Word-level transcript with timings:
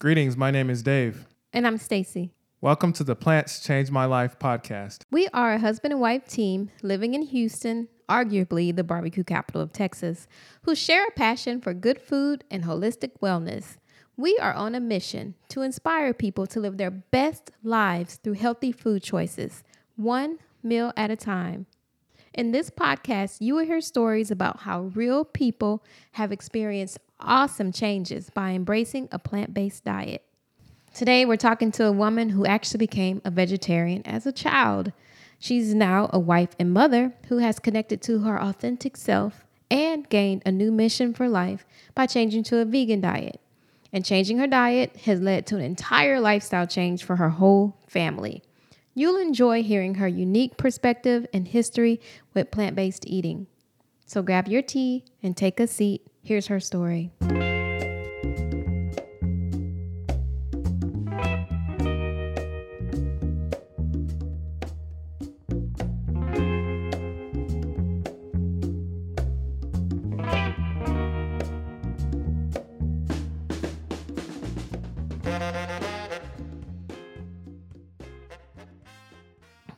Greetings, 0.00 0.36
my 0.36 0.52
name 0.52 0.70
is 0.70 0.84
Dave. 0.84 1.26
And 1.52 1.66
I'm 1.66 1.76
Stacy. 1.76 2.30
Welcome 2.60 2.92
to 2.92 3.02
the 3.02 3.16
Plants 3.16 3.58
Change 3.58 3.90
My 3.90 4.04
Life 4.04 4.38
podcast. 4.38 5.02
We 5.10 5.26
are 5.34 5.54
a 5.54 5.58
husband 5.58 5.90
and 5.90 6.00
wife 6.00 6.28
team 6.28 6.70
living 6.82 7.14
in 7.14 7.22
Houston, 7.22 7.88
arguably 8.08 8.74
the 8.74 8.84
barbecue 8.84 9.24
capital 9.24 9.60
of 9.60 9.72
Texas, 9.72 10.28
who 10.62 10.76
share 10.76 11.04
a 11.08 11.10
passion 11.10 11.60
for 11.60 11.74
good 11.74 12.00
food 12.00 12.44
and 12.48 12.62
holistic 12.62 13.18
wellness. 13.20 13.76
We 14.16 14.38
are 14.40 14.52
on 14.52 14.76
a 14.76 14.80
mission 14.80 15.34
to 15.48 15.62
inspire 15.62 16.14
people 16.14 16.46
to 16.46 16.60
live 16.60 16.76
their 16.76 16.92
best 16.92 17.50
lives 17.64 18.20
through 18.22 18.34
healthy 18.34 18.70
food 18.70 19.02
choices, 19.02 19.64
one 19.96 20.38
meal 20.62 20.92
at 20.96 21.10
a 21.10 21.16
time. 21.16 21.66
In 22.32 22.52
this 22.52 22.70
podcast, 22.70 23.38
you 23.40 23.56
will 23.56 23.64
hear 23.64 23.80
stories 23.80 24.30
about 24.30 24.60
how 24.60 24.82
real 24.94 25.24
people 25.24 25.82
have 26.12 26.30
experienced 26.30 26.98
awesome 27.20 27.72
changes 27.72 28.30
by 28.30 28.50
embracing 28.50 29.08
a 29.12 29.18
plant 29.18 29.54
based 29.54 29.84
diet. 29.84 30.24
Today, 30.94 31.24
we're 31.24 31.36
talking 31.36 31.70
to 31.72 31.86
a 31.86 31.92
woman 31.92 32.30
who 32.30 32.46
actually 32.46 32.78
became 32.78 33.22
a 33.24 33.30
vegetarian 33.30 34.02
as 34.06 34.26
a 34.26 34.32
child. 34.32 34.92
She's 35.38 35.74
now 35.74 36.10
a 36.12 36.18
wife 36.18 36.50
and 36.58 36.72
mother 36.72 37.14
who 37.28 37.38
has 37.38 37.58
connected 37.58 38.02
to 38.02 38.20
her 38.20 38.40
authentic 38.40 38.96
self 38.96 39.44
and 39.70 40.08
gained 40.08 40.42
a 40.44 40.50
new 40.50 40.72
mission 40.72 41.14
for 41.14 41.28
life 41.28 41.64
by 41.94 42.06
changing 42.06 42.42
to 42.44 42.58
a 42.58 42.64
vegan 42.64 43.00
diet. 43.00 43.40
And 43.92 44.04
changing 44.04 44.38
her 44.38 44.46
diet 44.46 44.96
has 45.04 45.20
led 45.20 45.46
to 45.46 45.56
an 45.56 45.62
entire 45.62 46.20
lifestyle 46.20 46.66
change 46.66 47.04
for 47.04 47.16
her 47.16 47.30
whole 47.30 47.76
family. 47.86 48.42
You'll 48.94 49.20
enjoy 49.20 49.62
hearing 49.62 49.94
her 49.94 50.08
unique 50.08 50.56
perspective 50.56 51.26
and 51.32 51.46
history 51.46 52.00
with 52.34 52.50
plant 52.50 52.74
based 52.74 53.06
eating. 53.06 53.46
So 54.06 54.22
grab 54.22 54.48
your 54.48 54.62
tea 54.62 55.04
and 55.22 55.36
take 55.36 55.60
a 55.60 55.68
seat. 55.68 56.07
Here's 56.28 56.48
her 56.48 56.60
story. 56.60 57.10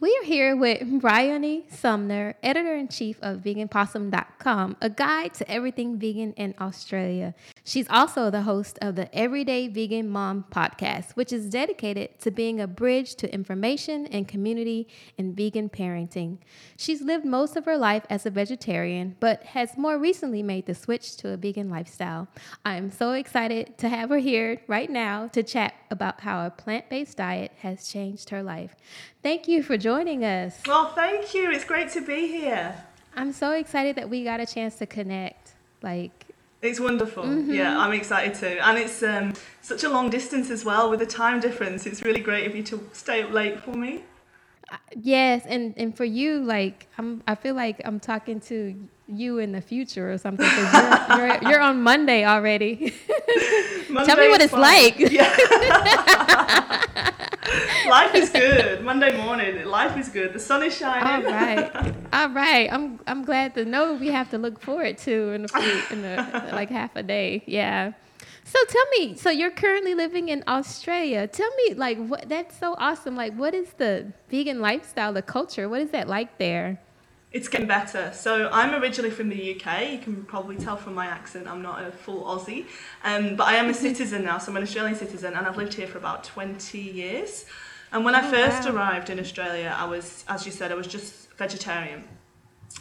We 0.00 0.18
are 0.22 0.24
here 0.24 0.56
with 0.56 0.98
Bryony 0.98 1.66
Sumner, 1.68 2.34
editor 2.42 2.74
in 2.74 2.88
chief 2.88 3.18
of 3.20 3.40
veganpossum.com, 3.40 4.78
a 4.80 4.88
guide 4.88 5.34
to 5.34 5.50
everything 5.50 5.98
vegan 5.98 6.32
in 6.38 6.54
Australia. 6.58 7.34
She's 7.64 7.86
also 7.90 8.30
the 8.30 8.40
host 8.40 8.78
of 8.80 8.96
the 8.96 9.14
Everyday 9.14 9.68
Vegan 9.68 10.08
Mom 10.08 10.46
podcast, 10.50 11.16
which 11.16 11.34
is 11.34 11.50
dedicated 11.50 12.18
to 12.20 12.30
being 12.30 12.62
a 12.62 12.66
bridge 12.66 13.14
to 13.16 13.30
information 13.30 14.06
and 14.06 14.26
community 14.26 14.88
in 15.18 15.34
vegan 15.34 15.68
parenting. 15.68 16.38
She's 16.78 17.02
lived 17.02 17.26
most 17.26 17.54
of 17.56 17.66
her 17.66 17.76
life 17.76 18.06
as 18.08 18.24
a 18.24 18.30
vegetarian, 18.30 19.16
but 19.20 19.42
has 19.42 19.76
more 19.76 19.98
recently 19.98 20.42
made 20.42 20.64
the 20.64 20.74
switch 20.74 21.18
to 21.18 21.28
a 21.28 21.36
vegan 21.36 21.68
lifestyle. 21.68 22.26
I 22.64 22.76
am 22.76 22.90
so 22.90 23.12
excited 23.12 23.76
to 23.76 23.90
have 23.90 24.08
her 24.08 24.16
here 24.16 24.62
right 24.66 24.88
now 24.88 25.28
to 25.34 25.42
chat 25.42 25.74
about 25.90 26.22
how 26.22 26.46
a 26.46 26.50
plant 26.50 26.88
based 26.88 27.18
diet 27.18 27.52
has 27.58 27.86
changed 27.86 28.30
her 28.30 28.42
life. 28.42 28.74
Thank 29.22 29.46
you 29.46 29.62
for 29.62 29.76
joining 29.76 29.89
us. 29.94 30.60
Well, 30.66 30.86
thank 30.94 31.34
you. 31.34 31.50
It's 31.50 31.64
great 31.64 31.90
to 31.90 32.00
be 32.00 32.28
here. 32.28 32.74
I'm 33.16 33.32
so 33.32 33.52
excited 33.52 33.96
that 33.96 34.08
we 34.08 34.24
got 34.24 34.40
a 34.40 34.46
chance 34.46 34.76
to 34.76 34.86
connect. 34.86 35.52
Like, 35.82 36.26
It's 36.62 36.78
wonderful. 36.78 37.24
Mm-hmm. 37.24 37.52
Yeah, 37.52 37.78
I'm 37.78 37.92
excited 37.92 38.34
too. 38.34 38.58
And 38.62 38.78
it's 38.78 39.02
um, 39.02 39.34
such 39.62 39.84
a 39.84 39.88
long 39.88 40.10
distance 40.10 40.50
as 40.50 40.64
well 40.64 40.90
with 40.90 41.00
the 41.00 41.06
time 41.06 41.40
difference. 41.40 41.86
It's 41.86 42.02
really 42.02 42.20
great 42.20 42.46
of 42.46 42.54
you 42.54 42.62
to 42.64 42.88
stay 42.92 43.22
up 43.22 43.32
late 43.32 43.60
for 43.60 43.72
me. 43.72 44.04
Yes, 44.96 45.44
and 45.46 45.74
and 45.76 45.96
for 45.96 46.04
you, 46.04 46.40
like, 46.40 46.86
I'm 46.98 47.22
I 47.26 47.34
feel 47.34 47.54
like 47.54 47.80
I'm 47.84 48.00
talking 48.00 48.40
to 48.42 48.74
you 49.06 49.38
in 49.38 49.52
the 49.52 49.60
future 49.60 50.12
or 50.12 50.18
something 50.18 50.46
because 50.46 51.08
you're, 51.08 51.26
you're 51.42 51.50
you're 51.50 51.60
on 51.60 51.82
Monday 51.82 52.24
already. 52.24 52.94
Tell 54.04 54.16
me 54.16 54.28
what 54.28 54.40
it's 54.40 54.52
fine. 54.52 54.60
like. 54.60 54.98
Yeah. 54.98 55.28
life 57.88 58.14
is 58.14 58.30
good. 58.30 58.84
Monday 58.84 59.16
morning, 59.16 59.64
life 59.64 59.96
is 59.98 60.08
good. 60.08 60.32
The 60.32 60.38
sun 60.38 60.62
is 60.62 60.76
shining. 60.76 61.26
All 61.26 61.32
right, 61.32 61.94
all 62.12 62.30
right. 62.30 62.72
I'm 62.72 63.00
I'm 63.06 63.24
glad 63.24 63.54
to 63.54 63.64
know 63.64 63.94
we 63.94 64.08
have 64.08 64.30
to 64.30 64.38
look 64.38 64.60
forward 64.60 64.98
to 64.98 65.32
in 65.32 65.44
a 65.44 65.48
few, 65.48 65.82
in 65.90 66.04
a, 66.04 66.50
like 66.52 66.70
half 66.70 66.94
a 66.96 67.02
day. 67.02 67.42
Yeah. 67.46 67.92
So 68.52 68.58
tell 68.66 68.88
me, 68.98 69.14
so 69.14 69.30
you're 69.30 69.52
currently 69.52 69.94
living 69.94 70.28
in 70.28 70.42
Australia. 70.48 71.28
Tell 71.28 71.50
me, 71.60 71.74
like, 71.74 71.98
what? 72.10 72.28
That's 72.28 72.58
so 72.58 72.74
awesome. 72.78 73.14
Like, 73.14 73.32
what 73.34 73.54
is 73.54 73.68
the 73.74 74.12
vegan 74.28 74.60
lifestyle, 74.60 75.12
the 75.12 75.22
culture? 75.22 75.68
What 75.68 75.80
is 75.82 75.90
that 75.90 76.08
like 76.08 76.36
there? 76.38 76.80
It's 77.30 77.46
getting 77.46 77.68
better. 77.68 78.10
So 78.12 78.48
I'm 78.50 78.74
originally 78.82 79.12
from 79.12 79.28
the 79.28 79.54
UK. 79.54 79.92
You 79.92 79.98
can 79.98 80.24
probably 80.24 80.56
tell 80.56 80.76
from 80.76 80.94
my 80.94 81.06
accent 81.06 81.46
I'm 81.46 81.62
not 81.62 81.84
a 81.84 81.92
full 81.92 82.24
Aussie, 82.24 82.64
um, 83.04 83.36
but 83.36 83.46
I 83.46 83.54
am 83.54 83.70
a 83.70 83.74
citizen 83.86 84.24
now. 84.24 84.38
So 84.38 84.50
I'm 84.50 84.56
an 84.56 84.64
Australian 84.64 84.96
citizen, 84.96 85.34
and 85.34 85.46
I've 85.46 85.56
lived 85.56 85.74
here 85.74 85.86
for 85.86 85.98
about 85.98 86.24
20 86.24 86.76
years. 86.80 87.46
And 87.92 88.04
when 88.04 88.16
I 88.16 88.26
Oh, 88.26 88.30
first 88.32 88.68
wow. 88.68 88.74
arrived 88.74 89.10
in 89.10 89.20
Australia, 89.20 89.72
I 89.78 89.84
was, 89.84 90.24
as 90.26 90.44
you 90.44 90.50
said, 90.50 90.72
I 90.72 90.74
was 90.74 90.88
just 90.88 91.30
vegetarian, 91.36 92.02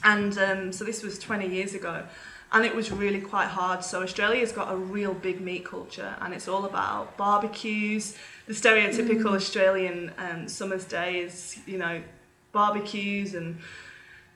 and 0.04 0.36
um, 0.40 0.72
so 0.72 0.84
this 0.84 1.04
was 1.04 1.20
20 1.20 1.48
years 1.48 1.76
ago. 1.76 2.06
And 2.52 2.66
it 2.66 2.76
was 2.76 2.92
really 2.92 3.22
quite 3.22 3.48
hard. 3.48 3.84
So 3.84 4.02
Australia's 4.02 4.52
got 4.52 4.74
a 4.74 4.76
real 4.76 5.14
big 5.14 5.40
meat 5.40 5.66
culture, 5.66 6.16
and 6.22 6.34
it's 6.34 6.48
all 6.48 6.66
about 6.66 7.16
barbecues. 7.16 8.16
The 8.48 8.54
stereotypical 8.54 9.36
Australian 9.36 10.12
um, 10.18 10.48
summer's 10.48 10.86
day 10.86 11.20
is, 11.20 11.60
you 11.68 11.78
know, 11.78 12.02
barbecues 12.52 13.36
and 13.36 13.60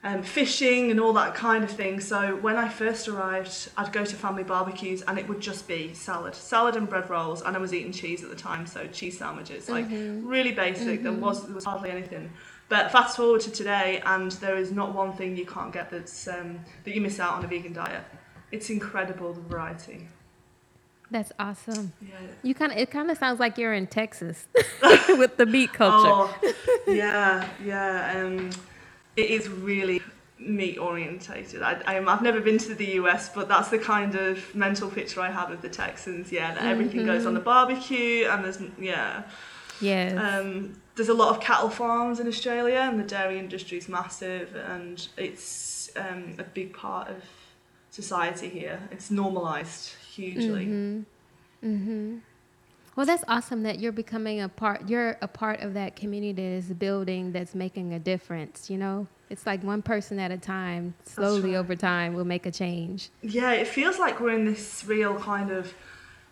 um, 0.03 0.21
fishing 0.21 0.91
and 0.91 0.99
all 0.99 1.13
that 1.13 1.33
kind 1.33 1.63
of 1.63 1.71
thing. 1.71 1.99
So 1.99 2.35
when 2.35 2.57
I 2.57 2.67
first 2.67 3.07
arrived, 3.07 3.69
I'd 3.77 3.91
go 3.93 4.03
to 4.03 4.15
family 4.15 4.43
barbecues 4.43 5.01
and 5.01 5.17
it 5.17 5.27
would 5.27 5.39
just 5.39 5.67
be 5.67 5.93
salad, 5.93 6.35
salad 6.35 6.75
and 6.75 6.87
bread 6.89 7.09
rolls, 7.09 7.41
and 7.41 7.55
I 7.55 7.59
was 7.59 7.73
eating 7.73 7.93
cheese 7.93 8.23
at 8.23 8.29
the 8.29 8.35
time, 8.35 8.67
so 8.67 8.85
cheese 8.87 9.17
sandwiches, 9.17 9.69
like 9.69 9.87
really 9.89 10.51
basic. 10.51 11.01
There 11.03 11.13
was 11.13 11.45
there 11.45 11.55
was 11.55 11.65
hardly 11.65 11.89
anything. 11.89 12.29
But 12.73 12.91
fast 12.91 13.17
forward 13.17 13.41
to 13.41 13.51
today, 13.51 14.01
and 14.03 14.31
there 14.31 14.57
is 14.57 14.71
not 14.71 14.95
one 14.95 15.13
thing 15.13 15.37
you 15.37 15.45
can't 15.45 15.71
get 15.71 15.91
that's 15.91 16.27
um, 16.27 16.59
that 16.85 16.95
you 16.95 17.01
miss 17.01 17.19
out 17.19 17.35
on 17.35 17.45
a 17.45 17.47
vegan 17.47 17.71
diet. 17.71 18.03
It's 18.51 18.71
incredible 18.71 19.31
the 19.31 19.41
variety. 19.41 20.07
That's 21.11 21.31
awesome. 21.37 21.93
Yeah. 22.01 22.15
You 22.41 22.55
kind 22.55 22.71
of 22.71 22.79
it 22.79 22.89
kind 22.89 23.11
of 23.11 23.17
sounds 23.19 23.39
like 23.39 23.59
you're 23.59 23.75
in 23.75 23.85
Texas 23.85 24.47
with 25.09 25.37
the 25.37 25.45
meat 25.45 25.71
culture. 25.71 26.33
Oh, 26.43 26.53
yeah, 26.87 27.47
yeah. 27.63 28.13
Um, 28.15 28.49
it 29.15 29.29
is 29.29 29.47
really 29.49 30.01
meat 30.39 30.79
orientated. 30.79 31.61
I, 31.61 31.79
I'm, 31.85 32.09
I've 32.09 32.23
never 32.23 32.41
been 32.41 32.57
to 32.57 32.73
the 32.73 32.93
US, 32.93 33.29
but 33.29 33.47
that's 33.47 33.69
the 33.69 33.77
kind 33.77 34.15
of 34.15 34.55
mental 34.55 34.89
picture 34.89 35.21
I 35.21 35.29
have 35.29 35.51
of 35.51 35.61
the 35.61 35.69
Texans. 35.69 36.31
Yeah, 36.31 36.55
that 36.55 36.63
everything 36.63 37.05
goes 37.05 37.27
on 37.27 37.35
the 37.35 37.39
barbecue, 37.39 38.25
and 38.25 38.43
there's 38.43 38.57
yeah. 38.79 39.25
Yeah. 39.79 40.39
Um, 40.39 40.81
there's 40.95 41.09
a 41.09 41.13
lot 41.13 41.35
of 41.35 41.41
cattle 41.41 41.69
farms 41.69 42.19
in 42.19 42.27
Australia, 42.27 42.79
and 42.79 42.99
the 42.99 43.03
dairy 43.03 43.39
industry 43.39 43.77
is 43.77 43.89
massive, 43.89 44.55
and 44.55 45.07
it's 45.17 45.89
um, 45.95 46.35
a 46.37 46.43
big 46.43 46.73
part 46.73 47.09
of 47.09 47.23
society 47.89 48.49
here. 48.49 48.79
It's 48.91 49.09
normalised 49.09 49.93
hugely. 50.13 50.65
Mm-hmm. 51.63 52.17
Well, 52.95 53.07
that's 53.07 53.23
awesome 53.27 53.63
that 53.63 53.79
you're 53.79 53.91
becoming 53.91 54.41
a 54.41 54.49
part. 54.49 54.87
You're 54.87 55.17
a 55.21 55.27
part 55.27 55.61
of 55.61 55.73
that 55.73 55.95
community 55.95 56.33
that 56.33 56.41
is 56.41 56.65
building, 56.73 57.31
that's 57.31 57.55
making 57.55 57.93
a 57.93 57.99
difference. 57.99 58.69
You 58.69 58.77
know, 58.77 59.07
it's 59.31 59.47
like 59.47 59.63
one 59.63 59.81
person 59.81 60.19
at 60.19 60.31
a 60.31 60.37
time. 60.37 60.93
Slowly 61.05 61.53
right. 61.53 61.57
over 61.57 61.75
time, 61.75 62.13
will 62.13 62.25
make 62.25 62.45
a 62.45 62.51
change. 62.51 63.09
Yeah, 63.23 63.51
it 63.53 63.67
feels 63.67 63.97
like 63.97 64.19
we're 64.19 64.35
in 64.35 64.45
this 64.45 64.83
real 64.85 65.15
kind 65.15 65.49
of 65.49 65.73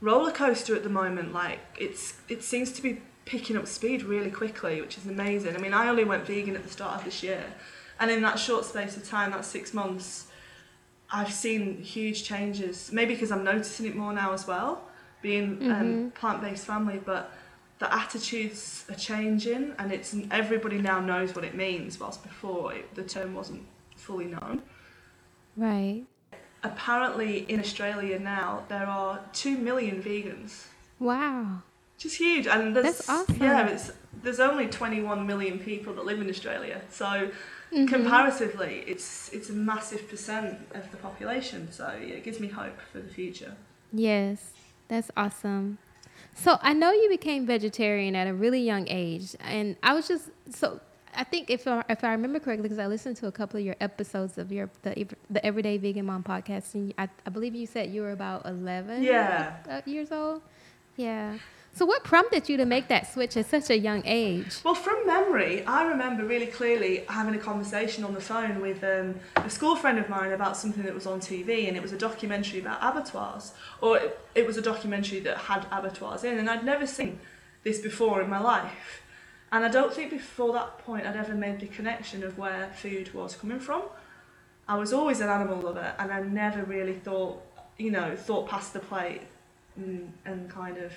roller 0.02 0.31
coaster 0.31 0.75
at 0.75 0.84
the 0.84 0.90
moment. 0.90 1.34
Like 1.34 1.60
it's 1.80 2.19
it 2.30 2.44
seems 2.44 2.72
to 2.74 2.81
be 2.84 3.02
picking 3.31 3.56
up 3.56 3.66
speed 3.66 4.04
really 4.04 4.30
quickly, 4.30 4.81
which 4.81 4.98
is 4.98 5.06
amazing. 5.07 5.56
I 5.56 5.60
mean, 5.60 5.74
I 5.74 5.88
only 5.88 6.04
went 6.04 6.25
vegan 6.28 6.54
at 6.56 6.63
the 6.63 6.69
start 6.69 7.00
of 7.00 7.06
this 7.06 7.24
year, 7.24 7.45
and 8.00 8.12
in 8.12 8.22
that 8.24 8.38
short 8.38 8.66
space 8.66 8.98
of 8.98 9.07
time, 9.07 9.31
that 9.31 9.45
six 9.45 9.74
months, 9.74 10.28
I've 11.10 11.31
seen 11.31 11.81
huge 11.81 12.25
changes. 12.25 12.92
Maybe 12.92 13.13
because 13.13 13.31
I'm 13.31 13.45
noticing 13.45 13.86
it 13.86 13.95
more 13.95 14.12
now 14.12 14.33
as 14.33 14.45
well, 14.48 14.83
being 15.22 15.72
um, 15.72 16.12
plant-based 16.12 16.66
family, 16.66 17.00
but. 17.04 17.31
The 17.80 17.92
attitudes 17.92 18.86
are 18.92 18.95
changing, 18.95 19.74
and 19.80 19.92
it's 19.92 20.16
everybody 20.30 20.78
now 20.78 21.00
knows 21.00 21.33
what 21.33 21.44
it 21.44 21.56
means. 21.56 22.00
Whilst 22.00 22.22
before 22.22 22.75
it, 22.75 22.94
the 22.94 23.01
term 23.01 23.33
wasn't 23.33 23.63
fully 23.95 24.25
known. 24.25 24.62
Right. 25.57 26.04
apparently 26.63 27.39
in 27.50 27.60
Australia 27.60 28.19
now 28.19 28.63
there 28.69 28.86
are 28.86 29.19
two 29.33 29.57
million 29.57 29.98
vegans, 30.04 30.66
Wow. 31.00 31.63
Is 32.06 32.15
huge. 32.15 32.48
And 32.48 32.75
there's, 32.75 32.86
That's 32.98 33.09
awesome. 33.09 33.38
Yeah, 33.42 33.68
it's 33.68 33.92
there's 34.24 34.39
only 34.39 34.68
21 34.68 35.25
million 35.25 35.57
people 35.59 35.94
that 35.95 36.06
live 36.06 36.19
in 36.21 36.30
Australia, 36.30 36.81
so 36.89 37.31
Mm-hmm. 37.74 37.86
comparatively, 37.88 38.83
it's 38.86 39.30
it's 39.31 39.50
a 39.50 39.53
massive 39.53 40.09
percent 40.09 40.59
of 40.75 40.92
the 40.92 40.98
population. 40.98 41.71
So 41.71 41.86
yeah, 42.01 42.15
it 42.15 42.24
gives 42.25 42.38
me 42.42 42.50
hope 42.50 42.77
for 42.92 43.00
the 43.00 43.07
future. 43.07 43.53
Yes, 43.94 44.51
that's 44.89 45.09
awesome. 45.15 45.77
So 46.36 46.57
I 46.62 46.74
know 46.74 46.92
you 46.92 47.07
became 47.07 47.45
vegetarian 47.45 48.13
at 48.13 48.27
a 48.27 48.33
really 48.33 48.59
young 48.62 48.86
age, 48.89 49.38
and 49.39 49.77
I 49.83 49.94
was 49.94 50.06
just 50.09 50.25
so. 50.50 50.81
I 51.15 51.24
think 51.24 51.50
if 51.50 51.65
I, 51.65 51.81
if 51.89 52.04
I 52.04 52.12
remember 52.12 52.39
correctly, 52.39 52.63
because 52.63 52.80
I 52.80 52.88
listened 52.88 53.15
to 53.18 53.27
a 53.27 53.31
couple 53.31 53.57
of 53.59 53.65
your 53.65 53.77
episodes 53.80 54.38
of 54.38 54.51
your 54.51 54.69
the, 54.81 55.07
the 55.30 55.45
Everyday 55.45 55.77
Vegan 55.77 56.06
Mom 56.07 56.24
podcast, 56.24 56.74
and 56.75 56.94
I, 56.97 57.07
I 57.25 57.30
believe 57.30 57.56
you 57.56 57.68
said 57.68 57.89
you 57.89 58.01
were 58.01 58.12
about 58.12 58.45
eleven 58.45 59.01
Yeah. 59.01 59.54
years 59.86 60.12
old. 60.12 60.42
Yeah. 60.97 61.38
So 61.73 61.85
what 61.85 62.03
prompted 62.03 62.50
you 62.50 62.57
to 62.57 62.65
make 62.65 62.89
that 62.89 63.12
switch 63.12 63.38
at 63.38 63.45
such 63.45 63.69
a 63.69 63.77
young 63.77 64.03
age? 64.06 64.57
Well, 64.63 64.75
from 64.75 65.07
memory, 65.07 65.65
I 65.65 65.83
remember 65.83 66.25
really 66.25 66.47
clearly 66.47 67.06
having 67.07 67.33
a 67.33 67.39
conversation 67.39 68.03
on 68.03 68.13
the 68.13 68.19
phone 68.19 68.59
with 68.59 68.83
um, 68.83 69.15
a 69.38 69.50
school 69.50 69.77
friend 69.77 69.97
of 69.97 70.09
mine 70.09 70.33
about 70.33 70.57
something 70.57 70.83
that 70.83 70.94
was 70.94 71.07
on 71.07 71.21
TV, 71.21 71.69
and 71.69 71.77
it 71.77 71.81
was 71.81 71.94
a 71.94 71.97
documentary 71.97 72.59
about 72.59 72.79
abattoirs, 72.81 73.53
or 73.79 73.97
it, 73.97 74.19
it 74.35 74.45
was 74.45 74.57
a 74.57 74.62
documentary 74.62 75.21
that 75.21 75.38
had 75.38 75.65
abattoirs 75.71 76.25
in, 76.25 76.38
and 76.38 76.50
I'd 76.50 76.65
never 76.65 76.85
seen 76.85 77.19
this 77.63 77.79
before 77.79 78.21
in 78.21 78.29
my 78.29 78.39
life. 78.39 79.01
And 79.53 79.63
I 79.63 79.69
don't 79.69 79.94
think 79.94 80.12
before 80.12 80.51
that 80.53 80.79
point 80.79 81.06
I'd 81.06 81.15
ever 81.15 81.35
made 81.35 81.62
the 81.62 81.68
connection 81.68 82.23
of 82.23 82.38
where 82.38 82.69
food 82.75 83.13
was 83.13 83.35
coming 83.35 83.59
from. 83.59 83.83
I 84.68 84.77
was 84.77 84.91
always 84.91 85.21
an 85.21 85.29
animal 85.29 85.62
lover, 85.62 85.94
and 85.97 86.12
I 86.12 86.21
never 86.21 86.63
really 86.63 86.95
thought, 86.95 87.41
you 87.77 87.91
know, 87.91 88.15
thought 88.15 88.50
past 88.50 88.73
the 88.73 88.79
plate 88.79 89.21
and, 89.77 90.12
and 90.25 90.50
kind 90.50 90.77
of 90.77 90.91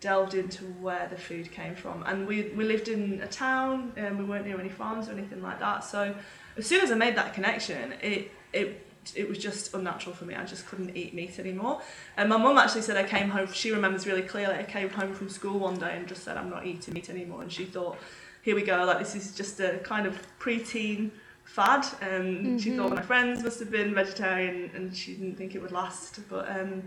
delved 0.00 0.34
into 0.34 0.64
where 0.64 1.08
the 1.08 1.16
food 1.16 1.50
came 1.50 1.74
from. 1.74 2.02
And 2.04 2.26
we, 2.26 2.50
we 2.56 2.64
lived 2.64 2.88
in 2.88 3.20
a 3.22 3.26
town 3.26 3.92
and 3.96 4.18
we 4.18 4.24
weren't 4.24 4.46
near 4.46 4.60
any 4.60 4.68
farms 4.68 5.08
or 5.08 5.12
anything 5.12 5.42
like 5.42 5.58
that. 5.60 5.84
So 5.84 6.14
as 6.56 6.66
soon 6.66 6.82
as 6.82 6.90
I 6.90 6.94
made 6.94 7.16
that 7.16 7.34
connection, 7.34 7.94
it, 8.02 8.30
it, 8.52 8.86
it 9.14 9.28
was 9.28 9.38
just 9.38 9.74
unnatural 9.74 10.14
for 10.14 10.24
me. 10.24 10.34
I 10.34 10.44
just 10.44 10.66
couldn't 10.66 10.96
eat 10.96 11.14
meat 11.14 11.38
anymore. 11.38 11.80
And 12.16 12.28
my 12.28 12.36
mum 12.36 12.58
actually 12.58 12.82
said 12.82 12.96
I 12.96 13.04
came 13.04 13.30
home, 13.30 13.50
she 13.52 13.72
remembers 13.72 14.06
really 14.06 14.22
clearly, 14.22 14.54
I 14.54 14.62
came 14.62 14.90
home 14.90 15.14
from 15.14 15.28
school 15.28 15.58
one 15.58 15.78
day 15.78 15.96
and 15.96 16.06
just 16.06 16.22
said, 16.22 16.36
I'm 16.36 16.50
not 16.50 16.66
eating 16.66 16.94
meat 16.94 17.08
anymore. 17.10 17.42
And 17.42 17.50
she 17.50 17.64
thought, 17.64 17.98
here 18.42 18.54
we 18.54 18.62
go, 18.62 18.84
like 18.84 18.98
this 18.98 19.14
is 19.14 19.34
just 19.34 19.58
a 19.60 19.78
kind 19.78 20.06
of 20.06 20.18
preteen 20.38 21.10
fad. 21.44 21.86
And 22.02 22.60
she 22.60 22.76
thought 22.76 22.86
mm-hmm. 22.86 22.96
my 22.96 23.02
friends 23.02 23.42
must 23.42 23.58
have 23.60 23.70
been 23.70 23.94
vegetarian 23.94 24.70
and 24.74 24.94
she 24.94 25.14
didn't 25.14 25.36
think 25.36 25.54
it 25.54 25.62
would 25.62 25.72
last. 25.72 26.20
But 26.28 26.50
um, 26.50 26.82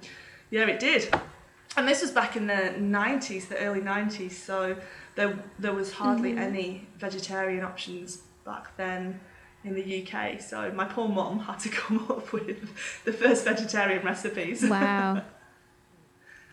yeah, 0.52 0.68
it 0.68 0.80
did 0.80 1.14
and 1.78 1.88
this 1.88 2.02
was 2.02 2.12
back 2.12 2.36
in 2.36 2.48
the 2.48 2.74
90s, 2.78 3.48
the 3.48 3.58
early 3.60 3.82
90s, 3.82 4.32
so 4.32 4.76
there, 5.16 5.38
there 5.60 5.74
was 5.74 5.94
hardly 5.94 6.34
Mhm. 6.34 6.40
any 6.40 6.88
vegetarian 6.98 7.64
options 7.64 8.18
back 8.46 8.76
then 8.78 9.20
in 9.64 9.74
the 9.76 9.84
UK. 10.02 10.40
So 10.42 10.72
my 10.72 10.86
poor 10.86 11.08
mum 11.08 11.40
had 11.40 11.60
to 11.60 11.70
come 11.82 12.00
up 12.10 12.34
with 12.34 12.70
the 13.06 13.14
first 13.14 13.46
vegetarian 13.46 14.04
recipes. 14.04 14.64
Wow. 14.68 15.22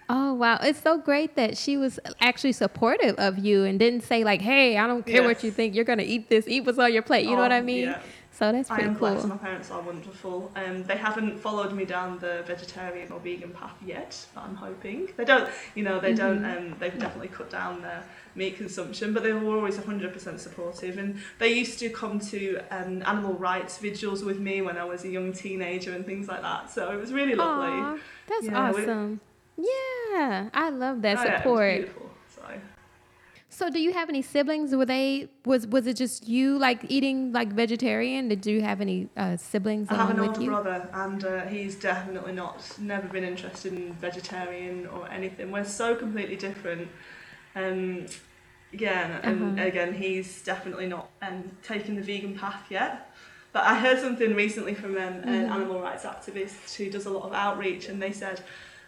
Oh 0.07 0.35
wow, 0.35 0.59
it's 0.63 0.83
so 0.83 0.99
great 0.99 1.35
that 1.37 1.57
she 1.57 1.79
was 1.79 1.99
actually 2.21 2.53
supportive 2.53 3.15
of 3.17 3.39
you 3.39 3.65
and 3.65 3.79
didn't 3.79 4.03
say 4.03 4.23
like, 4.23 4.43
"Hey, 4.43 4.77
I 4.77 4.87
don't 4.87 5.05
care 5.07 5.23
Yeah. 5.23 5.27
what 5.29 5.43
you 5.43 5.51
think. 5.51 5.75
You're 5.75 5.87
gonna 5.87 6.03
eat 6.03 6.29
this. 6.29 6.47
Eat 6.47 6.67
what's 6.67 6.79
on 6.79 6.93
your 6.93 7.01
plate." 7.01 7.25
You 7.25 7.37
know 7.37 7.43
what 7.43 7.53
I 7.53 7.61
Oh, 7.61 7.63
mean? 7.63 7.85
yeah. 7.85 8.03
So 8.35 8.51
that's 8.51 8.69
I 8.69 8.75
pretty 8.75 8.89
am 8.89 8.95
blessed. 8.97 9.21
cool. 9.21 9.29
My 9.31 9.37
parents 9.37 9.71
are 9.71 9.81
wonderful. 9.81 10.51
Um, 10.57 10.83
they 10.83 10.97
haven't 10.97 11.39
followed 11.39 11.73
me 11.73 11.85
down 11.85 12.19
the 12.19 12.43
vegetarian 12.45 13.13
or 13.13 13.21
vegan 13.21 13.51
path 13.53 13.77
yet, 13.87 14.27
but 14.35 14.43
I'm 14.43 14.57
hoping 14.57 15.09
they 15.17 15.25
don't. 15.25 15.49
You 15.77 15.85
know, 15.85 16.01
they 16.01 16.15
don't. 16.15 16.41
Mm-hmm. 16.43 16.73
Um, 16.73 16.77
they've 16.81 16.99
definitely 16.99 17.29
cut 17.29 17.49
down 17.49 17.81
their 17.83 18.03
meat 18.35 18.57
consumption, 18.57 19.13
but 19.15 19.23
they 19.23 19.33
were 19.33 19.55
always 19.55 19.79
100% 19.79 20.41
supportive. 20.41 20.99
And 20.99 21.21
they 21.39 21.53
used 21.53 21.79
to 21.79 21.89
come 21.91 22.19
to 22.19 22.59
um, 22.73 23.05
animal 23.07 23.35
rights 23.35 23.79
vigils 23.79 24.25
with 24.25 24.41
me 24.41 24.63
when 24.63 24.77
I 24.79 24.85
was 24.85 25.05
a 25.05 25.09
young 25.09 25.33
teenager 25.33 25.93
and 25.93 26.05
things 26.05 26.27
like 26.27 26.43
that. 26.43 26.73
So 26.73 26.91
it 26.91 27.01
was 27.01 27.13
really 27.13 27.37
lovely. 27.37 27.69
Aw, 27.69 27.97
that's 28.27 28.47
Yeah, 28.47 28.73
we- 28.73 28.83
awesome. 28.83 29.21
Yeah, 29.57 30.49
I 30.53 30.71
love 30.71 31.03
that 31.03 31.19
Oh, 31.19 31.23
yeah, 31.23 31.29
it 31.29 31.33
was 31.33 31.87
support. 31.89 32.04
So. 33.55 33.71
do 33.75 33.81
you 33.81 33.93
have 33.93 34.09
any 34.09 34.23
siblings? 34.23 34.75
Were 34.75 34.87
they 34.87 35.29
was 35.45 35.67
was 35.67 35.87
it 35.87 35.97
just 35.97 36.29
you 36.29 36.59
like 36.59 36.81
eating 36.89 37.33
like 37.33 37.53
vegetarian? 37.53 38.29
Did 38.29 38.47
you 38.47 38.63
have 38.63 38.81
any 38.81 39.09
uh, 39.17 39.37
siblings 39.37 39.91
I 39.91 39.97
have 39.97 40.11
an 40.11 40.21
older 40.21 40.45
brother, 40.45 40.89
and 40.93 41.25
uh, 41.25 41.47
he's 41.47 41.75
definitely 41.75 42.33
not, 42.33 42.57
never 42.79 43.09
been 43.09 43.25
interested 43.25 43.73
in 43.73 43.93
vegetarian 43.95 44.87
or 44.87 45.11
anything. 45.11 45.51
We're 45.51 45.65
so 45.65 45.95
completely 45.95 46.37
different. 46.37 46.89
Um, 47.57 48.07
yeah, 48.73 49.21
and 49.23 49.43
Uh-huh. 49.43 49.69
again, 49.71 49.93
he's 49.95 50.43
definitely 50.43 50.87
not 50.87 51.11
um, 51.23 51.51
taken 51.63 51.95
the 51.97 52.03
vegan 52.03 52.35
path 52.39 52.65
yet. 52.71 52.93
But 53.53 53.63
I 53.65 53.75
heard 53.79 53.99
something 54.01 54.35
recently 54.35 54.75
from 54.75 54.93
um, 54.97 55.15
an 55.35 55.47
Mhm. 55.47 55.55
animal 55.57 55.81
rights 55.81 56.05
activist 56.05 56.75
who 56.77 56.91
does 56.91 57.07
a 57.07 57.11
lot 57.11 57.25
of 57.29 57.33
outreach, 57.33 57.89
and 57.89 58.03
they 58.03 58.11
said, 58.13 58.41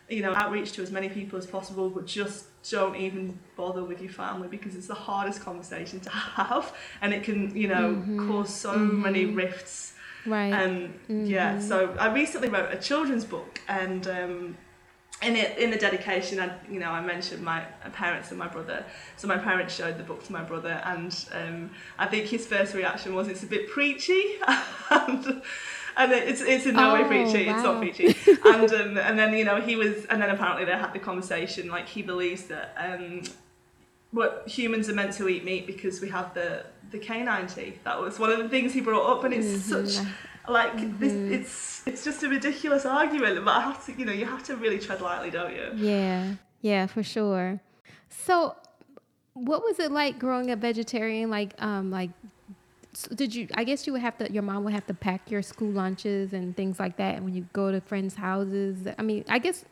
you 0.08 0.22
know, 0.22 0.32
outreach 0.34 0.72
to 0.72 0.82
as 0.82 0.90
many 0.90 1.08
people 1.08 1.38
as 1.38 1.46
possible, 1.46 1.88
but 1.90 2.06
just 2.06 2.46
don't 2.70 2.96
even 2.96 3.38
bother 3.56 3.84
with 3.84 4.00
your 4.00 4.10
family 4.12 4.48
because 4.48 4.74
it's 4.74 4.86
the 4.86 4.94
hardest 4.94 5.40
conversation 5.40 6.00
to 6.00 6.10
have, 6.10 6.72
and 7.00 7.12
it 7.14 7.22
can, 7.22 7.56
you 7.56 7.68
know, 7.68 8.02
Mhm. 8.06 8.28
cause 8.28 8.54
so 8.54 8.76
many 8.78 9.24
Mhm. 9.26 9.36
rifts 9.36 9.94
Right. 10.24 10.52
um, 10.52 10.94
Yeah, 11.08 11.54
Mhm. 11.56 11.62
so 11.62 11.96
I 11.98 12.12
recently 12.12 12.48
wrote 12.48 12.72
a 12.72 12.76
children's 12.78 13.24
book, 13.24 13.60
and 13.68 14.06
um, 14.08 14.56
in 15.22 15.34
it, 15.34 15.56
in 15.58 15.70
the 15.70 15.78
dedication, 15.78 16.38
I, 16.40 16.50
you 16.70 16.78
know, 16.78 16.90
I 16.90 17.00
mentioned 17.00 17.42
my 17.42 17.60
parents 17.92 18.30
and 18.30 18.38
my 18.38 18.48
brother. 18.48 18.84
So 19.16 19.26
my 19.26 19.38
parents 19.38 19.74
showed 19.74 19.96
the 19.96 20.04
book 20.04 20.24
to 20.26 20.32
my 20.32 20.42
brother, 20.42 20.80
and 20.84 21.12
um, 21.32 21.70
I 21.98 22.06
think 22.06 22.26
his 22.26 22.46
first 22.46 22.74
reaction 22.74 23.14
was, 23.14 23.26
"It's 23.28 23.42
a 23.42 23.46
bit 23.46 23.70
preachy," 23.70 24.22
and, 24.90 25.42
and 25.96 26.12
it's 26.12 26.40
it's 26.40 26.66
in 26.66 26.74
no 26.74 26.94
way 26.94 27.02
Oh, 27.04 27.06
preachy. 27.08 27.48
It's 27.48 27.62
not 27.62 27.78
preachy. 27.80 28.14
and 28.44 28.72
um, 28.72 28.98
and 28.98 29.18
then 29.18 29.32
you 29.34 29.44
know 29.44 29.60
he 29.60 29.76
was, 29.76 30.04
and 30.06 30.20
then 30.20 30.30
apparently 30.30 30.64
they 30.64 30.72
had 30.72 30.92
the 30.92 30.98
conversation. 30.98 31.68
Like 31.68 31.88
he 31.88 32.02
believes 32.02 32.44
that. 32.44 32.74
Um, 32.78 33.22
what 34.12 34.44
humans 34.46 34.88
are 34.88 34.94
meant 34.94 35.12
to 35.14 35.28
eat 35.28 35.44
meat 35.44 35.66
because 35.66 36.00
we 36.00 36.08
have 36.08 36.32
the 36.34 36.64
the 36.90 36.98
canine 36.98 37.46
teeth. 37.48 37.82
That 37.84 38.00
was 38.00 38.18
one 38.18 38.30
of 38.30 38.38
the 38.38 38.48
things 38.48 38.72
he 38.72 38.80
brought 38.80 39.06
up, 39.18 39.24
and 39.24 39.34
it's 39.34 39.46
Mhm. 39.46 39.60
such 39.96 40.06
like 40.48 40.98
this, 41.00 41.12
Mhm. 41.12 41.30
it's 41.32 41.82
it's 41.86 42.04
just 42.04 42.22
a 42.22 42.28
ridiculous 42.28 42.86
argument. 42.86 43.44
But 43.44 43.56
I 43.56 43.60
have 43.62 43.84
to, 43.86 43.92
you 43.92 44.04
know, 44.06 44.12
you 44.12 44.24
have 44.26 44.44
to 44.44 44.56
really 44.56 44.78
tread 44.78 45.00
lightly, 45.00 45.30
don't 45.30 45.52
you? 45.54 45.70
Yeah, 45.74 46.34
yeah, 46.60 46.86
for 46.86 47.02
sure. 47.02 47.60
So, 48.08 48.56
what 49.34 49.62
was 49.64 49.78
it 49.80 49.90
like 49.90 50.18
growing 50.18 50.50
up 50.52 50.60
vegetarian? 50.60 51.28
Like, 51.28 51.54
um, 51.60 51.90
like, 51.90 52.10
s- 52.96 53.08
did 53.14 53.34
you? 53.34 53.48
I 53.54 53.64
guess 53.64 53.86
you 53.86 53.92
would 53.92 54.02
have 54.02 54.16
to. 54.18 54.32
Your 54.32 54.42
mom 54.42 54.64
would 54.64 54.72
have 54.72 54.86
to 54.86 54.94
pack 54.94 55.30
your 55.30 55.42
school 55.42 55.70
lunches 55.70 56.32
and 56.32 56.56
things 56.56 56.78
like 56.80 56.96
that. 56.96 57.16
And 57.16 57.24
when 57.24 57.34
you 57.34 57.46
go 57.52 57.70
to 57.70 57.80
friends' 57.80 58.14
houses, 58.14 58.86
I 58.98 59.02
mean, 59.02 59.24
I 59.28 59.38
guess 59.38 59.64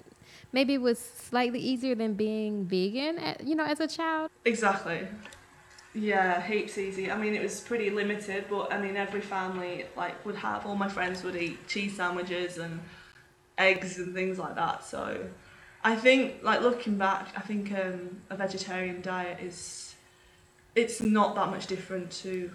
maybe 0.52 0.74
it 0.74 0.80
was 0.80 0.98
slightly 0.98 1.60
easier 1.60 1.94
than 1.94 2.14
being 2.14 2.66
vegan. 2.66 3.18
At, 3.18 3.44
you 3.44 3.54
know, 3.54 3.64
as 3.64 3.80
a 3.80 3.88
child. 3.88 4.30
Exactly. 4.44 5.08
Yeah, 5.94 6.42
heaps 6.44 6.76
easy. 6.76 7.10
I 7.10 7.16
mean, 7.16 7.34
it 7.34 7.42
was 7.42 7.60
pretty 7.60 7.88
limited, 7.90 8.46
but 8.50 8.72
I 8.72 8.80
mean, 8.80 8.96
every 8.96 9.20
family 9.20 9.86
like 9.96 10.24
would 10.26 10.36
have. 10.36 10.66
All 10.66 10.76
my 10.76 10.88
friends 10.88 11.22
would 11.22 11.36
eat 11.36 11.66
cheese 11.68 11.96
sandwiches 11.96 12.58
and 12.58 12.80
eggs 13.58 13.98
and 13.98 14.12
things 14.12 14.38
like 14.38 14.56
that. 14.56 14.84
So, 14.84 15.28
I 15.84 15.94
think, 15.94 16.42
like 16.42 16.62
looking 16.62 16.96
back, 16.98 17.28
I 17.36 17.42
think 17.42 17.72
um, 17.72 18.22
a 18.28 18.36
vegetarian 18.36 19.02
diet 19.02 19.38
is 19.40 19.94
it's 20.74 21.00
not 21.00 21.36
that 21.36 21.50
much 21.50 21.68
different 21.68 22.10
to 22.10 22.50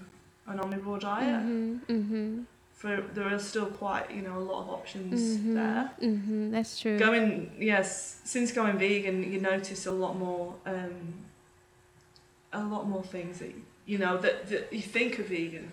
an 0.50 0.60
omnivore 0.60 1.00
diet. 1.00 1.42
Mm-hmm. 1.46 1.94
Mm-hmm. 1.94 2.42
For 2.74 3.04
there 3.14 3.28
are 3.28 3.40
still 3.40 3.66
quite, 3.66 4.10
you 4.10 4.22
know, 4.22 4.38
a 4.38 4.46
lot 4.52 4.64
of 4.64 4.70
options 4.70 5.22
Mm-hmm. 5.22 5.54
there. 5.56 5.92
Mm-hmm. 6.02 6.52
That's 6.52 6.80
true. 6.80 6.98
Going 6.98 7.52
yes, 7.60 8.20
since 8.24 8.52
going 8.54 8.78
vegan, 8.78 9.32
you 9.32 9.40
notice 9.42 9.86
a 9.86 9.92
lot 9.92 10.18
more, 10.18 10.56
um, 10.66 10.96
a 12.54 12.64
lot 12.64 12.88
more 12.88 13.04
things 13.04 13.40
that 13.40 13.54
you 13.86 13.98
know 13.98 14.18
that, 14.18 14.50
that 14.50 14.72
you 14.72 14.82
think 14.82 15.20
are 15.20 15.24
vegan. 15.24 15.72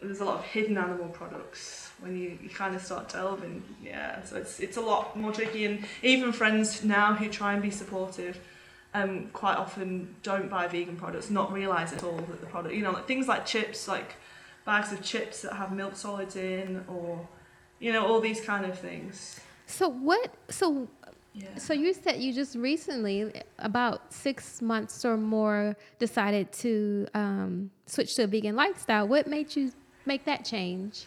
There's 0.00 0.18
a 0.20 0.24
lot 0.24 0.38
of 0.40 0.44
hidden 0.44 0.76
animal 0.76 1.06
products 1.08 1.92
when 2.00 2.18
you, 2.18 2.36
you 2.42 2.48
kind 2.48 2.74
of 2.74 2.82
start 2.82 3.08
delving. 3.10 3.62
Yeah, 3.84 4.22
so 4.24 4.36
it's 4.36 4.58
it's 4.58 4.76
a 4.76 4.80
lot 4.80 5.16
more 5.16 5.30
tricky, 5.32 5.64
and 5.64 5.84
even 6.02 6.32
friends 6.32 6.82
now 6.82 7.14
who 7.14 7.28
try 7.28 7.52
and 7.52 7.62
be 7.62 7.70
supportive. 7.70 8.38
Um, 8.94 9.30
quite 9.32 9.56
often 9.56 10.14
don't 10.22 10.50
buy 10.50 10.68
vegan 10.68 10.96
products, 10.96 11.30
not 11.30 11.50
realising 11.50 11.98
at 11.98 12.04
all 12.04 12.16
that 12.16 12.40
the 12.40 12.46
product, 12.46 12.74
you 12.74 12.82
know, 12.82 12.90
like 12.90 13.06
things 13.08 13.26
like 13.26 13.46
chips, 13.46 13.88
like 13.88 14.16
bags 14.66 14.92
of 14.92 15.02
chips 15.02 15.42
that 15.42 15.54
have 15.54 15.72
milk 15.72 15.96
solids 15.96 16.36
in, 16.36 16.84
or 16.88 17.26
you 17.80 17.92
know, 17.92 18.06
all 18.06 18.20
these 18.20 18.40
kind 18.40 18.64
of 18.66 18.78
things. 18.78 19.40
so 19.66 19.88
what? 19.88 20.34
So 20.50 20.88
Yeah. 21.34 21.56
So 21.56 21.72
you 21.72 21.94
said 21.94 22.20
you 22.20 22.32
just 22.32 22.54
recently, 22.54 23.32
about 23.58 24.12
six 24.12 24.60
months 24.60 25.04
or 25.04 25.16
more, 25.16 25.76
decided 25.98 26.52
to 26.52 27.06
um, 27.14 27.70
switch 27.86 28.14
to 28.16 28.24
a 28.24 28.26
vegan 28.26 28.54
lifestyle. 28.54 29.08
What 29.08 29.26
made 29.26 29.56
you 29.56 29.72
make 30.04 30.24
that 30.26 30.44
change? 30.44 31.06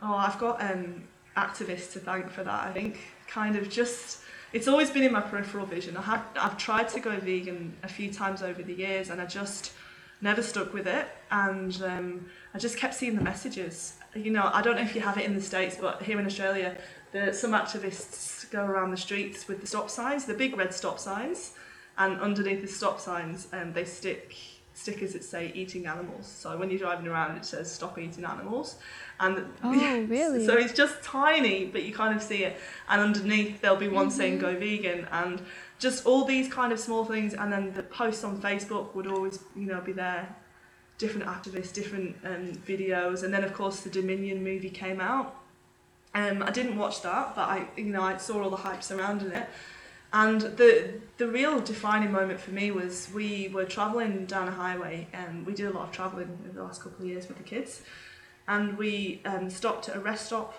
Oh, 0.00 0.14
I've 0.14 0.38
got 0.38 0.62
um, 0.62 1.02
activists 1.36 1.92
to 1.94 1.98
thank 1.98 2.30
for 2.30 2.44
that. 2.44 2.68
I 2.68 2.72
think 2.72 3.00
kind 3.26 3.56
of 3.56 3.68
just 3.68 4.20
it's 4.54 4.68
always 4.68 4.88
been 4.88 5.02
in 5.02 5.12
my 5.12 5.20
peripheral 5.20 5.66
vision. 5.66 5.96
I 5.96 6.02
have 6.02 6.24
I've 6.36 6.56
tried 6.56 6.88
to 6.90 7.00
go 7.00 7.16
vegan 7.18 7.74
a 7.82 7.88
few 7.88 8.10
times 8.12 8.40
over 8.40 8.62
the 8.62 8.72
years, 8.72 9.10
and 9.10 9.20
I 9.20 9.26
just 9.26 9.72
never 10.20 10.42
stuck 10.42 10.72
with 10.72 10.86
it. 10.86 11.08
And 11.32 11.82
um, 11.82 12.26
I 12.54 12.58
just 12.58 12.78
kept 12.78 12.94
seeing 12.94 13.16
the 13.16 13.20
messages. 13.20 13.98
You 14.14 14.30
know, 14.30 14.48
I 14.54 14.62
don't 14.62 14.76
know 14.76 14.82
if 14.82 14.94
you 14.94 15.00
have 15.00 15.18
it 15.18 15.24
in 15.24 15.34
the 15.34 15.42
states, 15.42 15.76
but 15.78 16.02
here 16.02 16.20
in 16.20 16.24
Australia, 16.24 16.76
the, 17.10 17.32
some 17.32 17.50
activists 17.50 18.48
go 18.50 18.64
around 18.64 18.92
the 18.92 18.96
streets 18.96 19.48
with 19.48 19.60
the 19.60 19.66
stop 19.66 19.90
signs, 19.90 20.24
the 20.24 20.34
big 20.34 20.56
red 20.56 20.72
stop 20.72 21.00
signs. 21.00 21.54
and 21.98 22.20
underneath 22.20 22.62
the 22.62 22.68
stop 22.68 23.00
signs, 23.00 23.48
um, 23.52 23.72
they 23.72 23.84
stick 23.84 24.34
stickers 24.74 25.12
that 25.12 25.24
say 25.24 25.52
eating 25.54 25.86
animals. 25.86 26.26
So 26.26 26.56
when 26.58 26.68
you're 26.68 26.80
driving 26.80 27.06
around, 27.06 27.36
it 27.36 27.44
says 27.44 27.72
stop 27.72 27.96
eating 27.98 28.24
animals. 28.24 28.76
And 29.20 29.46
Oh, 29.62 29.70
really? 30.08 30.44
so 30.44 30.54
it's 30.56 30.72
just 30.72 31.02
tiny, 31.02 31.64
but 31.64 31.84
you 31.84 31.92
kind 31.94 32.14
of 32.14 32.22
see 32.22 32.44
it. 32.44 32.56
And 32.88 33.00
underneath, 33.00 33.60
there'll 33.60 33.76
be 33.76 33.88
one 33.88 34.10
saying 34.10 34.38
go 34.40 34.58
vegan. 34.58 35.06
And 35.12 35.40
just 35.78 36.04
all 36.06 36.24
these 36.24 36.52
kind 36.52 36.72
of 36.72 36.80
small 36.80 37.04
things. 37.04 37.34
And 37.34 37.52
then 37.52 37.72
the 37.74 37.84
posts 37.84 38.24
on 38.24 38.40
Facebook 38.40 38.94
would 38.94 39.06
always, 39.06 39.38
you 39.56 39.66
know, 39.66 39.80
be 39.80 39.92
there. 39.92 40.34
Different 40.98 41.26
activists, 41.26 41.72
different 41.72 42.16
um, 42.24 42.52
videos. 42.66 43.22
And 43.24 43.32
then, 43.32 43.42
of 43.44 43.52
course, 43.54 43.80
the 43.80 43.90
Dominion 43.90 44.42
movie 44.44 44.70
came 44.70 45.00
out. 45.00 45.36
Um, 46.14 46.42
I 46.42 46.50
didn't 46.52 46.76
watch 46.76 47.02
that, 47.02 47.34
but 47.34 47.48
I, 47.48 47.66
you 47.76 47.86
know, 47.86 48.02
I 48.02 48.16
saw 48.18 48.42
all 48.42 48.50
the 48.50 48.56
hype 48.56 48.82
surrounding 48.84 49.32
it. 49.32 49.48
And 50.14 50.40
the 50.42 51.00
the 51.16 51.26
real 51.26 51.58
defining 51.58 52.12
moment 52.12 52.38
for 52.38 52.52
me 52.52 52.70
was 52.70 53.08
we 53.12 53.48
were 53.48 53.64
traveling 53.64 54.26
down 54.26 54.46
a 54.46 54.52
highway, 54.52 55.08
and 55.12 55.44
we 55.44 55.54
did 55.54 55.66
a 55.66 55.70
lot 55.70 55.88
of 55.88 55.90
traveling 55.90 56.38
over 56.44 56.56
the 56.56 56.62
last 56.62 56.82
couple 56.82 57.04
of 57.04 57.10
years 57.10 57.26
with 57.26 57.36
the 57.36 57.42
kids, 57.42 57.82
and 58.46 58.78
we 58.78 59.20
um, 59.24 59.50
stopped 59.50 59.88
at 59.88 59.96
a 59.96 59.98
rest 59.98 60.26
stop, 60.26 60.54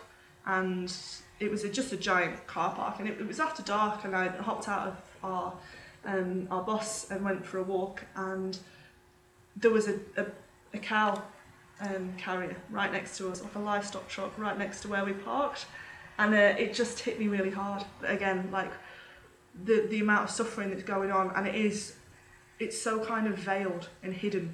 and 0.46 0.94
it 1.40 1.50
was 1.50 1.64
a, 1.64 1.70
just 1.70 1.94
a 1.94 1.98
giant 1.98 2.46
car 2.48 2.76
park, 2.76 3.00
and 3.00 3.08
it, 3.08 3.18
it 3.18 3.26
was 3.26 3.40
after 3.40 3.64
dark, 3.64 4.04
and 4.04 4.14
I 4.14 4.28
hopped 4.28 4.68
out 4.68 4.88
of 4.90 5.02
our 5.24 5.54
um, 6.04 6.50
our 6.52 6.62
bus 6.62 7.10
and 7.10 7.24
went 7.24 7.46
for 7.46 7.60
a 7.60 7.64
walk, 7.64 8.04
and 8.18 8.60
there 9.56 9.72
was 9.72 9.88
a, 9.88 9.98
a, 10.18 10.26
a 10.74 10.80
cow 10.80 11.24
um, 11.80 12.14
carrier 12.18 12.58
right 12.70 12.92
next 12.92 13.18
to 13.20 13.32
us, 13.32 13.42
like 13.42 13.56
a 13.56 13.60
livestock 13.60 14.10
truck 14.10 14.38
right 14.38 14.58
next 14.58 14.82
to 14.82 14.90
where 14.90 15.06
we 15.06 15.14
parked, 15.14 15.66
and 16.18 16.34
uh, 16.34 16.56
it 16.60 16.74
just 16.74 17.00
hit 17.00 17.22
me 17.22 17.30
really 17.30 17.52
hard. 17.52 17.86
Again, 18.04 18.50
like 18.52 18.74
the 19.64 19.88
the 19.90 20.00
amount 20.00 20.26
of 20.26 20.30
suffering 20.30 20.70
that's 20.70 20.84
going 20.84 21.12
on, 21.12 21.32
and 21.36 21.48
it 21.48 21.56
is, 21.56 21.96
it's 22.60 22.80
so 22.80 23.04
kind 23.04 23.28
of 23.28 23.38
veiled 23.38 23.90
and 24.04 24.14
hidden, 24.14 24.54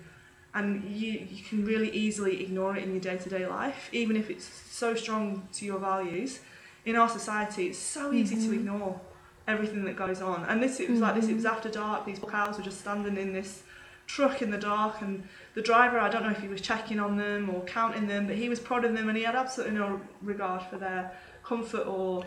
and 0.53 0.83
you 0.83 1.27
you 1.29 1.43
can 1.43 1.65
really 1.65 1.89
easily 1.89 2.43
ignore 2.43 2.75
it 2.75 2.83
in 2.83 2.91
your 2.91 3.01
day 3.01 3.17
to 3.17 3.29
day 3.29 3.45
life, 3.47 3.89
even 3.91 4.15
if 4.15 4.29
it's 4.29 4.45
so 4.45 4.95
strong 4.95 5.47
to 5.53 5.65
your 5.65 5.79
values. 5.79 6.39
In 6.83 6.95
our 6.95 7.09
society, 7.09 7.67
it's 7.67 7.77
so 7.77 8.11
easy 8.11 8.35
to 8.35 8.41
mm-hmm. 8.41 8.53
ignore 8.53 9.01
everything 9.47 9.83
that 9.85 9.95
goes 9.95 10.21
on, 10.21 10.45
and 10.45 10.61
this 10.61 10.79
it 10.79 10.89
was 10.89 10.99
like 10.99 11.15
this. 11.15 11.27
It 11.27 11.35
was 11.35 11.45
mm-hmm. 11.45 11.55
after 11.55 11.69
dark. 11.69 12.05
These 12.05 12.19
cows 12.19 12.57
were 12.57 12.63
just 12.63 12.81
standing 12.81 13.17
in 13.17 13.33
this 13.33 13.63
truck 14.07 14.41
in 14.41 14.51
the 14.51 14.57
dark, 14.57 15.01
and 15.01 15.27
the 15.55 15.61
driver 15.61 15.99
I 15.99 16.09
don't 16.09 16.23
know 16.23 16.31
if 16.31 16.41
he 16.41 16.47
was 16.47 16.61
checking 16.61 16.99
on 16.99 17.17
them 17.17 17.49
or 17.49 17.63
counting 17.65 18.07
them, 18.07 18.27
but 18.27 18.35
he 18.35 18.49
was 18.49 18.59
prodding 18.59 18.93
them, 18.93 19.09
and 19.09 19.17
he 19.17 19.23
had 19.23 19.35
absolutely 19.35 19.77
no 19.77 20.01
regard 20.21 20.63
for 20.63 20.77
their 20.77 21.11
comfort 21.51 21.85
or 21.85 22.23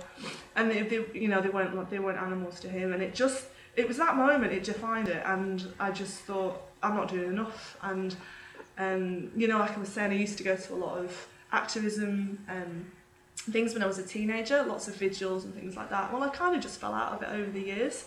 and 0.55 0.71
they, 0.71 0.83
they 0.83 1.01
you 1.15 1.29
know 1.29 1.41
they 1.41 1.49
weren't 1.49 1.91
they 1.91 1.99
weren't 1.99 2.19
animals 2.19 2.61
to 2.61 2.69
him. 2.69 2.93
And 2.93 3.03
it 3.03 3.15
just 3.15 3.47
it 3.75 3.89
was 3.89 3.97
that 3.97 4.17
moment 4.17 4.53
it 4.53 4.65
defined 4.65 5.09
it. 5.09 5.23
And 5.25 5.67
I 5.81 5.91
just 5.91 6.17
thought 6.29 6.61
I'm 6.83 6.95
not 6.95 7.09
doing 7.09 7.29
enough. 7.29 7.79
And 7.83 8.15
um, 8.77 9.31
you 9.35 9.49
know 9.49 9.59
like 9.59 9.77
I 9.77 9.81
was 9.81 9.89
saying 9.89 10.13
I 10.13 10.17
used 10.17 10.37
to 10.39 10.45
go 10.45 10.57
to 10.57 10.75
a 10.75 10.81
lot 10.87 10.99
of 10.99 11.11
activism 11.53 12.39
and 12.49 12.91
things 13.55 13.73
when 13.73 13.83
I 13.83 13.87
was 13.87 13.99
a 13.99 14.03
teenager 14.03 14.63
lots 14.63 14.89
of 14.89 14.97
vigils 14.97 15.45
and 15.45 15.55
things 15.55 15.75
like 15.75 15.89
that. 15.89 16.13
Well 16.13 16.23
I 16.23 16.29
kind 16.29 16.55
of 16.55 16.61
just 16.63 16.79
fell 16.79 16.93
out 16.93 17.13
of 17.15 17.23
it 17.23 17.31
over 17.39 17.51
the 17.51 17.65
years. 17.73 18.05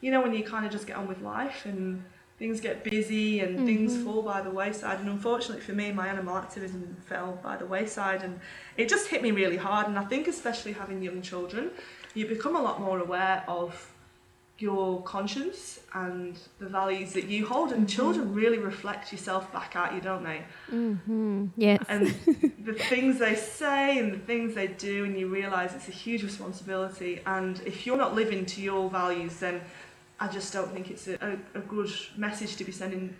You 0.00 0.10
know 0.10 0.20
when 0.20 0.34
you 0.34 0.42
kind 0.42 0.66
of 0.66 0.72
just 0.72 0.86
get 0.88 0.96
on 0.96 1.06
with 1.06 1.20
life 1.22 1.64
and 1.64 2.02
things 2.38 2.60
get 2.60 2.84
busy 2.84 3.40
and 3.40 3.66
things 3.66 3.96
fall 4.02 4.22
by 4.22 4.42
the 4.42 4.50
wayside. 4.50 5.00
And 5.00 5.08
unfortunately 5.08 5.62
for 5.62 5.72
me 5.72 5.90
my 5.92 6.08
animal 6.08 6.36
activism 6.36 6.96
fell 7.06 7.38
by 7.42 7.56
the 7.56 7.66
wayside. 7.66 8.22
And 8.22 8.40
it 8.76 8.88
just 8.88 9.08
hit 9.08 9.22
me 9.22 9.30
really 9.30 9.56
hard. 9.56 9.86
And 9.86 9.98
I 9.98 10.04
think 10.04 10.28
especially 10.28 10.72
having 10.72 11.02
young 11.02 11.22
children 11.22 11.70
you 12.14 12.26
become 12.26 12.56
a 12.56 12.62
lot 12.62 12.80
more 12.80 12.98
aware 12.98 13.44
of 13.46 13.92
your 14.58 15.02
conscience 15.02 15.80
and 15.92 16.38
the 16.58 16.66
values 16.66 17.12
that 17.12 17.24
you 17.24 17.46
hold. 17.46 17.72
And 17.72 17.88
children 17.88 18.32
really 18.32 18.58
reflect 18.58 19.12
yourself 19.12 19.52
back 19.52 19.76
at 19.76 19.94
you 19.94 20.00
don't 20.00 20.24
they? 20.24 20.42
Mm-hmm. 20.70 21.46
Yes. 21.56 21.84
and 21.88 22.06
the 22.58 22.72
things 22.90 23.18
they 23.18 23.34
say 23.34 23.98
and 23.98 24.12
the 24.12 24.18
things 24.18 24.54
they 24.54 24.68
do 24.68 25.04
and 25.04 25.18
you 25.18 25.28
realize 25.28 25.74
it's 25.74 25.88
a 25.88 25.92
huge 25.92 26.22
responsibility. 26.22 27.20
And 27.26 27.60
if 27.64 27.86
you're 27.86 27.98
not 27.98 28.14
living 28.14 28.44
to 28.46 28.60
your 28.62 28.90
values 28.90 29.36
then 29.38 29.60
i 30.20 30.28
just 30.28 30.52
don't 30.52 30.72
think 30.72 30.90
it's 30.90 31.08
a, 31.08 31.14
a, 31.54 31.58
a 31.58 31.62
good 31.62 31.90
message 32.16 32.56
to 32.56 32.64
be 32.64 32.72
sending 32.72 33.14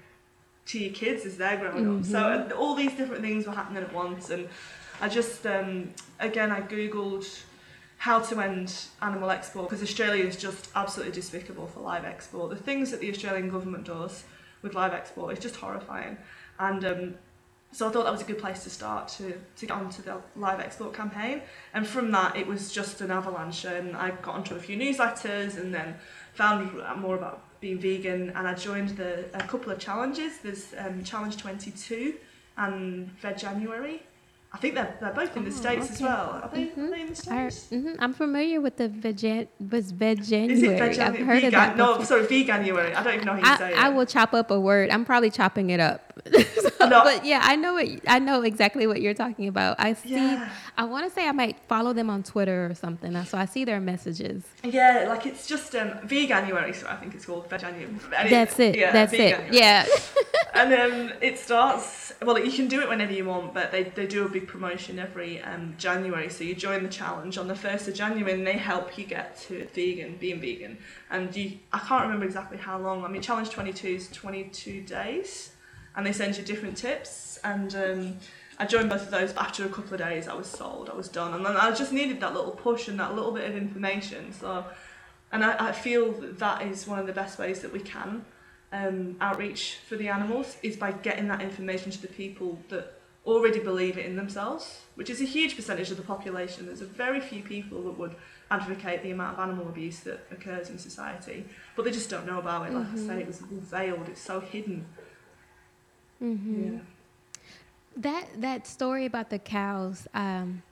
to 0.66 0.78
your 0.78 0.92
kids 0.92 1.24
as 1.24 1.36
they're 1.36 1.56
growing 1.56 1.98
up 1.98 2.04
so 2.04 2.18
uh, 2.18 2.50
all 2.56 2.74
these 2.74 2.92
different 2.94 3.22
things 3.22 3.46
were 3.46 3.52
happening 3.52 3.82
at 3.82 3.92
once 3.92 4.30
and 4.30 4.48
i 5.00 5.08
just 5.08 5.46
um, 5.46 5.92
again 6.20 6.50
i 6.50 6.60
googled 6.60 7.42
how 7.98 8.18
to 8.18 8.40
end 8.40 8.74
animal 9.02 9.30
export 9.30 9.68
because 9.68 9.82
australia 9.82 10.24
is 10.24 10.36
just 10.36 10.68
absolutely 10.74 11.12
despicable 11.12 11.66
for 11.66 11.80
live 11.80 12.04
export 12.04 12.50
the 12.50 12.56
things 12.56 12.90
that 12.90 13.00
the 13.00 13.10
australian 13.10 13.48
government 13.48 13.84
does 13.84 14.24
with 14.62 14.74
live 14.74 14.92
export 14.92 15.32
is 15.32 15.38
just 15.38 15.56
horrifying 15.56 16.16
and 16.58 16.84
um, 16.84 17.14
so 17.72 17.86
I 17.86 17.90
thought 17.92 18.04
that 18.04 18.12
was 18.12 18.22
a 18.22 18.24
good 18.24 18.38
place 18.38 18.64
to 18.64 18.70
start 18.70 19.08
to, 19.18 19.34
to 19.56 19.66
get 19.66 19.72
onto 19.72 20.00
the 20.00 20.18
live 20.34 20.60
export 20.60 20.94
campaign. 20.94 21.42
And 21.74 21.86
from 21.86 22.10
that, 22.12 22.34
it 22.34 22.46
was 22.46 22.72
just 22.72 23.02
an 23.02 23.10
avalanche. 23.10 23.66
And 23.66 23.94
I 23.94 24.12
got 24.12 24.34
onto 24.34 24.54
a 24.54 24.58
few 24.58 24.78
newsletters 24.78 25.58
and 25.58 25.74
then 25.74 25.96
found 26.36 26.60
more 27.00 27.16
about 27.16 27.42
being 27.60 27.78
vegan. 27.78 28.30
And 28.36 28.46
I 28.46 28.54
joined 28.54 28.90
the 28.90 29.24
a 29.34 29.42
couple 29.52 29.72
of 29.72 29.78
challenges. 29.78 30.38
There's 30.42 30.74
um, 30.78 31.02
Challenge 31.04 31.36
22 31.36 32.14
and 32.58 33.10
Veg 33.20 33.38
January. 33.38 34.02
I 34.52 34.58
think 34.58 34.74
they're, 34.74 34.96
they're 35.00 35.12
both 35.12 35.36
in 35.36 35.44
the 35.44 35.50
Oh, 35.50 35.62
States 35.64 35.90
as 35.90 36.00
well. 36.00 36.40
Are 36.42 36.50
they, 36.54 36.70
are 36.70 36.90
they 36.90 37.00
in 37.02 37.08
the 37.12 37.30
I, 37.30 37.48
States? 37.48 37.68
hmm 37.68 37.92
I'm 37.98 38.14
familiar 38.14 38.60
with 38.60 38.76
the 38.76 38.88
veg 38.88 39.48
was 39.70 39.90
veg 39.90 40.20
Is 40.20 40.30
it 40.32 40.78
January. 40.78 40.98
I've 40.98 41.16
heard 41.18 41.44
of 41.44 41.52
Vegan? 41.52 41.52
that. 41.52 41.76
No, 41.76 42.02
sorry, 42.04 42.24
Veganuary. 42.26 42.94
I 42.94 43.02
don't 43.02 43.14
even 43.14 43.26
know 43.26 43.34
how 43.34 43.52
you 43.52 43.58
say 43.58 43.74
I, 43.74 43.86
I 43.86 43.88
will 43.90 44.06
chop 44.06 44.32
up 44.32 44.50
a 44.50 44.58
word. 44.58 44.90
I'm 44.90 45.04
probably 45.04 45.30
chopping 45.30 45.70
it 45.70 45.80
up. 45.80 46.12
No. 46.86 47.02
But 47.02 47.24
yeah, 47.24 47.40
I 47.42 47.56
know 47.56 47.74
what 47.74 47.88
I 48.06 48.18
know 48.20 48.42
exactly 48.42 48.86
what 48.86 49.02
you're 49.02 49.14
talking 49.14 49.48
about. 49.48 49.76
I 49.78 49.94
see. 49.94 50.10
Yeah. 50.10 50.48
I 50.78 50.84
want 50.84 51.04
to 51.06 51.12
say 51.12 51.26
I 51.26 51.32
might 51.32 51.58
follow 51.68 51.92
them 51.92 52.08
on 52.10 52.22
Twitter 52.22 52.66
or 52.66 52.74
something, 52.74 53.12
so 53.24 53.36
I 53.36 53.46
see 53.46 53.64
their 53.64 53.80
messages. 53.80 54.44
Yeah, 54.62 55.06
like 55.08 55.26
it's 55.26 55.46
just 55.46 55.74
um, 55.74 55.90
Veganuary, 56.04 56.74
so 56.74 56.86
I 56.86 56.96
think 56.96 57.14
it's 57.14 57.26
called 57.26 57.48
Veganuary. 57.48 57.98
That's 58.30 58.58
it. 58.60 58.76
yeah, 58.76 58.92
That's 58.92 59.12
it. 59.14 59.52
Yeah. 59.52 59.86
and 60.56 60.72
um, 60.72 61.12
it 61.20 61.38
starts 61.38 62.12
well 62.22 62.38
you 62.38 62.50
can 62.50 62.66
do 62.66 62.80
it 62.80 62.88
whenever 62.88 63.12
you 63.12 63.24
want 63.24 63.52
but 63.52 63.70
they, 63.70 63.84
they 63.84 64.06
do 64.06 64.24
a 64.24 64.28
big 64.28 64.46
promotion 64.48 64.98
every 64.98 65.40
um, 65.42 65.74
january 65.76 66.28
so 66.28 66.42
you 66.44 66.54
join 66.54 66.82
the 66.82 66.88
challenge 66.88 67.36
on 67.36 67.46
the 67.46 67.54
1st 67.54 67.88
of 67.88 67.94
january 67.94 68.32
and 68.32 68.46
they 68.46 68.54
help 68.54 68.96
you 68.96 69.04
get 69.04 69.38
to 69.38 69.66
vegan 69.74 70.16
being 70.18 70.40
vegan 70.40 70.78
and 71.10 71.34
you 71.36 71.58
i 71.72 71.78
can't 71.78 72.02
remember 72.02 72.24
exactly 72.24 72.56
how 72.56 72.78
long 72.78 73.04
i 73.04 73.08
mean 73.08 73.20
challenge 73.20 73.50
22 73.50 73.88
is 73.88 74.08
22 74.08 74.80
days 74.82 75.52
and 75.96 76.06
they 76.06 76.12
send 76.12 76.36
you 76.36 76.44
different 76.44 76.76
tips 76.76 77.38
and 77.42 77.74
um, 77.74 78.18
I 78.58 78.66
joined 78.66 78.88
both 78.88 79.02
of 79.02 79.10
those, 79.10 79.32
but 79.32 79.44
after 79.44 79.64
a 79.64 79.68
couple 79.68 79.94
of 79.94 79.98
days, 80.00 80.28
I 80.28 80.34
was 80.34 80.46
sold. 80.46 80.88
I 80.88 80.94
was 80.94 81.08
done, 81.08 81.34
and 81.34 81.44
then 81.44 81.56
I 81.56 81.74
just 81.74 81.92
needed 81.92 82.20
that 82.20 82.34
little 82.34 82.52
push 82.52 82.88
and 82.88 82.98
that 82.98 83.14
little 83.14 83.32
bit 83.32 83.48
of 83.48 83.56
information. 83.56 84.32
So, 84.32 84.64
and 85.30 85.44
I, 85.44 85.68
I 85.68 85.72
feel 85.72 86.12
that 86.12 86.38
that 86.38 86.62
is 86.62 86.86
one 86.86 86.98
of 86.98 87.06
the 87.06 87.12
best 87.12 87.38
ways 87.38 87.60
that 87.60 87.72
we 87.72 87.80
can 87.80 88.24
um, 88.72 89.16
outreach 89.20 89.78
for 89.86 89.96
the 89.96 90.08
animals 90.08 90.56
is 90.62 90.76
by 90.76 90.92
getting 90.92 91.28
that 91.28 91.42
information 91.42 91.90
to 91.92 92.00
the 92.00 92.08
people 92.08 92.58
that 92.68 92.94
already 93.26 93.58
believe 93.58 93.98
it 93.98 94.06
in 94.06 94.16
themselves, 94.16 94.82
which 94.94 95.10
is 95.10 95.20
a 95.20 95.24
huge 95.24 95.56
percentage 95.56 95.90
of 95.90 95.96
the 95.96 96.02
population. 96.02 96.66
There's 96.66 96.80
a 96.80 96.86
very 96.86 97.20
few 97.20 97.42
people 97.42 97.82
that 97.82 97.98
would 97.98 98.14
advocate 98.50 99.02
the 99.02 99.10
amount 99.10 99.34
of 99.34 99.40
animal 99.40 99.68
abuse 99.68 100.00
that 100.00 100.20
occurs 100.30 100.70
in 100.70 100.78
society, 100.78 101.44
but 101.74 101.84
they 101.84 101.90
just 101.90 102.08
don't 102.08 102.24
know 102.24 102.38
about 102.38 102.68
it. 102.68 102.72
Like 102.72 102.86
I 102.92 102.96
say, 102.96 103.20
it 103.20 103.26
was 103.26 103.40
veiled. 103.40 104.08
It's 104.08 104.20
so 104.20 104.40
hidden. 104.40 104.86
Mm-hmm. 106.22 106.74
Yeah. 106.74 106.80
That 107.98 108.26
that 108.40 108.66
story 108.66 109.06
about 109.06 109.30
the 109.30 109.38
cows, 109.38 110.06
um, 110.12 110.62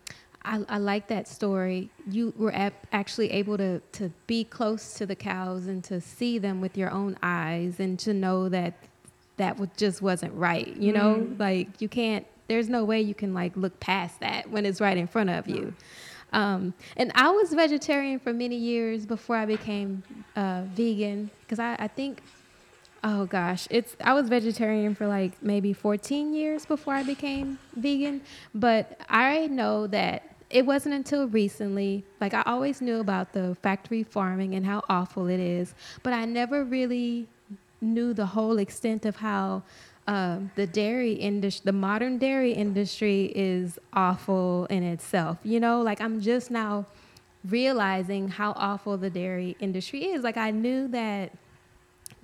I, 0.44 0.62
I 0.68 0.76
like 0.78 1.08
that 1.08 1.26
story. 1.26 1.88
You 2.10 2.34
were 2.36 2.54
ap- 2.54 2.86
actually 2.92 3.30
able 3.30 3.56
to 3.56 3.80
to 3.92 4.10
be 4.26 4.44
close 4.44 4.94
to 4.94 5.06
the 5.06 5.14
cows 5.16 5.66
and 5.66 5.82
to 5.84 6.00
see 6.00 6.38
them 6.38 6.60
with 6.60 6.76
your 6.76 6.90
own 6.90 7.16
eyes 7.22 7.80
and 7.80 7.98
to 8.00 8.12
know 8.12 8.48
that 8.50 8.74
that 9.38 9.58
just 9.76 10.02
wasn't 10.02 10.34
right. 10.34 10.76
You 10.76 10.92
know, 10.92 11.14
Mm. 11.16 11.38
like 11.40 11.80
you 11.80 11.88
can't. 11.88 12.26
There's 12.46 12.68
no 12.68 12.84
way 12.84 13.00
you 13.00 13.14
can 13.14 13.32
like 13.32 13.56
look 13.56 13.80
past 13.80 14.20
that 14.20 14.50
when 14.50 14.66
it's 14.66 14.80
right 14.80 14.96
in 14.98 15.06
front 15.06 15.30
of 15.30 15.48
you. 15.48 15.72
Um, 16.34 16.74
and 16.98 17.10
I 17.14 17.30
was 17.30 17.54
vegetarian 17.54 18.18
for 18.18 18.34
many 18.34 18.56
years 18.56 19.06
before 19.06 19.36
I 19.36 19.46
became 19.46 20.02
uh, 20.36 20.64
vegan 20.74 21.30
because 21.40 21.58
I, 21.58 21.76
I 21.78 21.88
think 21.88 22.20
Oh 23.06 23.26
gosh, 23.26 23.68
it's 23.70 23.94
I 24.02 24.14
was 24.14 24.30
vegetarian 24.30 24.94
for 24.94 25.06
like 25.06 25.42
maybe 25.42 25.75
14 25.75 26.32
years 26.32 26.64
before 26.64 26.94
I 26.94 27.02
became 27.02 27.58
vegan, 27.76 28.23
but 28.54 28.99
I 29.11 29.46
know 29.49 29.87
that 29.88 30.23
it 30.49 30.64
wasn't 30.64 30.94
until 30.94 31.28
recently 31.28 32.02
like 32.18 32.32
I 32.32 32.42
always 32.46 32.80
knew 32.80 33.00
about 33.00 33.34
the 33.34 33.58
factory 33.61 34.04
farming 34.04 34.54
and 34.54 34.64
how 34.64 34.82
awful 34.88 35.26
it 35.26 35.38
is, 35.38 35.75
but 36.02 36.14
I 36.14 36.25
never 36.25 36.64
really 36.64 37.28
knew 37.82 38.14
the 38.14 38.25
whole 38.25 38.58
extent 38.58 39.04
of 39.04 39.16
how 39.16 39.64
um, 40.06 40.50
the 40.54 40.66
dairy 40.66 41.12
industry, 41.12 41.62
the 41.66 41.73
modern 41.73 42.16
dairy 42.16 42.52
industry, 42.52 43.32
is 43.34 43.78
awful 43.92 44.64
in 44.70 44.82
itself. 44.82 45.37
You 45.44 45.61
know, 45.61 45.82
like 45.82 46.00
I'm 46.00 46.23
just 46.23 46.50
now 46.50 46.87
realizing 47.44 48.28
how 48.28 48.52
awful 48.56 48.96
the 48.96 49.11
dairy 49.11 49.58
industry 49.61 50.04
is. 50.06 50.25
Like 50.25 50.38
I 50.38 50.50
knew 50.50 50.88
that 50.88 51.32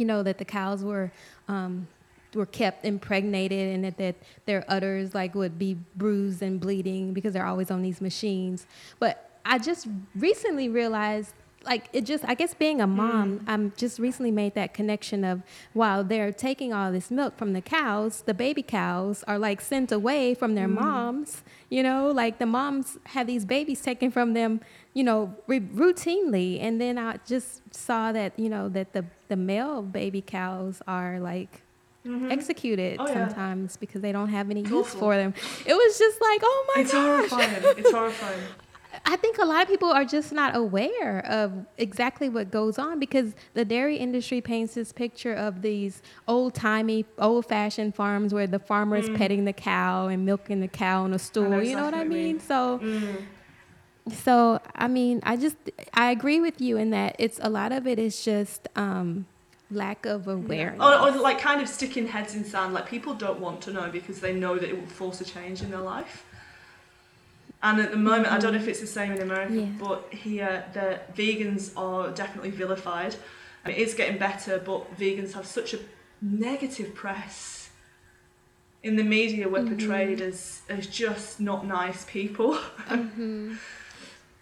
you 0.01 0.07
know, 0.07 0.23
that 0.23 0.39
the 0.39 0.45
cows 0.45 0.83
were 0.83 1.13
um, 1.47 1.87
were 2.35 2.47
kept 2.47 2.85
impregnated 2.85 3.75
and 3.75 3.85
that, 3.85 3.99
that 3.99 4.15
their 4.47 4.65
udders 4.69 5.15
like 5.15 5.35
would 5.35 5.59
be 5.59 5.77
bruised 5.97 6.43
and 6.43 6.59
bleeding 6.59 7.13
because 7.13 7.35
they're 7.35 7.47
always 7.47 7.71
on 7.71 7.83
these 7.83 8.01
machines. 8.01 8.67
But 8.99 9.31
I 9.45 9.59
just 9.59 9.89
recently 10.15 10.69
realized 10.69 11.35
like 11.65 11.89
it 11.93 12.07
just 12.07 12.25
i 12.27 12.35
guess 12.35 12.55
being 12.55 12.81
a 12.81 12.87
mom 12.87 13.41
Mm. 13.41 13.45
i'm 13.47 13.73
just 13.77 13.99
recently 13.99 14.31
made 14.31 14.55
that 14.55 14.73
connection 14.73 15.25
of 15.25 15.43
while 15.75 16.03
they're 16.03 16.33
taking 16.33 16.73
all 16.73 16.91
this 16.91 17.11
milk 17.11 17.37
from 17.37 17.53
the 17.53 17.61
cows 17.61 18.23
the 18.23 18.33
baby 18.33 18.63
cows 18.63 19.23
are 19.29 19.39
like 19.39 19.61
sent 19.61 19.93
away 19.93 20.35
from 20.35 20.53
Mm. 20.53 20.55
their 20.55 20.69
moms 20.69 21.43
you 21.69 21.83
know 21.83 22.11
like 22.11 22.39
the 22.39 22.47
moms 22.47 22.99
have 23.15 23.27
these 23.27 23.45
babies 23.45 23.81
taken 23.83 24.11
from 24.11 24.33
them 24.33 24.61
you 24.95 25.05
know 25.05 25.35
re- 25.47 25.61
routinely 25.61 26.61
and 26.63 26.81
then 26.81 26.97
i 26.99 27.19
just 27.27 27.61
saw 27.75 28.11
that 28.11 28.33
you 28.39 28.49
know 28.49 28.69
that 28.71 28.93
the 28.95 29.05
the 29.29 29.37
male 29.37 29.83
baby 29.83 30.23
cows 30.23 30.81
are 30.89 31.21
like 31.21 31.63
executed 32.31 32.97
Oh, 32.99 33.07
yeah. 33.07 33.29
sometimes 33.29 33.77
because 33.77 34.01
they 34.01 34.11
don't 34.13 34.31
have 34.31 34.51
any 34.51 34.63
use 34.63 34.95
for 34.95 35.15
them 35.17 35.35
it 35.67 35.75
was 35.75 35.99
just 35.99 36.19
like 36.23 36.41
oh 36.43 36.61
my 36.75 36.83
god, 36.83 36.85
It's 36.85 36.93
gosh 36.93 37.29
horrifying. 37.31 37.79
It's 37.79 37.91
horrifying. 37.93 38.41
I 39.07 39.17
think 39.17 39.39
a 39.39 39.45
lot 39.45 39.63
of 39.63 39.69
people 39.69 39.91
are 39.91 40.05
just 40.05 40.33
not 40.33 40.57
aware 40.57 41.25
of 41.27 41.53
exactly 41.79 42.29
what 42.29 42.51
goes 42.51 42.79
on 42.79 42.99
because 42.99 43.35
the 43.55 43.65
dairy 43.65 43.97
industry 43.97 44.41
paints 44.41 44.75
this 44.75 44.93
picture 44.93 45.33
of 45.33 45.63
these 45.63 46.03
old 46.27 46.55
timey, 46.55 47.05
old 47.19 47.47
fashioned 47.47 47.95
farms 47.95 48.35
where 48.35 48.47
the 48.47 48.59
farmer 48.59 48.97
is 48.97 49.09
petting 49.11 49.45
the 49.45 49.53
cow 49.53 50.09
and 50.09 50.25
milking 50.27 50.61
the 50.61 50.69
cow 50.69 51.05
in 51.05 51.13
a 51.15 51.19
stool. 51.19 51.63
you 51.63 51.77
know 51.77 51.85
what 51.85 51.95
I 51.95 52.03
exactly 52.03 52.09
what 52.09 52.17
you 52.17 52.23
mean? 52.25 52.37
mean. 52.37 52.41
So, 52.41 52.81
Mm. 52.83 53.25
so 54.13 54.61
I 54.75 54.89
mean, 54.89 55.21
I 55.23 55.37
just 55.37 55.57
I 55.95 56.11
agree 56.11 56.41
with 56.41 56.61
you 56.61 56.77
in 56.77 56.91
that 56.91 57.17
it's 57.19 57.39
a 57.43 57.51
lot 57.51 57.73
of 57.73 57.87
it 57.87 57.99
is 57.99 58.25
just 58.25 58.67
um, 58.77 59.27
lack 59.71 60.05
of 60.07 60.27
awareness. 60.27 60.81
Or, 60.81 60.95
or 60.95 61.11
like 61.13 61.39
kind 61.39 61.61
of 61.63 61.69
sticking 61.69 62.09
heads 62.09 62.35
in 62.35 62.45
sand. 62.45 62.75
Like 62.75 62.89
people 62.89 63.15
don't 63.15 63.41
want 63.41 63.61
to 63.63 63.73
know 63.73 63.89
because 63.91 64.21
they 64.21 64.35
know 64.35 64.59
that 64.59 64.69
it 64.69 64.77
will 64.79 64.87
force 64.87 65.21
a 65.21 65.25
change 65.25 65.63
in 65.63 65.71
their 65.71 65.81
life. 65.81 66.25
And 67.63 67.81
at 67.81 67.91
the 67.91 67.97
moment, 67.97 68.29
I 68.29 68.39
don't 68.39 68.53
know 68.53 68.57
if 68.57 68.63
mm-hmm. 68.63 68.71
it's 68.71 68.81
the 68.81 68.87
same 68.87 69.13
in 69.13 69.21
America, 69.21 69.55
Yeah. 69.55 69.67
but 69.79 70.09
here 70.13 70.65
the 70.73 71.01
vegans 71.15 71.73
are 71.77 72.11
definitely 72.11 72.51
vilified. 72.51 73.17
It 73.67 73.77
is 73.77 73.95
getting 73.95 74.19
better, 74.19 74.59
but 74.59 74.97
vegans 74.97 75.35
have 75.35 75.47
such 75.47 75.75
a 75.75 75.79
negative 76.23 76.95
press. 76.95 77.71
In 78.83 78.97
the 78.97 79.03
media, 79.03 79.47
we're 79.47 79.59
mm-hmm. 79.59 79.77
portrayed 79.77 80.23
as, 80.23 80.63
as 80.71 80.87
just 80.87 81.41
not 81.41 81.67
nice 81.67 82.05
people. 82.07 82.59
Mm-hmm. 82.89 83.55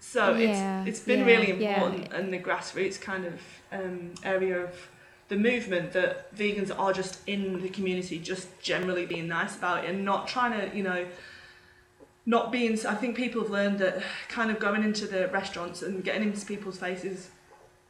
So 0.00 0.34
Yeah, 0.36 0.84
it's 0.84 0.88
it's 0.88 1.00
been 1.00 1.20
yeah, 1.20 1.26
really 1.26 1.50
important 1.50 2.14
in 2.14 2.30
the 2.30 2.38
grassroots 2.38 2.98
kind 2.98 3.26
of 3.26 3.42
um, 3.70 4.14
area 4.24 4.58
of 4.64 4.88
the 5.28 5.36
movement 5.36 5.92
that 5.92 6.34
vegans 6.34 6.70
are 6.76 6.94
just 6.94 7.20
in 7.26 7.60
the 7.60 7.68
community, 7.68 8.18
just 8.18 8.48
generally 8.60 9.04
being 9.04 9.28
nice 9.28 9.54
about 9.54 9.84
it 9.84 9.90
and 9.90 10.06
not 10.06 10.26
trying 10.26 10.58
to, 10.58 10.74
you 10.74 10.82
know, 10.82 11.06
not 12.28 12.52
being. 12.52 12.78
I 12.86 12.94
think 12.94 13.16
people 13.16 13.40
have 13.40 13.50
learned 13.50 13.78
that 13.78 14.02
kind 14.28 14.50
of 14.50 14.60
going 14.60 14.84
into 14.84 15.06
the 15.06 15.28
restaurants 15.28 15.80
and 15.80 16.04
getting 16.04 16.24
into 16.24 16.44
people's 16.44 16.78
faces, 16.78 17.30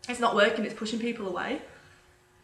it's 0.09 0.21
not 0.21 0.37
working. 0.37 0.65
It's 0.65 0.75
pushing 0.75 1.01
people 1.01 1.27
away. 1.27 1.61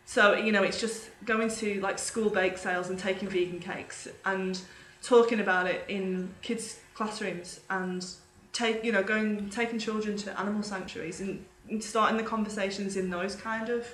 So 0.04 0.34
you 0.34 0.50
know, 0.50 0.64
it's 0.64 0.80
just 0.80 1.08
going 1.24 1.48
to 1.50 1.80
like 1.80 2.00
school 2.00 2.28
bake 2.28 2.58
sales 2.58 2.90
and 2.90 2.98
taking 2.98 3.28
vegan 3.28 3.60
cakes 3.60 4.08
and 4.24 4.60
talking 5.02 5.38
about 5.38 5.68
it 5.68 5.84
in 5.86 6.34
kids' 6.42 6.80
classrooms 6.94 7.60
and 7.70 8.04
take 8.52 8.84
you 8.84 8.90
know 8.90 9.02
going 9.04 9.48
taking 9.48 9.78
children 9.78 10.16
to 10.16 10.38
animal 10.38 10.64
sanctuaries 10.64 11.20
and, 11.20 11.44
and 11.70 11.82
starting 11.82 12.16
the 12.16 12.24
conversations 12.24 12.96
in 12.96 13.08
those 13.08 13.36
kind 13.36 13.68
of 13.68 13.86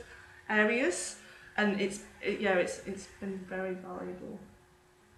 areas. 0.48 1.16
And 1.58 1.78
it's 1.78 2.00
it, 2.22 2.40
yeah, 2.40 2.54
it's 2.54 2.80
it's 2.86 3.08
been 3.20 3.44
very 3.46 3.74
valuable. 3.74 4.38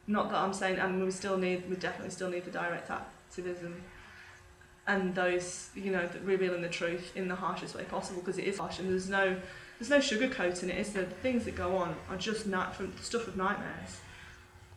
Not 0.06 0.30
that 0.30 0.38
I'm 0.38 0.52
saying, 0.52 0.78
and 0.78 1.02
we 1.04 1.10
still 1.10 1.36
need, 1.38 1.68
we 1.70 1.76
definitely 1.76 2.10
still 2.10 2.28
need 2.30 2.44
the 2.44 2.50
direct 2.50 2.90
activism 2.90 3.82
and 4.86 5.14
those, 5.14 5.70
you 5.76 5.92
know, 5.92 6.08
revealing 6.24 6.60
the 6.62 6.68
truth 6.68 7.12
in 7.16 7.28
the 7.28 7.36
harshest 7.36 7.76
way 7.76 7.84
possible 7.84 8.20
because 8.20 8.36
it 8.38 8.44
is 8.44 8.58
harsh 8.58 8.80
and 8.80 8.90
there's 8.90 9.08
no, 9.08 9.36
there's 9.78 9.90
no 9.90 9.98
sugarcoating 9.98 10.64
it. 10.64 10.76
It's 10.76 10.90
the 10.90 11.04
things 11.04 11.44
that 11.44 11.54
go 11.54 11.76
on 11.76 11.94
are 12.10 12.16
just 12.16 12.46
night 12.46 12.74
from 12.74 12.92
stuff 13.00 13.28
of 13.28 13.36
nightmares. 13.36 14.00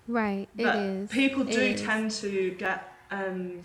right, 0.08 0.48
it 0.58 0.64
But 0.64 0.76
is. 0.76 1.10
People 1.10 1.44
do 1.44 1.60
is. 1.60 1.82
tend 1.82 2.12
to 2.12 2.52
get 2.60 2.94
um, 3.10 3.64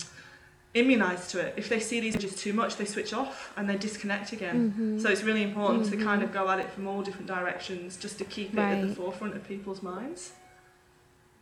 immunized 0.73 1.29
to 1.33 1.40
it. 1.40 1.53
If 1.59 1.68
they 1.68 1.79
see 1.79 2.01
these 2.01 2.14
images 2.14 2.37
too 2.37 2.55
much, 2.55 2.77
they 2.77 2.87
switch 2.87 3.12
off 3.12 3.53
and 3.59 3.68
they 3.68 3.77
disconnect 3.77 4.33
again. 4.33 4.73
Mhm. 4.79 5.03
So 5.03 5.11
it's 5.11 5.23
really 5.23 5.42
important 5.42 5.90
to 5.90 5.96
kind 5.99 6.23
Mhm. 6.23 6.25
of 6.25 6.33
go 6.33 6.49
at 6.49 6.59
it 6.59 6.70
from 6.70 6.87
all 6.87 7.03
different 7.03 7.27
directions 7.27 7.99
just 7.99 8.16
to 8.16 8.25
keep 8.25 8.55
it 8.55 8.59
at 8.59 8.81
the 8.88 8.94
forefront 8.94 9.37
of 9.37 9.46
people's 9.46 9.83
minds. 9.83 10.33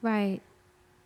Right. 0.02 0.40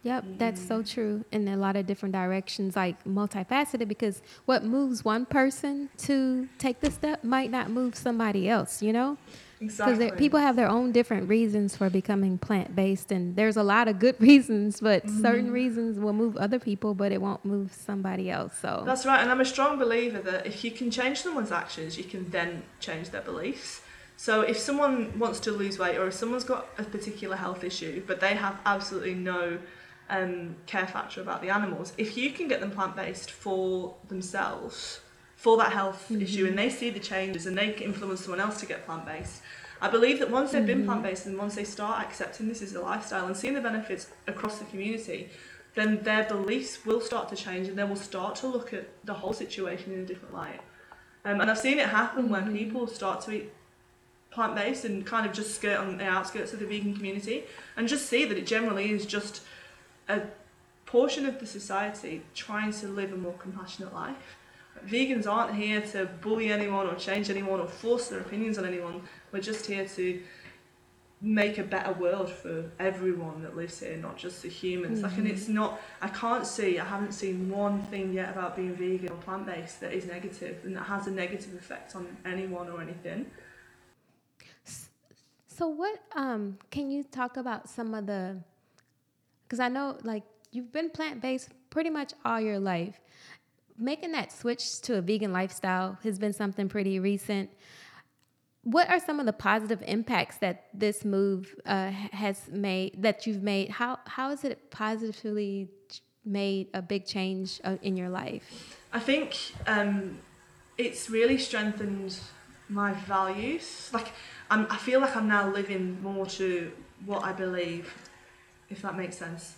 Yep, 0.04 0.24
that's 0.38 0.60
Mm. 0.60 0.66
so 0.68 0.82
true 0.82 1.24
in 1.30 1.46
a 1.46 1.56
lot 1.56 1.76
of 1.76 1.86
different 1.86 2.12
directions, 2.12 2.74
like 2.74 3.04
multifaceted, 3.04 3.86
because 3.86 4.20
what 4.46 4.64
moves 4.64 5.04
one 5.04 5.26
person 5.26 5.90
to 5.98 6.48
take 6.58 6.80
the 6.80 6.90
step 6.90 7.22
might 7.22 7.52
not 7.52 7.70
move 7.70 7.94
somebody 7.94 8.48
else, 8.48 8.82
you 8.82 8.92
know? 8.92 9.16
Because 9.60 10.00
Exactly. 10.00 10.18
people 10.18 10.40
have 10.40 10.56
their 10.56 10.68
own 10.68 10.90
different 10.90 11.28
reasons 11.28 11.76
for 11.76 11.88
becoming 11.88 12.36
plant 12.36 12.74
based, 12.74 13.12
and 13.12 13.36
there's 13.36 13.56
a 13.56 13.62
lot 13.62 13.86
of 13.86 14.00
good 14.00 14.20
reasons, 14.20 14.80
but 14.80 15.08
certain 15.08 15.50
Mhm. 15.50 15.52
reasons 15.52 16.00
will 16.00 16.12
move 16.12 16.36
other 16.36 16.58
people, 16.58 16.94
but 16.94 17.12
it 17.12 17.22
won't 17.22 17.44
move 17.44 17.72
somebody 17.72 18.28
else. 18.28 18.58
So, 18.58 18.82
That's 18.84 19.06
right, 19.06 19.20
and 19.22 19.30
I'm 19.30 19.40
a 19.40 19.44
strong 19.44 19.78
believer 19.78 20.18
that 20.18 20.46
if 20.48 20.64
you 20.64 20.72
can 20.72 20.90
change 20.90 21.20
someone's 21.22 21.52
actions, 21.52 21.96
you 21.96 22.02
can 22.02 22.28
then 22.30 22.64
change 22.80 23.10
their 23.10 23.22
beliefs. 23.22 23.81
So 24.22 24.42
if 24.42 24.56
someone 24.56 25.18
wants 25.18 25.40
to 25.40 25.50
lose 25.50 25.80
weight 25.80 25.96
or 25.96 26.06
if 26.06 26.14
someone's 26.14 26.44
got 26.44 26.68
a 26.78 26.84
particular 26.84 27.34
health 27.34 27.64
issue, 27.64 28.04
but 28.06 28.20
they 28.20 28.34
have 28.34 28.60
absolutely 28.64 29.14
no 29.14 29.58
um, 30.08 30.54
care 30.66 30.86
factor 30.86 31.20
about 31.20 31.42
the 31.42 31.50
animals, 31.50 31.92
if 31.98 32.16
you 32.16 32.30
can 32.30 32.46
get 32.46 32.60
them 32.60 32.70
plant 32.70 32.94
based 32.94 33.32
for 33.32 33.96
themselves, 34.06 35.00
for 35.34 35.56
that 35.56 35.72
health 35.72 36.08
issue, 36.08 36.46
and 36.46 36.56
they 36.56 36.70
see 36.70 36.88
the 36.88 37.00
changes 37.00 37.46
and 37.46 37.58
they 37.58 37.72
can 37.72 37.86
influence 37.86 38.20
someone 38.20 38.38
else 38.38 38.60
to 38.60 38.66
get 38.66 38.86
plant 38.86 39.04
based, 39.04 39.42
I 39.80 39.88
believe 39.88 40.20
that 40.20 40.30
once 40.30 40.52
they've 40.52 40.64
been 40.64 40.84
plant 40.84 41.02
based 41.02 41.26
and 41.26 41.36
once 41.36 41.56
they 41.56 41.64
start 41.64 42.06
accepting 42.06 42.46
this 42.46 42.62
as 42.62 42.76
a 42.76 42.80
lifestyle 42.80 43.26
and 43.26 43.36
seeing 43.36 43.54
the 43.54 43.60
benefits 43.60 44.06
across 44.28 44.60
the 44.60 44.66
community, 44.66 45.30
then 45.74 46.00
their 46.04 46.22
beliefs 46.22 46.86
will 46.86 47.00
start 47.00 47.28
to 47.30 47.34
change 47.34 47.66
and 47.66 47.76
they 47.76 47.82
will 47.82 47.96
start 47.96 48.36
to 48.36 48.46
look 48.46 48.72
at 48.72 48.88
the 49.04 49.14
whole 49.14 49.32
situation 49.32 49.92
in 49.92 49.98
a 49.98 50.06
different 50.06 50.32
light. 50.32 50.60
Um, 51.24 51.40
and 51.40 51.50
I've 51.50 51.58
seen 51.58 51.80
it 51.80 51.88
happen 51.88 52.28
when 52.28 52.56
people 52.56 52.86
start 52.86 53.20
to 53.22 53.32
eat 53.32 53.52
plant 54.32 54.54
based 54.54 54.84
and 54.84 55.04
kind 55.06 55.26
of 55.26 55.32
just 55.32 55.54
skirt 55.54 55.78
on 55.78 55.98
the 55.98 56.04
outskirts 56.04 56.52
of 56.52 56.58
the 56.58 56.66
vegan 56.66 56.94
community 56.94 57.44
and 57.76 57.86
just 57.86 58.06
see 58.06 58.24
that 58.24 58.36
it 58.36 58.46
generally 58.46 58.90
is 58.90 59.06
just 59.06 59.42
a 60.08 60.22
portion 60.86 61.26
of 61.26 61.38
the 61.38 61.46
society 61.46 62.22
trying 62.34 62.72
to 62.72 62.88
live 62.88 63.12
a 63.12 63.16
more 63.16 63.34
compassionate 63.34 63.94
life. 63.94 64.36
Vegans 64.86 65.26
aren't 65.26 65.54
here 65.54 65.80
to 65.80 66.06
bully 66.22 66.50
anyone 66.50 66.86
or 66.86 66.94
change 66.94 67.30
anyone 67.30 67.60
or 67.60 67.66
force 67.66 68.08
their 68.08 68.20
opinions 68.20 68.58
on 68.58 68.64
anyone. 68.64 69.02
We're 69.30 69.40
just 69.40 69.66
here 69.66 69.86
to 69.86 70.22
make 71.20 71.56
a 71.56 71.62
better 71.62 71.92
world 71.92 72.28
for 72.28 72.64
everyone 72.80 73.42
that 73.42 73.54
lives 73.56 73.78
here, 73.78 73.96
not 73.96 74.16
just 74.16 74.42
the 74.42 74.48
humans. 74.48 75.02
Like, 75.02 75.12
and 75.12 75.26
mm-hmm. 75.26 75.34
it's 75.34 75.48
not. 75.48 75.80
I 76.00 76.08
can't 76.08 76.44
see. 76.44 76.80
I 76.80 76.84
haven't 76.84 77.12
seen 77.12 77.48
one 77.48 77.80
thing 77.82 78.12
yet 78.12 78.30
about 78.30 78.56
being 78.56 78.74
vegan 78.74 79.10
or 79.10 79.16
plant 79.16 79.46
based 79.46 79.80
that 79.80 79.92
is 79.92 80.06
negative 80.06 80.58
and 80.64 80.76
that 80.76 80.84
has 80.84 81.06
a 81.06 81.12
negative 81.12 81.54
effect 81.54 81.94
on 81.94 82.08
anyone 82.24 82.68
or 82.68 82.82
anything. 82.82 83.30
So 85.54 85.68
what 85.68 85.98
um 86.16 86.58
can 86.70 86.90
you 86.90 87.04
talk 87.04 87.36
about 87.36 87.68
some 87.68 87.94
of 87.94 88.06
the 88.06 88.38
cuz 89.48 89.60
I 89.60 89.68
know 89.68 89.98
like 90.02 90.24
you've 90.50 90.72
been 90.72 90.90
plant-based 90.90 91.50
pretty 91.70 91.90
much 91.90 92.12
all 92.24 92.40
your 92.40 92.58
life. 92.58 93.00
Making 93.78 94.12
that 94.12 94.32
switch 94.32 94.80
to 94.82 94.96
a 94.98 95.02
vegan 95.02 95.32
lifestyle 95.32 95.98
has 96.04 96.18
been 96.18 96.32
something 96.32 96.68
pretty 96.68 96.98
recent. 97.00 97.50
What 98.62 98.88
are 98.88 99.00
some 99.00 99.18
of 99.18 99.26
the 99.26 99.32
positive 99.32 99.82
impacts 99.86 100.38
that 100.38 100.66
this 100.72 101.04
move 101.04 101.54
uh, 101.66 101.90
has 101.90 102.48
made 102.50 103.02
that 103.02 103.26
you've 103.26 103.42
made? 103.42 103.70
How 103.70 103.98
how 104.06 104.30
has 104.30 104.44
it 104.44 104.70
positively 104.70 105.68
made 106.24 106.68
a 106.72 106.80
big 106.80 107.04
change 107.04 107.60
uh, 107.64 107.76
in 107.82 107.96
your 107.96 108.08
life? 108.08 108.78
I 108.92 109.00
think 109.00 109.36
um, 109.66 110.18
it's 110.78 111.10
really 111.10 111.38
strengthened 111.38 112.20
my 112.68 112.92
values. 112.92 113.90
Like 113.92 114.12
I'm, 114.50 114.66
I 114.70 114.76
feel 114.76 115.00
like 115.00 115.16
I'm 115.16 115.28
now 115.28 115.48
living 115.48 116.02
more 116.02 116.26
to 116.26 116.72
what 117.04 117.24
I 117.24 117.32
believe, 117.32 117.92
if 118.70 118.82
that 118.82 118.96
makes 118.96 119.16
sense. 119.16 119.56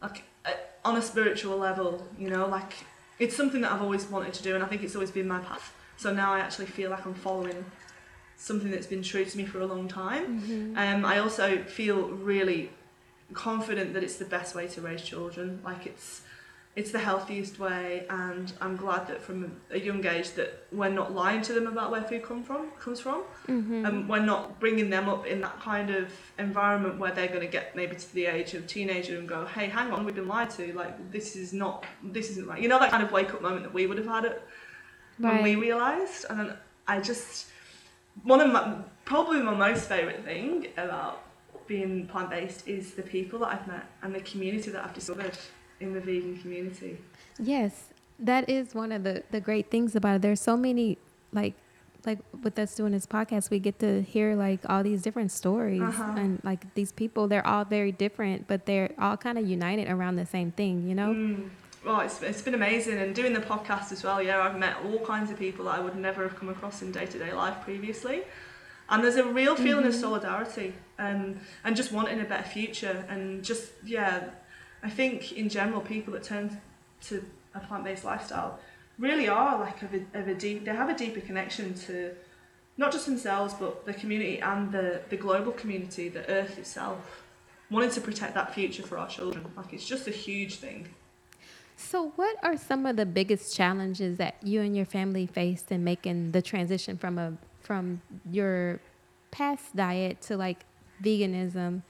Like 0.00 0.24
uh, 0.44 0.50
on 0.84 0.96
a 0.96 1.02
spiritual 1.02 1.56
level, 1.58 2.06
you 2.18 2.30
know, 2.30 2.46
like 2.46 2.74
it's 3.18 3.36
something 3.36 3.60
that 3.60 3.72
I've 3.72 3.82
always 3.82 4.06
wanted 4.06 4.32
to 4.34 4.42
do, 4.42 4.54
and 4.54 4.64
I 4.64 4.66
think 4.66 4.82
it's 4.82 4.94
always 4.94 5.10
been 5.10 5.28
my 5.28 5.40
path. 5.40 5.74
So 5.96 6.12
now 6.12 6.32
I 6.32 6.40
actually 6.40 6.66
feel 6.66 6.90
like 6.90 7.06
I'm 7.06 7.14
following 7.14 7.64
something 8.36 8.70
that's 8.70 8.86
been 8.88 9.02
true 9.02 9.24
to 9.24 9.36
me 9.36 9.44
for 9.46 9.60
a 9.60 9.66
long 9.66 9.86
time. 9.86 10.74
Um, 10.76 11.04
I 11.04 11.18
also 11.18 11.62
feel 11.62 12.08
really 12.08 12.70
confident 13.32 13.94
that 13.94 14.02
it's 14.02 14.16
the 14.16 14.24
best 14.24 14.54
way 14.54 14.66
to 14.68 14.80
raise 14.80 15.02
children. 15.02 15.60
Like 15.64 15.86
it's 15.86 16.22
it's 16.74 16.90
the 16.90 16.98
healthiest 16.98 17.58
way 17.58 18.06
and 18.08 18.50
I'm 18.60 18.76
glad 18.76 19.06
that 19.08 19.20
from 19.20 19.60
a 19.70 19.78
young 19.78 20.06
age 20.06 20.30
that 20.32 20.66
we're 20.72 20.88
not 20.88 21.14
lying 21.14 21.42
to 21.42 21.52
them 21.52 21.66
about 21.66 21.90
where 21.90 22.02
food 22.02 22.22
come 22.22 22.42
from 22.42 22.70
comes 22.80 22.98
from. 22.98 23.24
Mm-hmm. 23.46 23.84
and 23.84 24.08
we're 24.08 24.20
not 24.20 24.58
bringing 24.58 24.88
them 24.88 25.08
up 25.08 25.26
in 25.26 25.42
that 25.42 25.60
kind 25.60 25.90
of 25.90 26.10
environment 26.38 26.98
where 26.98 27.12
they're 27.12 27.28
going 27.28 27.40
to 27.40 27.46
get 27.46 27.76
maybe 27.76 27.96
to 27.96 28.14
the 28.14 28.26
age 28.26 28.54
of 28.54 28.66
teenager 28.66 29.18
and 29.18 29.28
go 29.28 29.44
hey 29.44 29.66
hang 29.66 29.92
on 29.92 30.04
we've 30.06 30.14
been 30.14 30.28
lied 30.28 30.48
to 30.50 30.72
like 30.72 31.12
this 31.12 31.36
is 31.36 31.52
not 31.52 31.84
this 32.02 32.30
isn't 32.30 32.46
right. 32.46 32.62
You 32.62 32.68
know 32.68 32.78
that 32.78 32.90
kind 32.90 33.02
of 33.02 33.12
wake 33.12 33.34
up 33.34 33.42
moment 33.42 33.64
that 33.64 33.74
we 33.74 33.86
would 33.86 33.98
have 33.98 34.06
had 34.06 34.24
it 34.24 34.42
when 35.18 35.42
we 35.42 35.56
realised 35.56 36.24
and 36.30 36.40
then 36.40 36.56
I 36.88 37.00
just 37.00 37.48
one 38.24 38.40
of 38.40 38.50
my 38.50 38.76
probably 39.04 39.42
my 39.42 39.54
most 39.54 39.88
favourite 39.88 40.24
thing 40.24 40.68
about 40.78 41.22
being 41.66 42.06
plant 42.06 42.30
based 42.30 42.66
is 42.66 42.94
the 42.94 43.02
people 43.02 43.38
that 43.40 43.48
I've 43.48 43.66
met 43.66 43.84
and 44.02 44.14
the 44.14 44.20
community 44.20 44.70
that 44.70 44.84
I've 44.84 44.94
discovered 44.94 45.36
in 45.82 45.92
the 45.94 46.00
vegan 46.00 46.38
community. 46.38 46.98
Yes, 47.38 47.88
that 48.18 48.48
is 48.48 48.74
one 48.74 48.92
of 48.92 49.02
the 49.04 49.22
the 49.30 49.40
great 49.40 49.70
things 49.70 49.94
about 49.96 50.16
it. 50.16 50.22
There's 50.22 50.40
so 50.40 50.56
many 50.56 50.98
like 51.32 51.54
like 52.04 52.18
with 52.42 52.58
us 52.58 52.74
doing 52.74 52.92
this 52.92 53.06
podcast, 53.06 53.48
we 53.50 53.58
get 53.60 53.78
to 53.78 54.02
hear 54.02 54.34
like 54.34 54.60
all 54.68 54.82
these 54.82 55.02
different 55.02 55.30
stories 55.30 55.80
Uh-huh. 55.82 56.14
and 56.22 56.40
like 56.42 56.62
these 56.74 56.90
people. 56.92 57.28
They're 57.28 57.46
all 57.46 57.64
very 57.64 57.92
different, 57.92 58.48
but 58.48 58.66
they're 58.66 58.90
all 58.98 59.16
kind 59.16 59.38
of 59.38 59.44
united 59.48 59.88
around 59.88 60.16
the 60.16 60.26
same 60.26 60.50
thing. 60.50 60.88
You 60.88 60.94
know? 60.96 61.10
Mm. 61.14 61.48
Well, 61.86 62.00
it's, 62.00 62.20
it's 62.22 62.42
been 62.42 62.54
amazing 62.54 62.98
and 62.98 63.14
doing 63.14 63.32
the 63.34 63.40
podcast 63.40 63.92
as 63.92 64.02
well. 64.02 64.20
Yeah, 64.22 64.40
I've 64.46 64.58
met 64.58 64.74
all 64.84 64.98
kinds 65.14 65.30
of 65.30 65.38
people 65.38 65.64
that 65.66 65.74
I 65.78 65.80
would 65.80 65.96
never 65.96 66.22
have 66.26 66.36
come 66.36 66.48
across 66.48 66.82
in 66.82 66.90
day 66.92 67.06
to 67.06 67.18
day 67.18 67.32
life 67.32 67.56
previously. 67.62 68.22
And 68.90 69.02
there's 69.02 69.16
a 69.16 69.24
real 69.40 69.54
feeling 69.56 69.86
of 69.86 69.94
Mhm. 69.94 70.00
solidarity 70.06 70.74
and, 70.98 71.38
and 71.64 71.74
just 71.76 71.90
wanting 71.92 72.20
a 72.20 72.24
better 72.24 72.48
future. 72.58 73.04
And 73.08 73.44
just, 73.44 73.64
yeah, 73.84 74.30
I 74.82 74.90
think 74.90 75.32
in 75.32 75.48
general, 75.48 75.80
people 75.80 76.12
that 76.14 76.24
turn 76.24 76.60
to 77.02 77.24
a 77.54 77.60
plant 77.60 77.84
based 77.84 78.04
lifestyle 78.04 78.58
really 78.98 79.28
are 79.28 79.58
like 79.58 79.82
of 79.82 79.94
a, 79.94 80.18
of 80.18 80.28
a 80.28 80.34
deep, 80.34 80.64
they 80.64 80.72
have 80.72 80.88
a 80.88 80.96
deeper 80.96 81.20
connection 81.20 81.74
to 81.74 82.14
not 82.76 82.92
just 82.92 83.06
themselves, 83.06 83.54
but 83.54 83.84
the 83.84 83.94
community 83.94 84.40
and 84.40 84.72
the, 84.72 85.02
the 85.08 85.16
global 85.16 85.52
community, 85.52 86.08
the 86.08 86.28
earth 86.28 86.58
itself. 86.58 87.22
Wanting 87.70 87.90
to 87.90 88.00
protect 88.02 88.34
that 88.34 88.52
future 88.54 88.82
for 88.82 88.98
our 88.98 89.08
children. 89.08 89.46
Like, 89.56 89.72
it's 89.72 89.86
just 89.86 90.06
a 90.06 90.10
huge 90.10 90.56
thing. 90.56 90.88
So, 91.76 92.12
what 92.16 92.36
are 92.42 92.56
some 92.56 92.84
of 92.84 92.96
the 92.96 93.06
biggest 93.06 93.54
challenges 93.56 94.18
that 94.18 94.36
you 94.42 94.60
and 94.60 94.76
your 94.76 94.84
family 94.84 95.26
faced 95.26 95.72
in 95.72 95.82
making 95.82 96.32
the 96.32 96.42
transition 96.42 96.98
from 96.98 97.18
a 97.18 97.32
from 97.60 98.02
your 98.30 98.80
past 99.30 99.74
diet 99.74 100.20
to 100.22 100.36
like 100.36 100.64
veganism? 101.02 101.82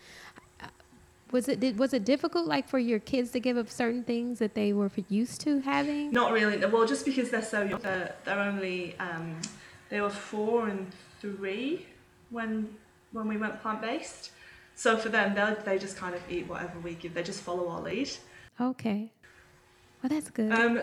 Was 1.33 1.49
it 1.49 1.61
did, 1.61 1.79
was 1.79 1.95
it 1.95 2.05
difficult 2.05 2.47
like 2.47 2.69
for 2.69 2.79
your 2.79 2.99
kids 2.99 3.31
to 3.31 3.41
give 3.41 3.57
up 3.57 3.71
certain 3.71 4.05
things 4.05 4.39
that 4.39 4.55
they 4.55 4.75
were 4.75 4.91
used 5.09 5.41
to 5.43 5.61
having? 5.61 6.13
Not 6.13 6.33
really. 6.33 6.59
Well, 6.65 6.87
just 6.87 7.07
because 7.07 7.31
they're 7.31 7.43
so 7.43 7.63
young, 7.63 7.81
they're, 7.81 8.15
they're 8.25 8.39
only 8.39 8.95
um, 8.99 9.41
they 9.89 10.03
were 10.03 10.11
four 10.11 10.69
and 10.69 10.93
three 11.21 11.87
when 12.29 12.69
when 13.13 13.29
we 13.29 13.39
went 13.39 13.61
plant 13.63 13.81
based. 13.81 14.31
So 14.75 14.99
for 14.99 15.09
them, 15.09 15.35
they 15.35 15.57
they 15.65 15.79
just 15.79 15.97
kind 15.97 16.15
of 16.15 16.21
eat 16.31 16.47
whatever 16.47 16.79
we 16.81 16.95
give. 16.95 17.15
They 17.15 17.23
just 17.23 17.41
follow 17.41 17.69
our 17.69 17.81
lead. 17.81 18.11
Okay. 18.61 19.11
Well, 20.03 20.11
that's 20.11 20.29
good. 20.29 20.53
Um, 20.53 20.81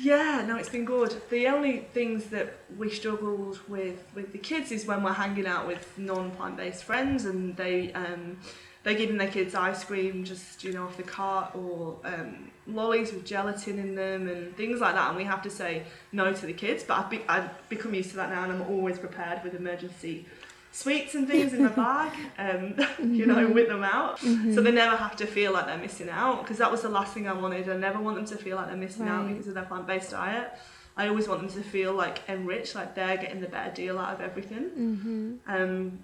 yeah, 0.00 0.44
no, 0.46 0.56
it's 0.56 0.70
been 0.70 0.86
good. 0.86 1.20
The 1.28 1.48
only 1.48 1.80
things 1.92 2.26
that 2.26 2.54
we 2.78 2.88
struggled 2.88 3.58
with 3.68 4.02
with 4.14 4.32
the 4.32 4.38
kids 4.38 4.72
is 4.72 4.86
when 4.86 5.02
we're 5.02 5.12
hanging 5.12 5.46
out 5.46 5.66
with 5.66 5.98
non 5.98 6.30
plant 6.30 6.56
based 6.56 6.84
friends 6.84 7.26
and 7.26 7.54
they 7.56 7.92
um, 7.92 8.38
they're 8.84 8.94
giving 8.94 9.18
their 9.18 9.28
kids 9.28 9.54
ice 9.54 9.84
cream 9.84 10.24
just 10.24 10.64
you 10.64 10.72
know 10.72 10.84
off 10.84 10.96
the 10.96 11.02
cart 11.02 11.54
or 11.54 11.96
um, 12.04 12.50
lollies 12.66 13.12
with 13.12 13.24
gelatin 13.24 13.78
in 13.78 13.94
them 13.94 14.28
and 14.28 14.56
things 14.56 14.80
like 14.80 14.94
that, 14.94 15.08
and 15.08 15.16
we 15.16 15.24
have 15.24 15.42
to 15.42 15.50
say 15.50 15.82
no 16.12 16.32
to 16.32 16.46
the 16.46 16.52
kids. 16.52 16.84
But 16.84 16.98
I've, 16.98 17.10
be- 17.10 17.24
I've 17.28 17.68
become 17.68 17.94
used 17.94 18.10
to 18.10 18.16
that 18.16 18.30
now, 18.30 18.44
and 18.44 18.52
I'm 18.52 18.62
always 18.62 18.98
prepared 18.98 19.42
with 19.42 19.54
emergency 19.54 20.26
sweets 20.70 21.14
and 21.14 21.26
things 21.26 21.52
in 21.52 21.62
my 21.64 21.70
bag, 21.70 22.12
um, 22.38 22.74
you 23.14 23.26
know, 23.26 23.48
with 23.48 23.68
them 23.68 23.82
out. 23.82 24.20
So 24.20 24.60
they 24.60 24.70
never 24.70 24.96
have 24.96 25.16
to 25.16 25.26
feel 25.26 25.52
like 25.52 25.66
they're 25.66 25.78
missing 25.78 26.08
out 26.08 26.42
because 26.42 26.58
that 26.58 26.70
was 26.70 26.82
the 26.82 26.88
last 26.88 27.14
thing 27.14 27.26
I 27.26 27.32
wanted. 27.32 27.68
I 27.68 27.76
never 27.76 28.00
want 28.00 28.16
them 28.16 28.26
to 28.26 28.36
feel 28.36 28.56
like 28.56 28.68
they're 28.68 28.76
missing 28.76 29.08
out 29.08 29.28
because 29.28 29.48
of 29.48 29.54
their 29.54 29.64
plant-based 29.64 30.10
diet. 30.10 30.52
I 30.96 31.06
always 31.06 31.28
want 31.28 31.40
them 31.40 31.50
to 31.50 31.68
feel 31.68 31.94
like 31.94 32.28
enriched, 32.28 32.74
like 32.74 32.96
they're 32.96 33.16
getting 33.16 33.40
the 33.40 33.46
better 33.46 33.72
deal 33.72 33.98
out 33.98 34.14
of 34.14 34.20
everything. 34.20 34.64
mm-hmm. 34.76 35.34
Um, 35.46 36.00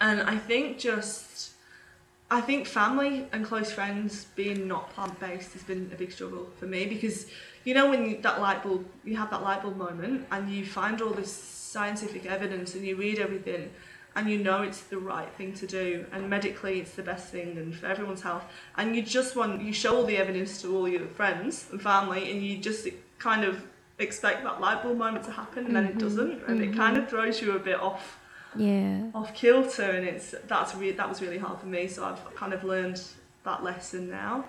and 0.00 0.22
I 0.22 0.38
think 0.38 0.78
just, 0.78 1.47
I 2.30 2.40
think 2.42 2.66
family 2.66 3.26
and 3.32 3.44
close 3.44 3.72
friends 3.72 4.26
being 4.36 4.68
not 4.68 4.92
plant-based 4.94 5.52
has 5.54 5.62
been 5.62 5.90
a 5.92 5.96
big 5.96 6.12
struggle 6.12 6.48
for 6.58 6.66
me 6.66 6.84
because, 6.84 7.26
you 7.64 7.72
know, 7.72 7.88
when 7.88 8.08
you, 8.08 8.18
that 8.20 8.40
light 8.40 8.62
bulb, 8.62 8.84
you 9.04 9.16
have 9.16 9.30
that 9.30 9.42
light 9.42 9.62
bulb 9.62 9.78
moment 9.78 10.26
and 10.30 10.50
you 10.50 10.66
find 10.66 11.00
all 11.00 11.12
this 11.12 11.32
scientific 11.32 12.26
evidence 12.26 12.74
and 12.74 12.84
you 12.86 12.96
read 12.96 13.18
everything 13.18 13.70
and 14.16 14.28
you 14.28 14.38
know 14.38 14.62
it's 14.62 14.80
the 14.84 14.98
right 14.98 15.32
thing 15.34 15.52
to 15.54 15.66
do 15.66 16.04
and 16.12 16.28
medically 16.28 16.80
it's 16.80 16.92
the 16.92 17.02
best 17.02 17.28
thing 17.28 17.56
and 17.58 17.74
for 17.74 17.86
everyone's 17.86 18.22
health 18.22 18.44
and 18.78 18.96
you 18.96 19.02
just 19.02 19.36
want 19.36 19.60
you 19.60 19.72
show 19.72 19.96
all 19.98 20.04
the 20.06 20.16
evidence 20.16 20.62
to 20.62 20.74
all 20.74 20.88
your 20.88 21.06
friends 21.08 21.66
and 21.70 21.80
family 21.80 22.30
and 22.32 22.42
you 22.42 22.56
just 22.56 22.88
kind 23.18 23.44
of 23.44 23.62
expect 23.98 24.42
that 24.44 24.60
light 24.62 24.82
bulb 24.82 24.96
moment 24.96 25.22
to 25.24 25.30
happen 25.30 25.66
and 25.66 25.76
then 25.76 25.84
it 25.84 25.96
Mhm, 25.96 26.00
doesn't 26.00 26.42
and 26.48 26.62
it 26.62 26.74
kind 26.74 26.96
of 26.96 27.08
throws 27.08 27.42
you 27.42 27.52
a 27.52 27.58
bit 27.58 27.78
off 27.78 28.18
Yeah. 28.58 29.10
off 29.14 29.34
kilter 29.34 29.82
and 29.82 30.06
it's 30.06 30.34
that's 30.46 30.74
re- 30.74 30.92
that 30.92 31.08
was 31.08 31.22
really 31.22 31.38
hard 31.38 31.60
for 31.60 31.66
me 31.66 31.86
so 31.88 32.04
I've 32.04 32.34
kind 32.34 32.52
of 32.52 32.64
learned 32.64 33.00
that 33.44 33.62
lesson 33.62 34.10
now. 34.10 34.44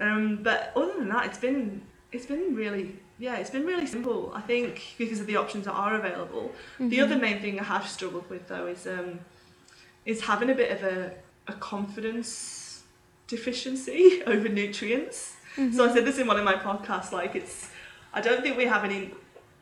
Um, 0.00 0.40
but 0.42 0.72
other 0.76 0.94
than 0.98 1.08
that 1.08 1.26
it's 1.26 1.38
been 1.38 1.82
it's 2.12 2.26
been 2.26 2.54
really 2.54 2.96
yeah 3.18 3.36
it's 3.36 3.50
been 3.50 3.66
really 3.66 3.86
simple 3.86 4.32
I 4.34 4.40
think 4.40 4.94
because 4.96 5.20
of 5.20 5.26
the 5.26 5.36
options 5.36 5.64
that 5.66 5.72
are 5.72 5.94
available. 5.96 6.52
The 6.78 7.00
other 7.00 7.16
main 7.16 7.40
thing 7.40 7.60
I 7.60 7.64
have 7.64 7.86
struggled 7.88 8.28
with 8.30 8.48
though 8.48 8.66
is 8.66 8.86
um, 8.86 9.20
is 10.06 10.22
having 10.22 10.50
a 10.50 10.54
bit 10.54 10.70
of 10.70 10.82
a, 10.84 11.12
a 11.48 11.52
confidence 11.54 12.82
deficiency 13.26 14.22
over 14.26 14.48
nutrients. 14.48 15.36
So 15.74 15.88
I 15.88 15.92
said 15.92 16.04
this 16.04 16.18
in 16.18 16.26
one 16.28 16.38
of 16.38 16.44
my 16.44 16.54
podcasts 16.54 17.10
like 17.12 17.34
it's 17.34 17.70
I 18.14 18.20
don't 18.20 18.42
think 18.42 18.56
we 18.56 18.64
have 18.66 18.84
any 18.84 19.10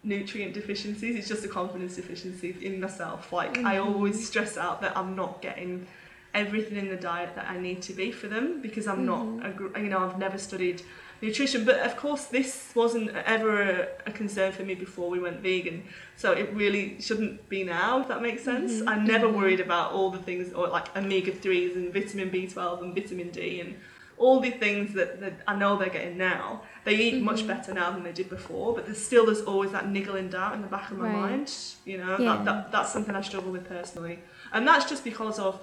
nutrient 0.06 0.54
deficiencies 0.54 1.16
it's 1.16 1.28
just 1.28 1.44
a 1.44 1.48
confidence 1.48 1.96
deficiency 1.96 2.56
in 2.62 2.80
myself. 2.80 3.32
Like 3.32 3.58
I 3.58 3.78
always 3.78 4.16
stress 4.26 4.56
out 4.56 4.80
that 4.82 4.96
I'm 4.96 5.14
not 5.16 5.42
getting 5.42 5.86
everything 6.32 6.76
in 6.78 6.88
the 6.88 6.96
diet 6.96 7.34
that 7.34 7.46
I 7.50 7.58
need 7.58 7.82
to 7.82 7.92
be 7.92 8.12
for 8.12 8.28
them 8.28 8.60
because 8.60 8.86
I'm 8.86 9.04
not 9.04 9.24
a, 9.46 9.80
you 9.82 9.88
know 9.88 9.98
I've 10.06 10.18
never 10.18 10.38
studied 10.38 10.82
nutrition. 11.22 11.64
But 11.64 11.80
of 11.80 11.96
course 11.96 12.24
this 12.26 12.70
wasn't 12.74 13.10
ever 13.36 13.62
a, 13.62 13.88
a 14.06 14.12
concern 14.12 14.52
for 14.52 14.62
me 14.62 14.74
before 14.74 15.08
we 15.10 15.18
went 15.18 15.40
vegan. 15.40 15.82
So 16.16 16.32
it 16.32 16.48
really 16.52 17.00
shouldn't 17.00 17.48
be 17.48 17.64
now 17.64 18.00
if 18.02 18.08
that 18.08 18.22
makes 18.22 18.44
sense. 18.44 18.72
Mhm, 18.80 18.88
I'm 18.88 19.04
never 19.04 19.26
mhm. 19.26 19.34
worried 19.34 19.60
about 19.60 19.92
all 19.92 20.10
the 20.10 20.18
things 20.28 20.52
or 20.52 20.68
like 20.68 20.94
omega-3s 20.96 21.74
and 21.74 21.92
vitamin 21.92 22.30
B12 22.30 22.82
and 22.82 22.94
vitamin 22.94 23.30
D 23.30 23.60
and 23.60 23.74
all 24.18 24.40
the 24.40 24.50
things 24.50 24.94
that, 24.94 25.20
that 25.20 25.34
I 25.46 25.54
know 25.56 25.76
they're 25.76 25.88
getting 25.90 26.16
now 26.16 26.62
they 26.84 26.94
eat 26.96 27.22
much 27.22 27.42
Mhm. 27.42 27.46
better 27.48 27.74
now 27.74 27.90
than 27.90 28.02
they 28.02 28.12
did 28.12 28.28
before 28.30 28.74
but 28.74 28.86
there's 28.86 29.04
still 29.04 29.26
there's 29.26 29.42
always 29.42 29.72
that 29.72 29.88
niggling 29.90 30.28
doubt 30.30 30.54
in 30.54 30.62
the 30.62 30.68
back 30.68 30.90
of 30.90 30.98
my 30.98 31.04
Right. 31.04 31.30
mind 31.30 31.52
you 31.84 31.98
know 31.98 32.16
Yeah. 32.18 32.36
that, 32.36 32.44
that, 32.46 32.72
that's 32.72 32.92
something 32.92 33.14
I 33.14 33.20
struggle 33.20 33.52
with 33.52 33.68
personally 33.68 34.20
and 34.52 34.66
that's 34.66 34.86
just 34.88 35.04
because 35.04 35.38
of 35.38 35.60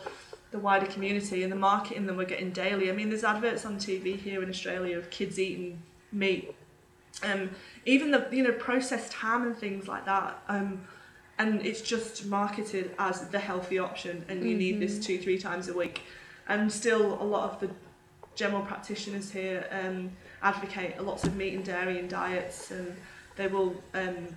the 0.51 0.59
wider 0.59 0.85
community 0.85 1.41
and 1.41 1.51
the 1.51 1.55
marketing 1.55 2.05
that 2.05 2.15
we're 2.15 2.25
getting 2.25 2.51
daily. 2.51 2.87
I 2.91 2.93
mean, 2.93 3.09
there's 3.09 3.23
adverts 3.23 3.65
on 3.65 3.77
TV 3.77 4.15
here 4.15 4.43
in 4.43 4.49
Australia 4.49 4.99
of 4.99 5.09
kids 5.09 5.39
eating 5.39 5.81
meat, 6.11 6.53
um, 7.23 7.49
even 7.87 8.11
the 8.11 8.27
you 8.31 8.43
know 8.43 8.51
processed 8.51 9.13
ham 9.13 9.41
and 9.47 9.57
things 9.57 9.87
like 9.87 10.05
that. 10.05 10.39
Um, 10.47 10.81
and 11.39 11.65
it's 11.65 11.81
just 11.81 12.27
marketed 12.27 12.93
as 12.99 13.27
the 13.29 13.39
healthy 13.39 13.79
option, 13.79 14.25
and 14.29 14.47
you 14.47 14.55
need 14.55 14.79
this 14.79 14.99
Mhm. 14.99 15.03
two 15.05 15.17
three 15.17 15.39
times 15.39 15.67
a 15.69 15.73
week. 15.73 16.01
And 16.47 16.71
still, 16.71 17.13
a 17.19 17.25
lot 17.25 17.49
of 17.51 17.59
the 17.59 17.69
general 18.35 18.61
practitioners 18.61 19.31
here 19.31 19.65
um, 19.71 20.11
advocate 20.41 21.01
lots 21.03 21.23
of 21.23 21.35
meat 21.35 21.53
and 21.53 21.63
dairy 21.63 21.99
in 21.99 22.07
diets, 22.07 22.71
and 22.71 22.95
they 23.35 23.47
will 23.47 23.75
um, 23.93 24.27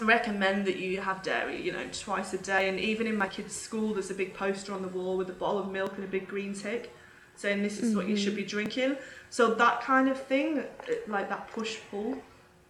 recommend 0.00 0.66
that 0.66 0.76
you 0.76 1.00
have 1.00 1.22
dairy, 1.22 1.60
you 1.60 1.72
know, 1.72 1.84
twice 1.92 2.32
a 2.34 2.38
day. 2.38 2.68
And 2.68 2.78
even 2.78 3.06
in 3.06 3.16
my 3.16 3.28
kids' 3.28 3.54
school, 3.54 3.94
there's 3.94 4.10
a 4.10 4.14
big 4.14 4.34
poster 4.34 4.72
on 4.72 4.82
the 4.82 4.88
wall 4.88 5.16
with 5.16 5.30
a 5.30 5.34
bottle 5.34 5.58
of 5.58 5.70
milk 5.70 5.92
and 5.96 6.04
a 6.04 6.08
big 6.08 6.28
green 6.28 6.54
tick 6.54 6.94
saying 7.36 7.62
this 7.62 7.78
is 7.78 7.94
what 7.94 8.08
you 8.08 8.16
should 8.16 8.34
be 8.34 8.42
drinking. 8.42 8.96
So 9.30 9.54
that 9.54 9.80
kind 9.80 10.08
of 10.08 10.20
thing, 10.20 10.58
uh, 10.58 10.64
like 11.06 11.28
that 11.28 11.48
push 11.52 11.78
pull 11.88 12.20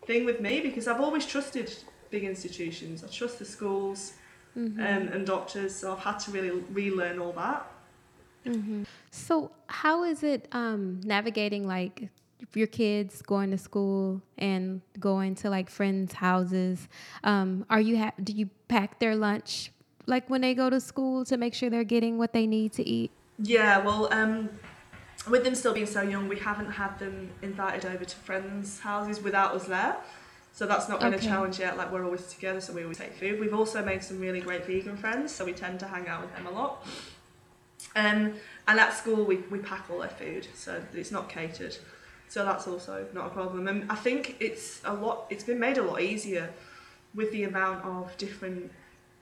thing 0.06 0.26
with 0.26 0.40
me, 0.40 0.60
because 0.60 0.86
I've 0.86 1.00
always 1.00 1.24
trusted 1.24 1.72
big 2.10 2.24
institutions. 2.24 3.02
I 3.02 3.08
trust 3.08 3.38
the 3.38 3.46
schools 3.46 4.12
Mm-hmm. 4.56 4.80
um, 4.80 5.08
and 5.12 5.26
doctors, 5.26 5.74
so 5.74 5.92
I've 5.92 6.00
had 6.00 6.18
to 6.20 6.30
really 6.32 6.50
relearn 6.72 7.20
all 7.20 7.32
that. 7.32 7.70
Hmm 8.52 8.82
So, 9.10 9.50
how 9.66 10.04
is 10.04 10.22
it 10.22 10.48
um, 10.52 11.00
navigating 11.04 11.66
like 11.66 12.08
your 12.54 12.66
kids 12.66 13.20
going 13.22 13.50
to 13.50 13.58
school 13.58 14.22
and 14.38 14.80
going 14.98 15.34
to 15.36 15.50
like 15.50 15.68
friends' 15.70 16.14
houses? 16.14 16.88
Um, 17.24 17.64
are 17.68 17.80
you 17.80 17.98
ha- 17.98 18.12
do 18.22 18.32
you 18.32 18.48
pack 18.68 18.98
their 19.00 19.16
lunch 19.16 19.72
like 20.06 20.28
when 20.30 20.40
they 20.40 20.54
go 20.54 20.70
to 20.70 20.80
school 20.80 21.24
to 21.26 21.36
make 21.36 21.54
sure 21.54 21.68
they're 21.70 21.84
getting 21.84 22.16
what 22.18 22.32
they 22.32 22.46
need 22.46 22.72
to 22.74 22.86
eat? 22.88 23.10
Yeah, 23.38 23.78
well, 23.78 24.12
um, 24.12 24.48
with 25.28 25.44
them 25.44 25.54
still 25.54 25.74
being 25.74 25.86
so 25.86 26.02
young, 26.02 26.28
we 26.28 26.38
haven't 26.38 26.70
had 26.72 26.98
them 26.98 27.30
invited 27.42 27.84
over 27.84 28.04
to 28.04 28.16
friends' 28.16 28.80
houses 28.80 29.22
without 29.22 29.54
us 29.54 29.66
there. 29.66 29.96
So 30.52 30.66
that's 30.66 30.88
not 30.88 30.98
been 31.00 31.14
Okay. 31.14 31.24
a 31.24 31.28
challenge 31.28 31.60
yet. 31.60 31.76
Like 31.76 31.92
we're 31.92 32.04
always 32.04 32.26
together, 32.26 32.60
so 32.60 32.72
we 32.72 32.82
always 32.82 32.98
take 32.98 33.12
food. 33.14 33.38
We've 33.38 33.54
also 33.54 33.84
made 33.84 34.02
some 34.02 34.18
really 34.18 34.40
great 34.40 34.64
vegan 34.66 34.96
friends, 34.96 35.32
so 35.32 35.44
we 35.44 35.52
tend 35.52 35.78
to 35.80 35.86
hang 35.86 36.08
out 36.08 36.20
with 36.22 36.34
them 36.34 36.46
a 36.46 36.50
lot. 36.50 36.84
Um, 37.96 38.34
and 38.66 38.78
at 38.78 38.92
school, 38.94 39.24
we, 39.24 39.36
we 39.50 39.58
pack 39.58 39.86
all 39.90 39.98
their 40.00 40.08
food, 40.08 40.46
so 40.54 40.82
it's 40.94 41.10
not 41.10 41.28
catered. 41.28 41.76
So 42.28 42.44
that's 42.44 42.68
also 42.68 43.06
not 43.14 43.26
a 43.26 43.30
problem. 43.30 43.66
And 43.68 43.90
I 43.90 43.94
think 43.94 44.36
it's 44.40 44.82
a 44.84 44.92
lot. 44.92 45.26
It's 45.30 45.44
been 45.44 45.58
made 45.58 45.78
a 45.78 45.82
lot 45.82 46.02
easier 46.02 46.50
with 47.14 47.32
the 47.32 47.44
amount 47.44 47.84
of 47.84 48.14
different 48.18 48.70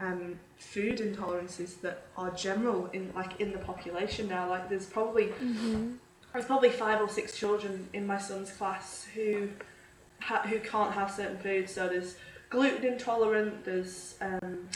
um, 0.00 0.38
food 0.58 0.98
intolerances 0.98 1.80
that 1.80 2.06
are 2.16 2.30
general 2.32 2.90
in 2.92 3.12
like 3.14 3.40
in 3.40 3.52
the 3.52 3.58
population 3.58 4.28
now. 4.28 4.48
Like 4.48 4.68
there's 4.68 4.86
probably 4.86 5.32
there's 6.32 6.44
probably 6.46 6.70
five 6.70 7.00
or 7.00 7.08
six 7.08 7.38
children 7.38 7.88
in 7.92 8.06
my 8.06 8.18
son's 8.18 8.50
class 8.50 9.06
who 9.14 9.48
ha- 10.20 10.42
who 10.42 10.58
can't 10.58 10.92
have 10.92 11.10
certain 11.10 11.38
foods. 11.38 11.72
So 11.72 11.88
there's 11.88 12.16
gluten 12.50 12.84
intolerant. 12.84 13.64
There's 13.64 14.16
um, 14.20 14.68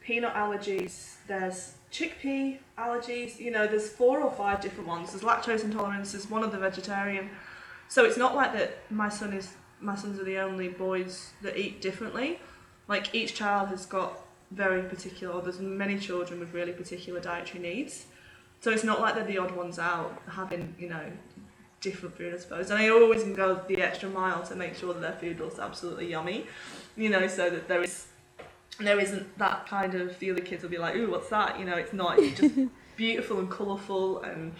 peanut 0.00 0.34
allergies. 0.34 1.16
There's 1.26 1.74
chickpea 1.92 2.58
allergies. 2.78 3.38
You 3.38 3.50
know, 3.50 3.66
there's 3.66 3.88
four 3.88 4.20
or 4.20 4.30
five 4.30 4.60
different 4.60 4.88
ones. 4.88 5.12
There's 5.12 5.22
lactose 5.22 5.62
intolerance. 5.62 6.12
There's 6.12 6.28
one 6.28 6.42
of 6.42 6.50
the 6.50 6.58
vegetarian. 6.58 7.30
So 7.88 8.04
it's 8.04 8.16
not 8.16 8.34
like 8.34 8.52
that. 8.54 8.90
My 8.90 9.08
son 9.08 9.32
is 9.32 9.52
my 9.80 9.94
sons 9.96 10.18
are 10.18 10.24
the 10.24 10.38
only 10.38 10.68
boys 10.68 11.30
that 11.42 11.56
eat 11.56 11.80
differently. 11.80 12.40
Like 12.88 13.14
each 13.14 13.34
child 13.34 13.68
has 13.68 13.84
got 13.84 14.18
very 14.50 14.82
particular. 14.82 15.34
Or 15.34 15.42
there's 15.42 15.60
many 15.60 15.98
children 15.98 16.40
with 16.40 16.52
really 16.54 16.72
particular 16.72 17.20
dietary 17.20 17.60
needs. 17.60 18.06
So 18.60 18.70
it's 18.70 18.84
not 18.84 19.00
like 19.00 19.14
they're 19.14 19.24
the 19.24 19.38
odd 19.38 19.50
ones 19.50 19.78
out 19.78 20.22
having, 20.28 20.74
you 20.78 20.88
know, 20.88 21.04
different 21.80 22.16
food, 22.16 22.32
I 22.32 22.38
suppose. 22.38 22.70
And 22.70 22.78
I 22.78 22.88
always 22.88 23.24
go 23.24 23.60
the 23.66 23.82
extra 23.82 24.08
mile 24.08 24.42
to 24.44 24.54
make 24.54 24.76
sure 24.76 24.94
that 24.94 25.00
their 25.00 25.12
food 25.12 25.40
looks 25.40 25.58
absolutely 25.58 26.08
yummy, 26.08 26.46
you 26.96 27.10
know, 27.10 27.26
so 27.26 27.50
that 27.50 27.66
there 27.68 27.82
is 27.82 28.06
there 28.78 28.98
isn't 28.98 29.38
that 29.38 29.66
kind 29.66 29.94
of 29.94 30.18
the 30.18 30.30
other 30.30 30.40
kids 30.40 30.62
will 30.62 30.70
be 30.70 30.78
like, 30.78 30.96
ooh, 30.96 31.10
what's 31.10 31.28
that? 31.28 31.58
You 31.58 31.64
know, 31.64 31.76
it's 31.76 31.92
not. 31.92 32.18
It's 32.18 32.40
just 32.40 32.54
beautiful 32.96 33.38
and 33.38 33.50
colourful 33.50 34.22
and 34.22 34.52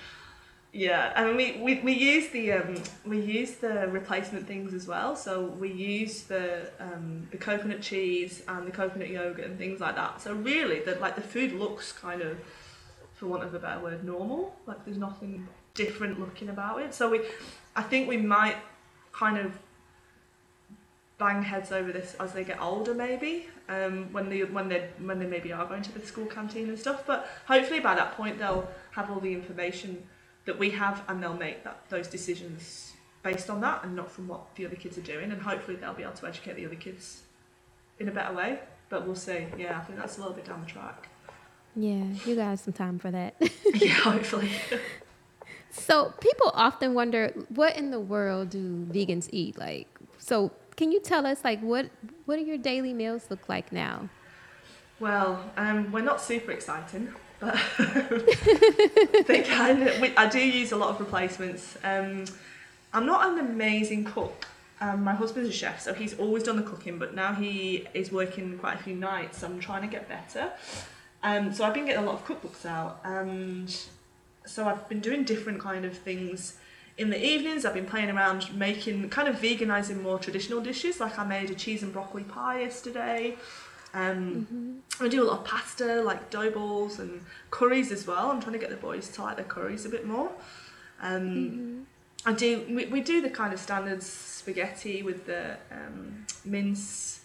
yeah. 0.72 1.12
I 1.14 1.30
mean, 1.30 1.62
we, 1.62 1.76
we, 1.76 1.80
we 1.82 1.92
use 1.92 2.30
the 2.30 2.52
um, 2.52 2.82
we 3.04 3.20
use 3.20 3.56
the 3.56 3.88
replacement 3.88 4.46
things 4.46 4.72
as 4.72 4.86
well. 4.86 5.16
So 5.16 5.44
we 5.44 5.70
use 5.70 6.22
the 6.22 6.70
um, 6.80 7.28
the 7.30 7.36
coconut 7.36 7.82
cheese 7.82 8.42
and 8.48 8.66
the 8.66 8.70
coconut 8.70 9.08
yogurt 9.08 9.44
and 9.44 9.58
things 9.58 9.80
like 9.80 9.96
that. 9.96 10.22
So 10.22 10.34
really, 10.34 10.80
the 10.80 10.94
like 10.96 11.14
the 11.14 11.22
food 11.22 11.52
looks 11.52 11.92
kind 11.92 12.22
of 12.22 12.38
for 13.14 13.26
want 13.26 13.44
of 13.44 13.54
a 13.54 13.58
better 13.58 13.80
word, 13.80 14.02
normal. 14.02 14.56
Like 14.66 14.84
there's 14.84 14.98
nothing 14.98 15.46
different 15.74 16.18
looking 16.18 16.48
about 16.48 16.80
it. 16.80 16.94
So 16.94 17.10
we, 17.10 17.20
I 17.76 17.82
think 17.82 18.08
we 18.08 18.16
might 18.16 18.56
kind 19.12 19.38
of 19.38 19.58
bang 21.22 21.42
heads 21.42 21.70
over 21.70 21.92
this 21.92 22.14
as 22.18 22.32
they 22.32 22.42
get 22.42 22.60
older, 22.60 22.94
maybe. 22.94 23.46
Um, 23.68 24.12
when 24.12 24.28
they 24.28 24.40
when 24.42 24.68
they 24.68 24.88
when 24.98 25.18
they 25.20 25.26
maybe 25.26 25.52
are 25.52 25.66
going 25.66 25.82
to 25.82 25.92
the 25.92 26.04
school 26.04 26.26
canteen 26.26 26.68
and 26.68 26.78
stuff. 26.78 27.04
But 27.06 27.28
hopefully 27.46 27.80
by 27.80 27.94
that 27.94 28.16
point 28.16 28.38
they'll 28.38 28.68
have 28.90 29.08
all 29.10 29.20
the 29.20 29.32
information 29.32 29.90
that 30.46 30.58
we 30.58 30.70
have 30.70 31.02
and 31.08 31.22
they'll 31.22 31.42
make 31.48 31.62
that 31.62 31.78
those 31.88 32.08
decisions 32.08 32.92
based 33.22 33.48
on 33.48 33.60
that 33.60 33.84
and 33.84 33.94
not 33.94 34.10
from 34.10 34.26
what 34.26 34.52
the 34.56 34.66
other 34.66 34.74
kids 34.74 34.98
are 34.98 35.08
doing. 35.14 35.30
And 35.30 35.40
hopefully 35.40 35.76
they'll 35.76 35.94
be 35.94 36.02
able 36.02 36.14
to 36.14 36.26
educate 36.26 36.56
the 36.56 36.66
other 36.66 36.74
kids 36.86 37.22
in 38.00 38.08
a 38.08 38.12
better 38.12 38.34
way. 38.34 38.58
But 38.88 39.06
we'll 39.06 39.14
see. 39.14 39.46
Yeah, 39.56 39.78
I 39.78 39.84
think 39.84 39.98
that's 40.00 40.16
a 40.18 40.20
little 40.20 40.34
bit 40.34 40.44
down 40.44 40.60
the 40.60 40.66
track. 40.66 41.08
Yeah, 41.76 42.04
you 42.26 42.34
got 42.34 42.58
some 42.58 42.74
time 42.74 42.98
for 42.98 43.12
that. 43.12 43.36
yeah, 43.74 43.92
hopefully. 43.92 44.50
so 45.70 46.12
people 46.20 46.50
often 46.52 46.94
wonder, 46.94 47.32
what 47.48 47.76
in 47.76 47.92
the 47.92 48.00
world 48.00 48.50
do 48.50 48.84
vegans 48.90 49.28
eat? 49.32 49.56
Like, 49.56 49.86
so 50.18 50.50
can 50.76 50.92
you 50.92 51.00
tell 51.00 51.26
us, 51.26 51.44
like, 51.44 51.60
what 51.60 51.90
what 52.24 52.36
do 52.36 52.42
your 52.42 52.58
daily 52.58 52.92
meals 52.92 53.26
look 53.30 53.48
like 53.48 53.72
now? 53.72 54.08
Well, 55.00 55.42
um, 55.56 55.90
we're 55.90 56.02
not 56.02 56.20
super 56.20 56.52
exciting, 56.52 57.12
but 57.40 57.58
they 59.26 59.42
kind 59.42 59.82
of. 59.82 60.00
We, 60.00 60.16
I 60.16 60.28
do 60.28 60.38
use 60.38 60.72
a 60.72 60.76
lot 60.76 60.90
of 60.90 61.00
replacements. 61.00 61.76
Um, 61.82 62.24
I'm 62.92 63.06
not 63.06 63.32
an 63.32 63.38
amazing 63.38 64.04
cook. 64.04 64.46
Um, 64.80 65.04
my 65.04 65.14
husband's 65.14 65.48
a 65.48 65.52
chef, 65.52 65.80
so 65.80 65.94
he's 65.94 66.18
always 66.18 66.42
done 66.42 66.56
the 66.56 66.62
cooking, 66.62 66.98
but 66.98 67.14
now 67.14 67.34
he 67.34 67.86
is 67.94 68.10
working 68.10 68.58
quite 68.58 68.80
a 68.80 68.82
few 68.82 68.94
nights. 68.94 69.38
So 69.38 69.46
I'm 69.46 69.60
trying 69.60 69.82
to 69.82 69.88
get 69.88 70.08
better. 70.08 70.52
Um, 71.22 71.52
so 71.52 71.64
I've 71.64 71.74
been 71.74 71.86
getting 71.86 72.02
a 72.02 72.06
lot 72.06 72.16
of 72.16 72.26
cookbooks 72.26 72.66
out, 72.66 73.00
and 73.04 73.74
so 74.44 74.66
I've 74.66 74.88
been 74.88 75.00
doing 75.00 75.24
different 75.24 75.60
kind 75.60 75.84
of 75.84 75.96
things. 75.96 76.58
In 77.02 77.10
the 77.10 77.20
evenings, 77.20 77.64
I've 77.64 77.74
been 77.74 77.84
playing 77.84 78.10
around 78.10 78.54
making 78.56 79.08
kind 79.08 79.26
of 79.26 79.34
veganizing 79.34 80.00
more 80.00 80.20
traditional 80.20 80.60
dishes. 80.60 81.00
Like 81.00 81.18
I 81.18 81.24
made 81.24 81.50
a 81.50 81.54
cheese 81.54 81.82
and 81.82 81.92
broccoli 81.92 82.22
pie 82.22 82.60
yesterday. 82.60 83.36
Um, 83.92 84.84
I 85.00 85.08
do 85.08 85.24
a 85.24 85.26
lot 85.26 85.40
of 85.40 85.44
pasta, 85.44 86.00
like 86.00 86.30
dough 86.30 86.52
balls 86.52 87.00
and 87.00 87.20
curries 87.50 87.90
as 87.90 88.06
well. 88.06 88.30
I'm 88.30 88.40
trying 88.40 88.52
to 88.52 88.60
get 88.60 88.70
the 88.70 88.76
boys 88.76 89.08
to 89.08 89.22
like 89.22 89.34
their 89.34 89.44
curries 89.44 89.84
a 89.84 89.88
bit 89.88 90.06
more. 90.06 90.30
Um, 91.00 91.88
I 92.24 92.34
do. 92.34 92.64
We, 92.70 92.84
we 92.86 93.00
do 93.00 93.20
the 93.20 93.30
kind 93.30 93.52
of 93.52 93.58
standard 93.58 94.00
spaghetti 94.00 95.02
with 95.02 95.26
the 95.26 95.56
um, 95.72 96.24
mince, 96.44 97.22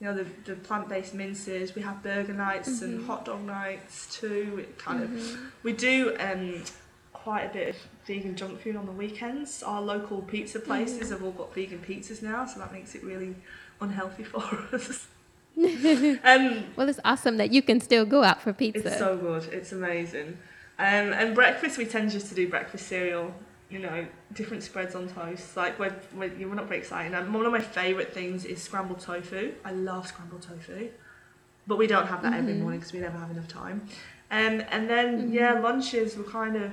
you 0.00 0.06
know, 0.08 0.16
the, 0.16 0.26
the 0.46 0.56
plant-based 0.56 1.14
minces. 1.14 1.76
We 1.76 1.82
have 1.82 2.02
burger 2.02 2.34
nights 2.34 2.82
and 2.82 3.06
hot 3.06 3.24
dog 3.24 3.42
nights 3.46 4.18
too. 4.18 4.58
It 4.62 4.78
kind 4.78 5.04
of 5.04 5.38
we 5.62 5.72
do 5.74 6.16
um, 6.18 6.64
quite 7.12 7.44
a 7.44 7.52
bit 7.52 7.68
of 7.68 7.76
vegan 8.06 8.34
junk 8.36 8.60
food 8.60 8.76
on 8.76 8.86
the 8.86 8.92
weekends. 8.92 9.62
Our 9.62 9.80
local 9.80 10.22
pizza 10.22 10.60
places 10.60 11.10
have 11.10 11.22
all 11.22 11.30
got 11.32 11.54
vegan 11.54 11.78
pizzas 11.78 12.22
now, 12.22 12.44
so 12.46 12.58
that 12.60 12.72
makes 12.72 12.94
it 12.94 13.02
really 13.04 13.34
unhealthy 13.80 14.24
for 14.32 14.42
us. 14.72 15.08
um, 15.56 16.64
Well, 16.76 16.88
it's 16.88 17.00
awesome 17.04 17.36
that 17.36 17.52
you 17.52 17.62
can 17.62 17.80
still 17.80 18.04
go 18.06 18.22
out 18.22 18.40
for 18.42 18.52
pizza. 18.52 18.88
it's 18.88 18.98
so 18.98 19.16
good. 19.16 19.44
It's 19.52 19.72
amazing. 19.72 20.38
Um, 20.78 21.12
and 21.12 21.34
breakfast, 21.34 21.78
we 21.78 21.84
tend 21.84 22.10
just 22.10 22.28
to 22.28 22.34
do 22.34 22.48
breakfast 22.48 22.86
cereal. 22.88 23.34
You 23.70 23.78
know, 23.78 24.06
different 24.34 24.62
spreads 24.62 24.94
on 24.94 25.08
toast. 25.08 25.56
Like 25.56 25.78
we're, 25.78 25.94
we're, 26.14 26.30
we're 26.38 26.54
not 26.54 26.66
very 26.66 26.80
exciting. 26.80 27.14
Um, 27.14 27.32
one 27.32 27.46
of 27.46 27.52
my 27.52 27.60
favourite 27.60 28.12
things 28.12 28.44
is 28.44 28.62
scrambled 28.62 29.00
tofu. 29.00 29.52
I 29.64 29.72
love 29.72 30.06
scrambled 30.08 30.42
tofu, 30.42 30.90
but 31.66 31.78
we 31.78 31.86
don't 31.86 32.06
have 32.06 32.22
that 32.22 32.34
every 32.34 32.54
morning 32.54 32.80
because 32.80 32.92
we 32.92 32.98
never 33.00 33.16
have 33.16 33.30
enough 33.30 33.48
time. 33.48 33.86
Um, 34.30 34.62
and 34.70 34.90
then 34.90 35.32
yeah, 35.32 35.58
lunches 35.60 36.16
were 36.16 36.24
kind 36.24 36.56
of. 36.56 36.72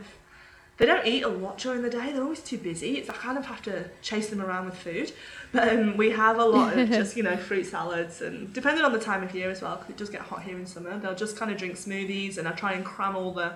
They 0.79 0.85
don't 0.85 1.05
eat 1.05 1.23
a 1.23 1.27
lot 1.27 1.57
during 1.57 1.81
the 1.81 1.89
day. 1.89 2.13
They're 2.13 2.23
always 2.23 2.39
too 2.41 2.57
busy. 2.57 2.97
It's 2.97 3.09
I 3.09 3.13
kind 3.13 3.37
of 3.37 3.45
have 3.45 3.61
to 3.63 3.89
chase 4.01 4.29
them 4.29 4.41
around 4.41 4.65
with 4.65 4.75
food. 4.75 5.11
But 5.51 5.67
um, 5.67 5.97
we 5.97 6.09
have 6.11 6.39
a 6.39 6.45
lot 6.45 6.77
of 6.77 6.89
just 6.89 7.17
you 7.17 7.23
know 7.23 7.35
fruit 7.49 7.65
salads 7.65 8.21
and 8.21 8.51
depending 8.53 8.85
on 8.85 8.93
the 8.93 8.99
time 8.99 9.21
of 9.21 9.35
year 9.35 9.51
as 9.51 9.61
well 9.61 9.75
because 9.75 9.89
it 9.89 9.97
does 9.97 10.09
get 10.09 10.21
hot 10.21 10.43
here 10.43 10.57
in 10.57 10.65
summer. 10.65 10.97
They'll 10.97 11.15
just 11.15 11.35
kind 11.35 11.51
of 11.51 11.57
drink 11.57 11.75
smoothies 11.75 12.37
and 12.37 12.47
I 12.47 12.51
try 12.51 12.73
and 12.73 12.85
cram 12.85 13.17
all 13.17 13.33
the 13.33 13.53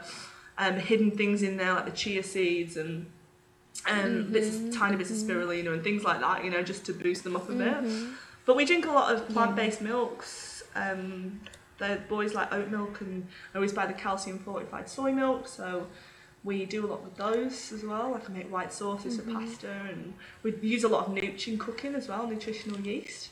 um, 0.58 0.76
hidden 0.76 1.12
things 1.12 1.44
in 1.44 1.56
there 1.56 1.74
like 1.74 1.86
the 1.86 1.92
chia 1.92 2.24
seeds 2.24 2.76
and 2.76 3.06
um, 3.90 4.32
bits 4.32 4.76
tiny 4.76 4.98
bits 4.98 5.10
of 5.10 5.16
spirulina 5.16 5.72
and 5.72 5.82
things 5.82 6.04
like 6.04 6.20
that. 6.20 6.44
You 6.44 6.52
know 6.52 6.62
just 6.62 6.86
to 6.88 6.94
boost 6.94 7.24
them 7.24 7.38
up 7.38 7.48
a 7.50 7.54
bit. 7.54 7.76
But 8.46 8.58
we 8.58 8.66
drink 8.66 8.86
a 8.86 8.92
lot 8.92 9.16
of 9.16 9.30
plant-based 9.30 9.80
milks. 9.80 10.64
Um, 10.76 11.40
the 11.78 12.00
boys 12.10 12.34
like 12.34 12.52
oat 12.54 12.70
milk 12.70 13.00
and 13.00 13.28
I 13.54 13.58
always 13.58 13.72
buy 13.72 13.86
the 13.86 13.94
calcium 13.94 14.40
fortified 14.40 14.90
soy 14.90 15.14
milk. 15.14 15.48
So 15.48 15.88
we 16.44 16.66
do 16.66 16.86
a 16.86 16.88
lot 16.88 17.04
with 17.04 17.16
those 17.16 17.72
as 17.72 17.84
well. 17.84 18.12
Like 18.12 18.30
I 18.30 18.34
make 18.34 18.52
white 18.52 18.74
sauces 18.74 19.18
for 19.18 19.24
pasta, 19.32 19.72
and 19.90 20.14
we 20.44 20.54
use 20.62 20.84
a 20.84 20.88
lot 20.88 21.08
of 21.08 21.14
nooch 21.14 21.48
in 21.48 21.58
cooking 21.58 21.96
as 21.96 22.08
well, 22.08 22.28
nutritional 22.28 22.80
yeast. 22.82 23.30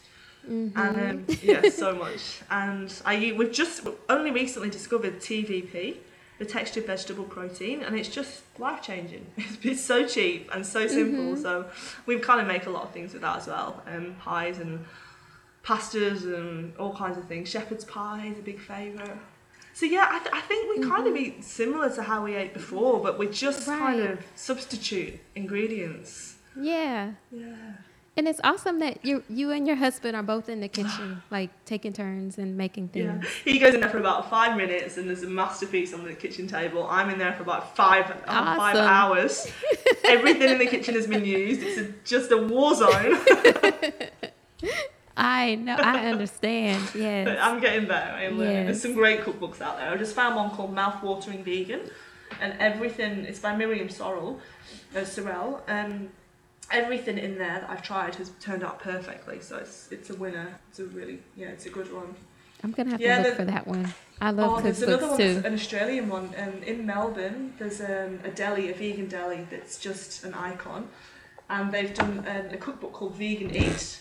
And 0.48 0.76
um, 0.78 1.26
yeah, 1.42 1.70
so 1.70 1.96
much. 1.96 2.42
And 2.50 2.94
I 3.06 3.34
we've 3.38 3.52
just 3.52 3.88
only 4.10 4.32
recently 4.32 4.70
discovered 4.70 5.20
TVP, 5.20 5.98
the 6.40 6.46
textured 6.46 6.86
vegetable 6.86 7.26
protein, 7.26 7.84
and 7.84 7.98
it's 7.98 8.10
just 8.10 8.44
life 8.58 8.82
changing. 8.82 9.26
It's, 9.64 9.82
so 9.82 10.08
cheap 10.08 10.50
and 10.54 10.66
so 10.66 10.88
simple. 10.88 11.36
So 11.36 11.68
we 12.06 12.18
kind 12.20 12.42
of 12.42 12.48
make 12.48 12.66
a 12.66 12.70
lot 12.70 12.84
of 12.84 12.92
things 12.92 13.14
with 13.14 13.22
that 13.22 13.38
as 13.38 13.48
well. 13.48 13.84
Um, 13.86 14.16
pies 14.20 14.58
and 14.58 14.86
pastas 15.64 16.24
and 16.24 16.76
all 16.78 16.96
kinds 16.96 17.18
of 17.18 17.26
things. 17.26 17.50
Shepherd's 17.50 17.86
pie 17.86 18.28
is 18.28 18.40
a 18.40 18.42
big 18.42 18.60
favourite. 18.60 19.18
So 19.74 19.86
yeah, 19.86 20.08
I, 20.10 20.20
th- 20.20 20.34
I 20.34 20.42
think 20.42 20.78
we 20.78 20.88
kind 20.88 21.08
of 21.08 21.16
eat 21.16 21.44
similar 21.44 21.90
to 21.96 22.04
how 22.04 22.24
we 22.24 22.36
ate 22.36 22.54
before, 22.54 23.00
but 23.02 23.18
we 23.18 23.28
just 23.28 23.66
kind 23.66 24.00
of 24.02 24.20
substitute 24.36 25.20
ingredients. 25.36 26.36
yeah. 26.60 27.12
Yeah. 27.32 27.56
And 28.18 28.28
it's 28.28 28.42
awesome 28.44 28.80
that 28.80 29.06
you 29.06 29.24
you 29.30 29.52
and 29.52 29.66
your 29.66 29.78
husband 29.78 30.18
are 30.18 30.22
both 30.22 30.50
in 30.50 30.60
the 30.60 30.68
kitchen, 30.68 31.22
like 31.32 31.50
taking 31.64 31.94
turns 31.94 32.38
and 32.38 32.58
making 32.58 32.90
things. 32.90 33.24
Yeah. 33.24 33.30
He 33.46 33.58
goes 33.58 33.74
in 33.74 33.80
there 33.80 33.90
for 33.90 34.00
about 34.00 34.30
five 34.30 34.58
minutes 34.58 34.98
and 34.98 35.08
there's 35.08 35.24
a 35.24 35.30
masterpiece 35.30 35.94
on 35.94 36.04
the 36.04 36.14
kitchen 36.14 36.46
table. 36.46 36.86
I'm 36.90 37.10
in 37.10 37.18
there 37.18 37.32
for 37.34 37.44
about 37.44 37.74
five 37.76 38.12
uh, 38.28 38.56
five 38.58 38.76
hours. 38.76 39.48
Everything 40.04 40.50
in 40.50 40.58
the 40.58 40.66
kitchen 40.68 40.94
has 40.96 41.08
been 41.08 41.24
used. 41.24 41.64
It's 41.64 41.78
a, 41.80 41.94
just 42.04 42.32
a 42.32 42.38
war 42.38 42.76
zone. 42.76 43.18
I 45.18 45.56
know, 45.56 45.76
I 45.76 46.08
understand. 46.08 46.82
But 46.94 47.38
I'm 47.40 47.60
getting 47.60 47.88
better. 47.88 48.12
I'm 48.12 48.38
learning. 48.38 48.66
There's 48.66 48.82
some 48.82 48.94
great 48.94 49.22
cookbooks 49.22 49.62
out 49.62 49.78
there. 49.78 49.90
I 49.92 49.98
just 49.98 50.16
found 50.16 50.36
one 50.36 50.52
called 50.52 50.74
Mouthwatering 50.76 51.44
Vegan. 51.44 51.82
and 52.40 52.54
everything. 52.60 53.26
It's 53.26 53.40
by 53.40 53.56
Miriam 53.56 53.90
Sorrell, 53.90 54.40
uh, 54.96 55.00
Sorrell. 55.00 55.60
Um, 55.68 56.10
everything 56.72 57.18
in 57.18 57.38
there 57.38 57.60
that 57.62 57.70
I've 57.70 57.82
tried 57.84 58.16
has 58.16 58.32
turned 58.40 58.64
out 58.64 58.80
perfectly. 58.80 59.42
So 59.42 59.58
it's 59.58 59.90
it's 59.92 60.10
a 60.10 60.16
winner. 60.16 60.48
It's 60.70 60.80
a 60.80 60.86
really 60.86 61.20
yeah, 61.36 61.48
it's 61.50 61.66
a 61.66 61.70
good 61.70 61.92
one. 61.94 62.16
I'm 62.64 62.72
gonna 62.72 62.92
have 62.92 63.02
Yeah, 63.02 63.18
to 63.18 63.24
look 63.24 63.38
the- 63.38 63.46
for 63.46 63.52
that 63.52 63.68
one. 63.68 63.94
I 64.22 64.30
love 64.30 64.60
oh, 64.60 64.62
there's 64.62 64.82
another 64.84 65.08
one, 65.10 65.18
too. 65.18 65.42
an 65.44 65.54
Australian 65.56 66.08
one. 66.08 66.30
Um, 66.38 66.62
in 66.64 66.86
Melbourne, 66.86 67.54
there's 67.58 67.82
um, 67.82 68.20
a 68.24 68.30
deli, 68.30 68.70
a 68.70 68.74
vegan 68.76 69.08
deli 69.08 69.48
that's 69.50 69.80
just 69.80 70.24
an 70.24 70.36
icon, 70.36 70.88
and 71.50 71.72
they've 71.72 71.92
done 71.94 72.20
um, 72.20 72.46
a 72.52 72.58
cookbook 72.58 72.94
called 72.94 73.16
Vegan 73.16 73.54
Eat. 73.56 74.00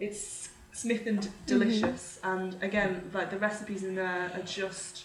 It's 0.00 0.48
Smith 0.72 1.06
and 1.06 1.28
delicious, 1.46 2.18
mm-hmm. 2.22 2.38
and 2.38 2.62
again, 2.62 3.10
like 3.12 3.30
the 3.30 3.38
recipes 3.38 3.84
in 3.84 3.94
there 3.94 4.32
are 4.34 4.42
just, 4.42 5.04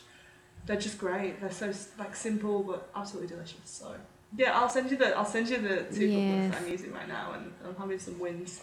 they're 0.65 0.77
just 0.77 0.97
great. 0.97 1.41
They're 1.41 1.51
so 1.51 1.71
like 1.99 2.15
simple 2.15 2.63
but 2.63 2.89
absolutely 2.95 3.35
delicious. 3.35 3.59
So 3.65 3.95
yeah, 4.37 4.57
I'll 4.57 4.69
send 4.69 4.89
you 4.91 4.97
the 4.97 5.15
I'll 5.17 5.25
send 5.25 5.49
you 5.49 5.57
the 5.57 5.83
two 5.93 6.07
cookbooks 6.09 6.51
that 6.51 6.61
I'm 6.61 6.69
using 6.69 6.93
right 6.93 7.07
now, 7.07 7.33
and 7.33 7.51
I'm 7.65 7.75
having 7.75 7.99
some 7.99 8.19
wins. 8.19 8.61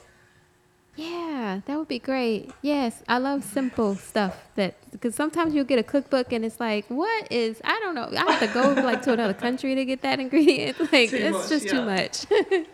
Yeah, 0.95 1.62
that 1.64 1.79
would 1.79 1.88
be 1.88 1.99
great. 1.99 2.51
Yes, 2.61 3.03
I 3.09 3.16
love 3.16 3.45
simple 3.45 3.95
stuff 3.95 4.37
that 4.57 4.75
because 4.90 5.14
sometimes 5.14 5.55
you'll 5.55 5.64
get 5.64 5.79
a 5.79 5.83
cookbook 5.83 6.33
and 6.33 6.45
it's 6.45 6.61
like, 6.61 6.85
what 6.88 7.33
is? 7.33 7.62
I 7.64 7.81
don't 7.81 7.95
know. 7.95 8.11
I 8.14 8.31
have 8.31 8.40
to 8.40 8.47
go 8.49 8.83
like 8.83 9.01
to 9.03 9.14
another 9.14 9.33
country 9.35 9.75
to 9.75 9.85
get 9.87 10.03
that 10.03 10.21
ingredient. 10.25 10.79
Like 10.92 11.11
Too 11.11 11.16
it's 11.16 11.38
much, 11.38 11.49
just 11.49 11.68
too 11.68 11.83
much. 11.83 12.27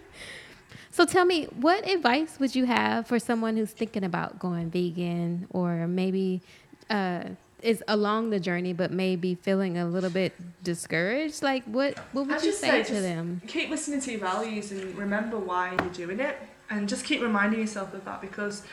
so 0.99 1.07
tell 1.07 1.25
me, 1.25 1.45
what 1.61 1.89
advice 1.89 2.41
would 2.41 2.57
you 2.57 2.65
have 2.65 3.07
for 3.07 3.21
someone 3.21 3.57
who's 3.57 3.71
thinking 3.71 4.03
about 4.03 4.41
going 4.41 4.69
vegan 4.69 5.47
or 5.51 5.87
maybe 5.87 6.43
uh, 6.91 7.23
is 7.63 7.85
along 7.87 8.31
the 8.31 8.41
journey 8.41 8.73
but 8.73 8.91
maybe 8.91 9.37
feeling 9.37 9.79
a 9.79 9.87
little 9.87 10.11
bit 10.11 10.33
discouraged? 10.65 11.41
Like 11.41 11.63
what 11.67 11.97
what 12.11 12.27
would 12.27 12.39
I'd 12.39 12.43
you 12.43 12.51
say, 12.51 12.69
say 12.69 12.83
to 12.83 12.89
just 12.89 13.03
them? 13.03 13.41
keep 13.47 13.71
listening 13.71 14.01
to 14.01 14.11
your 14.11 14.19
values 14.19 14.73
and 14.73 14.93
remember 14.99 15.39
why 15.39 15.77
you're 15.79 16.07
doing 16.07 16.19
it 16.19 16.37
and 16.69 16.89
just 16.89 17.05
keep 17.05 17.23
reminding 17.23 17.61
yourself 17.61 17.95
of 17.95 18.05
that 18.05 18.21
because 18.21 18.65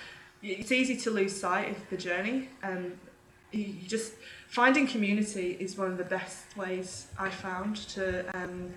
it's 0.41 0.71
easy 0.71 0.97
to 0.97 1.11
lose 1.11 1.39
sight 1.39 1.77
of 1.77 1.89
the 1.91 1.97
journey 1.97 2.49
and 2.63 2.97
you 3.51 3.65
you 3.65 3.87
just 3.87 4.13
finding 4.47 4.87
community 4.87 5.57
is 5.59 5.77
one 5.77 5.91
of 5.91 5.99
the 5.99 6.09
best 6.17 6.57
ways 6.57 7.05
I 7.19 7.29
found 7.29 7.75
to 7.89 8.25
um, 8.35 8.73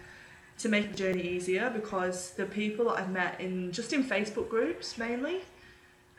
to 0.58 0.68
make 0.68 0.90
the 0.90 0.96
journey 0.96 1.22
easier 1.22 1.70
because 1.70 2.32
the 2.32 2.44
people 2.44 2.90
I've 2.90 3.10
met 3.10 3.40
in 3.40 3.72
just 3.72 3.92
in 3.92 4.02
Facebook 4.04 4.48
groups 4.48 4.98
mainly 4.98 5.42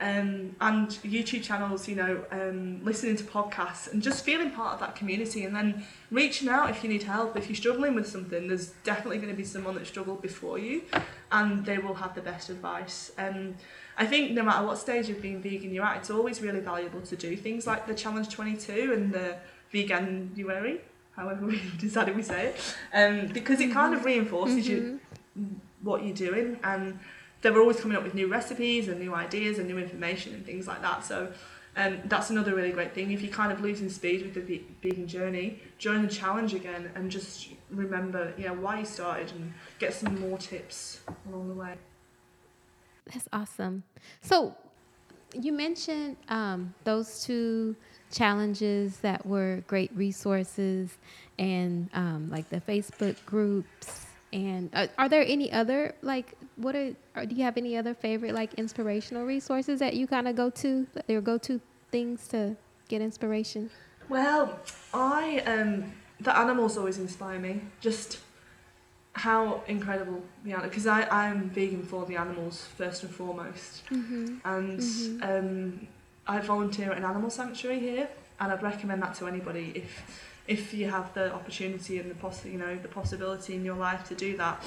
um, 0.02 0.56
and 0.62 0.88
YouTube 1.04 1.44
channels, 1.44 1.88
you 1.88 1.96
know, 1.96 2.24
um, 2.32 2.84
listening 2.86 3.18
to 3.18 3.24
podcasts 3.26 3.92
and 3.92 4.02
just 4.02 4.24
feeling 4.24 4.50
part 4.50 4.74
of 4.76 4.80
that 4.80 4.96
community 4.96 5.44
and 5.44 5.54
then 5.54 5.86
reaching 6.10 6.48
out 6.48 6.70
if 6.70 6.84
you 6.84 6.90
need 6.90 7.04
help. 7.04 7.36
If 7.36 7.50
you're 7.50 7.56
struggling 7.56 7.96
with 7.96 8.08
something, 8.08 8.48
there's 8.48 8.70
definitely 8.86 9.18
going 9.18 9.30
to 9.30 9.36
be 9.36 9.44
someone 9.44 9.76
that 9.76 9.86
struggled 9.86 10.22
before 10.22 10.58
you 10.58 10.84
and 11.34 11.66
they 11.66 11.80
will 11.80 11.96
have 11.96 12.16
the 12.16 12.22
best 12.22 12.50
advice. 12.50 13.12
Um, 13.18 13.56
I 13.98 14.06
think 14.06 14.32
no 14.32 14.44
matter 14.44 14.66
what 14.66 14.78
stage 14.78 15.10
of 15.10 15.22
being 15.22 15.42
vegan 15.42 15.74
you're 15.74 15.84
at, 15.84 15.98
it's 15.98 16.10
always 16.10 16.42
really 16.42 16.62
valuable 16.62 17.02
to 17.02 17.18
do 17.18 17.36
things 17.36 17.68
like 17.68 17.86
the 17.86 17.94
Challenge 17.94 18.30
22 18.30 18.94
and 18.94 19.12
the 19.12 19.36
Veganuary, 19.74 20.80
however 21.20 21.46
we 21.52 21.62
decided 21.78 22.16
we 22.16 22.24
say 22.24 22.48
it, 22.48 22.76
um, 22.94 23.28
because 23.28 23.60
it 23.60 23.72
kind 23.72 23.94
of 23.94 24.06
reinforces 24.06 24.68
you 24.68 25.00
what 25.82 26.04
you're 26.04 26.16
doing 26.16 26.60
and 26.64 27.00
they 27.42 27.50
were 27.52 27.62
always 27.62 27.80
coming 27.80 27.96
up 27.96 28.04
with 28.04 28.14
new 28.14 28.28
recipes 28.28 28.88
and 28.88 29.00
new 29.00 29.14
ideas 29.14 29.60
and 29.60 29.68
new 29.68 29.78
information 29.78 30.34
and 30.34 30.46
things 30.46 30.68
like 30.68 30.82
that. 30.82 31.06
So 31.06 31.32
um, 31.78 32.00
that's 32.06 32.30
another 32.30 32.54
really 32.54 32.72
great 32.72 32.94
thing. 32.94 33.12
If 33.12 33.22
you're 33.22 33.32
kind 33.32 33.52
of 33.52 33.62
losing 33.62 33.90
speed 33.90 34.24
with 34.24 34.34
the 34.34 34.42
ve- 34.42 34.66
vegan 34.82 35.08
journey, 35.08 35.62
join 35.78 36.02
the 36.02 36.10
challenge 36.10 36.54
again 36.54 36.92
and 36.96 37.10
just 37.10 37.50
remember, 37.70 38.34
you 38.38 38.48
know, 38.48 38.56
why 38.56 38.80
you 38.80 38.86
started 38.86 39.32
and 39.32 39.54
get 39.78 39.94
some 39.94 40.20
more 40.20 40.38
tips 40.38 41.00
along 41.30 41.48
the 41.48 41.54
way. 41.54 41.76
That's 43.06 43.30
awesome. 43.32 43.84
So 44.22 44.56
you 45.34 45.54
mentioned 45.54 46.18
um, 46.28 46.74
those 46.84 47.24
two 47.24 47.76
challenges 48.12 48.98
that 48.98 49.26
were 49.26 49.64
great 49.68 49.92
resources 49.96 50.98
and 51.38 51.90
um, 51.94 52.30
like 52.30 52.50
the 52.50 52.62
Facebook 52.62 53.16
groups. 53.26 54.06
And 54.32 54.70
uh, 54.74 54.88
are 54.98 55.10
there 55.10 55.26
any 55.26 55.52
other 55.52 55.96
like 56.02 56.36
what 56.56 56.76
are 56.76 56.92
do 57.26 57.36
you 57.36 57.44
have 57.44 57.58
any 57.58 57.76
other 57.78 57.94
favorite 57.94 58.34
like 58.34 58.54
inspirational 58.56 59.26
resources 59.26 59.80
that 59.80 59.96
you 59.96 60.06
kind 60.06 60.28
of 60.28 60.36
go 60.36 60.50
to 60.52 60.86
your 61.08 61.22
go 61.22 61.38
to 61.40 61.60
things 61.92 62.28
to 62.30 62.56
get 62.90 63.02
inspiration? 63.02 63.70
Well, 64.08 64.60
I 64.94 65.40
um, 65.48 65.94
the 66.20 66.38
animals 66.38 66.78
always 66.78 67.00
inspire 67.00 67.40
me. 67.40 67.62
Just 67.82 68.20
how 69.14 69.64
incredible 69.68 70.22
the 70.44 70.52
animals 70.52 70.70
because 70.70 70.88
I 70.88 71.08
I'm 71.10 71.50
vegan 71.50 71.84
for 71.84 72.06
the 72.06 72.16
animals 72.16 72.68
first 72.78 73.04
and 73.04 73.12
foremost. 73.14 73.84
Mm-hmm. 73.90 74.38
and 74.46 74.80
Mhm. 74.80 75.40
um, 75.40 75.88
I 76.30 76.40
volunteer 76.42 76.92
at 76.92 76.98
an 76.98 77.04
animal 77.06 77.32
sanctuary 77.32 77.80
here, 77.80 78.08
and 78.40 78.52
I'd 78.52 78.62
recommend 78.62 79.02
that 79.02 79.16
to 79.16 79.28
anybody 79.28 79.72
if 79.76 79.92
if 80.48 80.74
you 80.74 80.90
have 80.90 81.14
the 81.14 81.32
opportunity 81.34 82.00
and 82.00 82.10
the 82.10 82.16
poss- 82.16 82.46
you 82.46 82.58
know 82.58 82.76
the 82.78 82.88
possibility 82.88 83.54
in 83.56 83.64
your 83.66 83.76
life 83.76 84.04
to 84.10 84.16
do 84.16 84.38
that. 84.38 84.64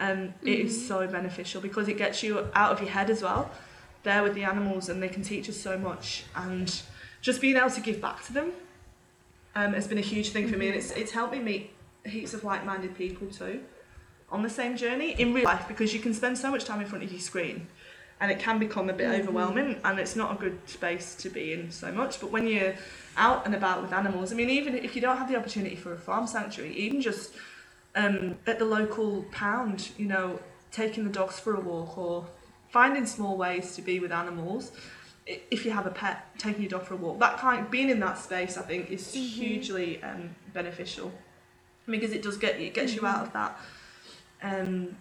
Um, 0.00 0.34
It 0.44 0.58
is 0.66 0.72
Mhm. 0.78 0.88
so 0.88 1.06
beneficial 1.08 1.60
because 1.60 1.88
it 1.88 1.96
gets 1.98 2.22
you 2.22 2.32
out 2.54 2.70
of 2.72 2.80
your 2.80 2.90
head 2.90 3.10
as 3.10 3.20
well. 3.22 3.50
There 4.04 4.22
with 4.22 4.34
the 4.34 4.44
animals, 4.44 4.88
and 4.88 5.02
they 5.02 5.08
can 5.08 5.22
teach 5.22 5.48
us 5.48 5.56
so 5.56 5.76
much, 5.78 6.24
and 6.36 6.68
just 7.20 7.40
being 7.40 7.56
able 7.56 7.70
to 7.70 7.80
give 7.80 8.00
back 8.00 8.24
to 8.26 8.32
them 8.32 8.52
um, 9.56 9.72
has 9.74 9.86
been 9.88 9.98
a 9.98 10.08
huge 10.14 10.28
thing 10.30 10.48
for 10.48 10.56
me, 10.56 10.66
and 10.68 10.76
it's 10.76 10.90
it's 10.92 11.12
helped 11.12 11.32
me 11.32 11.40
meet 11.40 11.70
heaps 12.04 12.32
of 12.34 12.42
like-minded 12.44 12.92
people 12.96 13.26
too 13.28 13.60
on 14.30 14.42
the 14.42 14.50
same 14.50 14.76
journey 14.76 15.10
in 15.22 15.32
real 15.34 15.44
life 15.44 15.66
because 15.68 15.92
you 15.94 16.00
can 16.00 16.12
spend 16.14 16.36
so 16.38 16.50
much 16.50 16.64
time 16.64 16.80
in 16.80 16.86
front 16.86 17.02
of 17.04 17.10
your 17.10 17.20
screen 17.20 17.66
and 18.20 18.30
it 18.32 18.38
can 18.38 18.58
become 18.58 18.90
a 18.90 18.92
bit 18.92 19.08
Mhm. 19.08 19.20
overwhelming 19.20 19.80
and 19.84 19.98
it's 19.98 20.16
not 20.16 20.32
a 20.32 20.38
good 20.38 20.58
space 20.68 21.14
to 21.14 21.28
be 21.30 21.52
in 21.52 21.70
so 21.70 21.92
much 21.92 22.20
but 22.20 22.30
when 22.30 22.46
you're 22.46 22.74
out 23.16 23.44
and 23.46 23.54
about 23.54 23.82
with 23.82 23.92
animals 23.92 24.32
i 24.32 24.34
mean 24.34 24.50
even 24.50 24.74
if 24.74 24.94
you 24.94 25.02
don't 25.02 25.18
have 25.18 25.28
the 25.28 25.36
opportunity 25.36 25.76
for 25.76 25.92
a 25.92 25.98
farm 25.98 26.26
sanctuary 26.26 26.72
even 26.74 27.00
just 27.00 27.32
um, 27.96 28.36
at 28.46 28.58
the 28.58 28.64
local 28.64 29.24
pound 29.32 29.90
you 29.96 30.06
know 30.06 30.38
taking 30.70 31.04
the 31.04 31.10
dogs 31.10 31.38
for 31.40 31.54
a 31.54 31.60
walk 31.60 31.96
or 31.98 32.26
finding 32.70 33.06
small 33.06 33.36
ways 33.36 33.74
to 33.76 33.82
be 33.82 33.98
with 33.98 34.12
animals 34.12 34.72
if 35.26 35.64
you 35.64 35.70
have 35.70 35.86
a 35.86 35.90
pet 35.90 36.26
taking 36.38 36.62
your 36.62 36.70
dog 36.70 36.84
for 36.84 36.94
a 36.94 36.96
walk 36.96 37.18
that 37.18 37.38
kind 37.38 37.70
being 37.70 37.88
in 37.90 38.00
that 38.00 38.18
space 38.18 38.56
i 38.56 38.62
think 38.62 38.90
is 38.90 39.06
Mhm. 39.14 39.18
hugely 39.18 40.02
um, 40.02 40.34
beneficial 40.52 41.12
because 41.86 42.12
it 42.12 42.22
does 42.22 42.36
get 42.36 42.60
it 42.60 42.74
gets 42.74 42.94
you 42.94 43.06
out 43.06 43.26
of 43.26 43.32
that 43.32 43.58
um, 44.42 44.96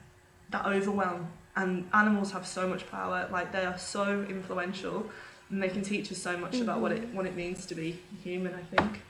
that 0.49 0.65
overwhelm 0.65 1.27
and 1.57 1.87
animals 1.93 2.31
have 2.31 2.45
so 2.45 2.67
much 2.67 2.89
power 2.89 3.27
like 3.31 3.51
they 3.51 3.65
are 3.65 3.77
so 3.77 4.25
influential 4.29 5.05
and 5.49 5.61
they 5.61 5.69
can 5.69 5.81
teach 5.81 6.11
us 6.11 6.17
so 6.17 6.37
much 6.37 6.55
about 6.59 6.79
what 6.79 6.91
it 6.91 7.03
what 7.13 7.25
it 7.25 7.35
means 7.35 7.65
to 7.65 7.75
be 7.75 7.99
human 8.23 8.53
i 8.53 8.63
think 8.75 9.01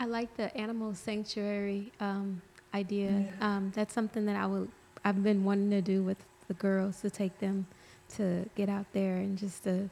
I 0.00 0.06
like 0.06 0.34
the 0.38 0.56
animal 0.56 0.94
sanctuary 0.94 1.92
um, 2.00 2.40
idea. 2.72 3.26
Um, 3.42 3.70
that's 3.74 3.92
something 3.92 4.24
that 4.24 4.36
I 4.36 4.46
will. 4.46 4.68
I've 5.04 5.22
been 5.22 5.44
wanting 5.44 5.70
to 5.70 5.82
do 5.82 6.02
with 6.02 6.16
the 6.48 6.54
girls 6.54 7.02
to 7.02 7.10
take 7.10 7.38
them 7.38 7.66
to 8.16 8.48
get 8.56 8.70
out 8.70 8.86
there 8.94 9.16
and 9.16 9.36
just 9.36 9.64
to 9.64 9.90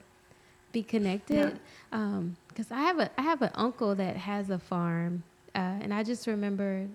be 0.71 0.81
connected. 0.81 1.59
Because 1.91 2.71
I 2.71 2.79
have 2.79 2.99
a 2.99 3.11
I 3.19 3.21
have 3.21 3.43
an 3.43 3.51
uncle 3.53 3.93
that 3.95 4.17
has 4.17 4.49
a 4.49 4.57
farm, 4.57 5.21
uh, 5.53 5.59
and 5.81 5.93
I 5.93 6.03
just 6.03 6.25
remember. 6.25 6.87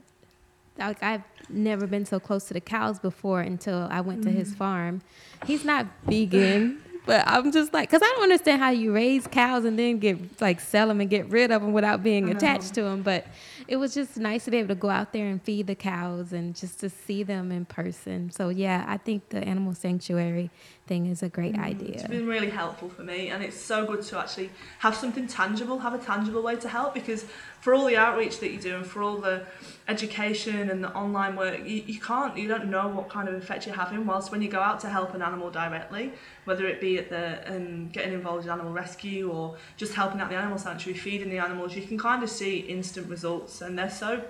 Like 0.79 1.03
I've 1.03 1.23
never 1.49 1.87
been 1.87 2.05
so 2.05 2.19
close 2.19 2.45
to 2.49 2.55
the 2.55 2.61
cows 2.61 2.99
before 2.99 3.41
until 3.41 3.87
I 3.91 4.01
went 4.01 4.23
to 4.25 4.31
his 4.31 4.51
Mm. 4.53 4.57
farm. 4.57 5.03
He's 5.47 5.65
not 5.65 5.87
vegan, 6.07 6.81
but 7.07 7.23
I'm 7.27 7.53
just 7.53 7.73
like, 7.73 7.91
cause 7.91 8.01
I 8.03 8.07
don't 8.07 8.23
understand 8.25 8.61
how 8.63 8.71
you 8.71 8.93
raise 8.93 9.27
cows 9.27 9.65
and 9.65 9.79
then 9.79 9.99
get 9.99 10.41
like 10.41 10.59
sell 10.61 10.89
them 10.89 11.01
and 11.01 11.09
get 11.11 11.29
rid 11.31 11.51
of 11.53 11.63
them 11.63 11.73
without 11.73 12.03
being 12.03 12.29
attached 12.31 12.75
to 12.75 12.83
them. 12.83 13.03
But 13.03 13.27
it 13.69 13.77
was 13.77 13.95
just 13.95 14.17
nice 14.17 14.45
to 14.47 14.51
be 14.51 14.57
able 14.59 14.69
to 14.69 14.75
go 14.75 14.91
out 14.91 15.13
there 15.13 15.27
and 15.27 15.41
feed 15.43 15.67
the 15.69 15.75
cows 15.75 16.33
and 16.33 16.57
just 16.57 16.81
to 16.81 16.89
see 16.91 17.23
them 17.23 17.53
in 17.53 17.67
person. 17.67 18.31
So 18.31 18.49
yeah, 18.49 18.85
I 18.89 18.97
think 18.97 19.29
the 19.29 19.39
animal 19.45 19.75
sanctuary 19.75 20.51
thing 20.87 21.07
is 21.07 21.23
a 21.23 21.29
great 21.29 21.55
Mm, 21.55 21.59
It's 21.95 22.09
been 22.09 22.27
really 22.27 22.51
helpful 22.51 22.89
for 22.89 23.03
me, 23.03 23.31
and 23.31 23.43
it's 23.43 23.59
so 23.59 23.87
good 23.87 24.03
to 24.03 24.19
actually 24.19 24.51
have 24.81 24.95
something 24.95 25.27
tangible, 25.27 25.79
have 25.79 25.95
a 25.95 25.99
tangible 25.99 26.43
way 26.43 26.57
to 26.57 26.69
help. 26.69 26.95
Because 26.95 27.25
for 27.61 27.75
all 27.75 27.87
the 27.87 27.97
outreach 27.97 28.41
that 28.41 28.51
you 28.51 28.61
do, 28.61 28.77
and 28.77 28.87
for 28.87 29.03
all 29.03 29.17
the 29.17 29.47
education 29.89 30.71
and 30.71 30.85
the 30.85 30.93
online 30.93 31.37
work, 31.37 31.61
you, 31.61 31.83
you 31.87 32.01
can't, 32.01 32.37
you 32.37 32.49
don't 32.49 32.71
know 32.71 32.89
what 32.89 33.09
kind 33.09 33.29
of 33.29 33.35
effect 33.35 33.67
you're 33.67 33.75
having. 33.75 34.05
Whilst 34.07 34.31
when 34.31 34.43
you 34.43 34.49
go 34.49 34.61
out 34.61 34.81
to 34.81 34.89
help 34.89 35.15
an 35.15 35.23
animal 35.23 35.51
directly, 35.51 36.13
whether 36.45 36.67
it 36.67 36.81
be 36.81 36.99
at 36.99 37.09
the 37.09 37.27
um, 37.55 37.89
getting 37.89 38.13
involved 38.13 38.45
in 38.45 38.51
animal 38.51 38.73
rescue 38.73 39.31
or 39.31 39.57
just 39.77 39.95
helping 39.95 40.21
out 40.21 40.29
the 40.29 40.37
animal 40.37 40.59
sanctuary, 40.59 40.99
feeding 40.99 41.31
the 41.31 41.39
animals, 41.39 41.75
you 41.75 41.83
can 41.83 41.99
kind 41.99 42.23
of 42.23 42.31
see 42.31 42.59
instant 42.59 43.09
results, 43.09 43.63
and 43.63 43.79
they're 43.79 43.91
so 43.91 44.23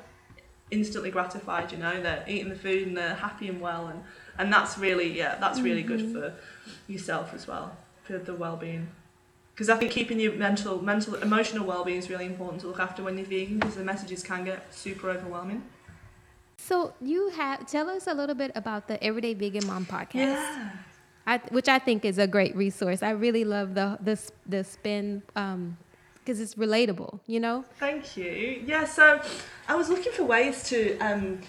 instantly 0.78 1.10
gratified. 1.18 1.66
You 1.72 1.78
know, 1.84 1.94
they're 2.06 2.24
eating 2.32 2.50
the 2.54 2.60
food 2.66 2.82
and 2.88 2.96
they're 2.96 3.14
happy 3.26 3.46
and 3.52 3.60
well, 3.60 3.86
and 3.92 4.00
and 4.38 4.46
that's 4.52 4.72
really 4.86 5.08
yeah, 5.22 5.32
that's 5.42 5.60
really 5.68 5.82
good 5.82 6.00
Mhm. 6.00 6.12
for 6.14 6.26
yourself 6.92 7.32
as 7.38 7.46
well 7.50 7.66
for 8.06 8.18
the 8.18 8.34
well-being 8.44 8.84
because 9.54 9.68
I 9.74 9.76
think 9.80 9.90
keeping 9.92 10.18
your 10.20 10.32
mental, 10.48 10.82
mental, 10.82 11.14
emotional 11.28 11.64
well-being 11.64 11.98
is 11.98 12.10
really 12.10 12.26
important 12.26 12.60
to 12.62 12.66
look 12.70 12.80
after 12.80 13.00
when 13.04 13.16
you're 13.16 13.26
vegan 13.26 13.58
because 13.60 13.76
the 13.76 13.84
messages 13.92 14.20
can 14.30 14.44
get 14.44 14.60
super 14.74 15.08
overwhelming. 15.10 15.62
So 16.56 16.92
you 17.00 17.30
have 17.30 17.66
tell 17.66 17.88
us 17.88 18.06
a 18.06 18.14
little 18.14 18.34
bit 18.34 18.50
about 18.54 18.88
the 18.88 18.96
Everyday 19.02 19.34
Vegan 19.34 19.66
Mom 19.66 19.86
podcast. 19.86 20.14
Yeah. 20.14 20.70
I, 21.26 21.38
which 21.50 21.68
I 21.68 21.78
think 21.78 22.04
is 22.04 22.18
a 22.18 22.26
great 22.26 22.54
resource. 22.56 23.02
I 23.02 23.10
really 23.10 23.44
love 23.44 23.74
the 23.74 23.96
the 24.08 24.16
the 24.46 24.62
spin 24.64 25.22
because 26.24 26.40
it's 26.40 26.54
relatable. 26.54 27.20
You 27.26 27.40
know. 27.40 27.64
Thank 27.78 28.16
you. 28.16 28.62
Yeah. 28.66 28.84
So 28.84 29.20
I 29.68 29.74
was 29.74 29.88
looking 29.88 30.12
for 30.12 30.24
ways 30.24 30.62
to 30.70 30.98
um, 30.98 31.40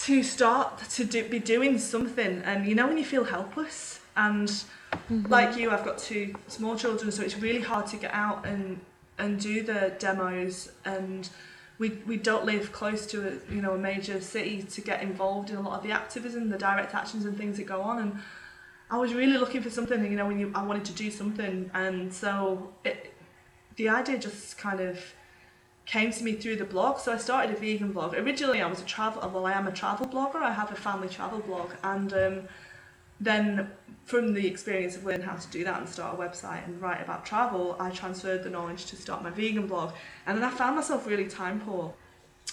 to 0.00 0.22
start 0.22 0.78
to 0.90 1.04
do, 1.04 1.28
be 1.28 1.38
doing 1.38 1.78
something, 1.78 2.42
and 2.44 2.66
you 2.66 2.74
know 2.74 2.86
when 2.86 2.98
you 2.98 3.04
feel 3.04 3.24
helpless, 3.24 4.00
and 4.16 4.48
mm-hmm. 4.48 5.26
like 5.26 5.56
you, 5.56 5.70
I've 5.70 5.84
got 5.84 5.98
two 5.98 6.34
small 6.46 6.76
children, 6.76 7.10
so 7.10 7.22
it's 7.22 7.38
really 7.38 7.60
hard 7.62 7.86
to 7.88 7.96
get 7.96 8.12
out 8.12 8.46
and 8.46 8.80
and 9.18 9.40
do 9.40 9.62
the 9.64 9.92
demos 9.98 10.70
and 10.84 11.28
we, 11.78 11.90
we 12.06 12.16
don't 12.16 12.44
live 12.44 12.72
close 12.72 13.06
to 13.06 13.28
a 13.28 13.54
you 13.54 13.62
know 13.62 13.72
a 13.74 13.78
major 13.78 14.20
city 14.20 14.62
to 14.62 14.80
get 14.80 15.02
involved 15.02 15.50
in 15.50 15.56
a 15.56 15.60
lot 15.60 15.78
of 15.78 15.82
the 15.82 15.92
activism, 15.92 16.48
the 16.48 16.58
direct 16.58 16.94
actions 16.94 17.24
and 17.24 17.36
things 17.36 17.56
that 17.56 17.66
go 17.66 17.80
on. 17.82 17.98
And 17.98 18.18
I 18.90 18.98
was 18.98 19.14
really 19.14 19.38
looking 19.38 19.62
for 19.62 19.70
something, 19.70 20.02
you 20.04 20.16
know, 20.16 20.26
when 20.26 20.40
you, 20.40 20.50
I 20.54 20.62
wanted 20.62 20.84
to 20.86 20.92
do 20.92 21.10
something, 21.10 21.70
and 21.74 22.12
so 22.12 22.72
it, 22.84 23.14
the 23.78 23.88
idea 23.88 24.18
just 24.18 24.58
kind 24.58 24.80
of 24.80 25.00
came 25.86 26.10
to 26.12 26.22
me 26.22 26.34
through 26.34 26.56
the 26.56 26.64
blog. 26.64 26.98
So 26.98 27.14
I 27.14 27.16
started 27.16 27.56
a 27.56 27.58
vegan 27.58 27.92
blog. 27.92 28.14
Originally, 28.14 28.60
I 28.60 28.66
was 28.66 28.82
a 28.82 28.84
travel. 28.84 29.26
Well, 29.30 29.46
I 29.46 29.52
am 29.52 29.66
a 29.66 29.72
travel 29.72 30.06
blogger. 30.06 30.42
I 30.42 30.52
have 30.52 30.70
a 30.70 30.74
family 30.74 31.08
travel 31.08 31.38
blog, 31.38 31.70
and 31.82 32.12
um, 32.12 32.40
then 33.20 33.70
from 34.04 34.34
the 34.34 34.46
experience 34.46 34.96
of 34.96 35.04
learning 35.04 35.22
how 35.22 35.36
to 35.36 35.48
do 35.48 35.64
that 35.64 35.78
and 35.78 35.88
start 35.88 36.18
a 36.18 36.18
website 36.18 36.66
and 36.66 36.80
write 36.80 37.02
about 37.02 37.24
travel, 37.24 37.76
I 37.78 37.90
transferred 37.90 38.42
the 38.42 38.50
knowledge 38.50 38.86
to 38.86 38.96
start 38.96 39.22
my 39.22 39.30
vegan 39.30 39.66
blog. 39.66 39.92
And 40.26 40.36
then 40.36 40.44
I 40.44 40.50
found 40.50 40.76
myself 40.76 41.06
really 41.06 41.26
time 41.26 41.60
poor. 41.60 41.94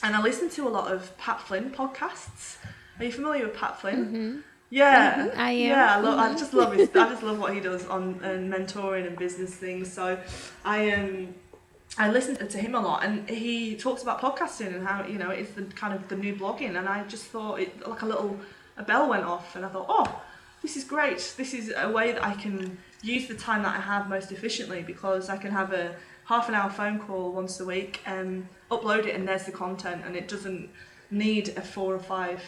And 0.03 0.15
I 0.15 0.21
listened 0.21 0.51
to 0.51 0.67
a 0.67 0.69
lot 0.69 0.91
of 0.91 1.17
Pat 1.17 1.39
Flynn 1.39 1.71
podcasts. 1.71 2.57
Are 2.99 3.05
you 3.05 3.11
familiar 3.11 3.47
with 3.47 3.55
Pat 3.55 3.79
Flynn? 3.79 4.05
Mm-hmm. 4.05 4.39
Yeah, 4.69 5.27
mm-hmm, 5.27 5.39
I 5.39 5.51
am. 5.51 5.69
Yeah, 5.69 5.95
I, 5.95 5.99
lo- 5.99 6.11
mm-hmm. 6.11 6.19
I 6.19 6.37
just 6.37 6.53
love 6.53 6.73
his. 6.73 6.89
I 6.89 7.09
just 7.09 7.23
love 7.23 7.39
what 7.39 7.53
he 7.53 7.59
does 7.59 7.85
on 7.87 8.15
um, 8.23 8.49
mentoring 8.49 9.05
and 9.07 9.17
business 9.17 9.53
things. 9.53 9.91
So, 9.91 10.17
I 10.63 10.91
um, 10.91 11.35
I 11.97 12.09
listen 12.09 12.35
to 12.35 12.57
him 12.57 12.75
a 12.75 12.81
lot, 12.81 13.03
and 13.03 13.29
he 13.29 13.75
talks 13.75 14.01
about 14.01 14.21
podcasting 14.21 14.75
and 14.75 14.85
how 14.85 15.05
you 15.05 15.17
know 15.17 15.29
it's 15.29 15.51
the 15.51 15.63
kind 15.63 15.93
of 15.93 16.07
the 16.07 16.15
new 16.15 16.35
blogging. 16.35 16.77
And 16.77 16.89
I 16.89 17.03
just 17.03 17.25
thought 17.25 17.59
it 17.59 17.87
like 17.87 18.01
a 18.01 18.05
little 18.05 18.39
a 18.77 18.83
bell 18.83 19.07
went 19.07 19.23
off, 19.23 19.55
and 19.55 19.65
I 19.65 19.69
thought, 19.69 19.85
oh, 19.87 20.21
this 20.61 20.75
is 20.75 20.83
great. 20.83 21.33
This 21.37 21.53
is 21.53 21.71
a 21.75 21.89
way 21.89 22.11
that 22.11 22.23
I 22.23 22.33
can 22.33 22.77
use 23.03 23.27
the 23.27 23.35
time 23.35 23.63
that 23.63 23.75
I 23.75 23.81
have 23.81 24.09
most 24.09 24.31
efficiently 24.31 24.81
because 24.81 25.29
I 25.29 25.37
can 25.37 25.51
have 25.51 25.73
a 25.73 25.95
half 26.25 26.49
an 26.49 26.55
hour 26.55 26.71
phone 26.71 26.97
call 26.99 27.31
once 27.31 27.59
a 27.59 27.65
week 27.65 28.01
and 28.05 28.47
upload 28.71 29.05
it, 29.05 29.15
and 29.15 29.27
there's 29.27 29.45
the 29.45 29.51
content, 29.51 30.01
and 30.05 30.15
it 30.15 30.27
doesn't 30.27 30.69
need 31.11 31.49
a 31.49 31.61
four 31.61 31.93
or 31.93 31.99
five 31.99 32.41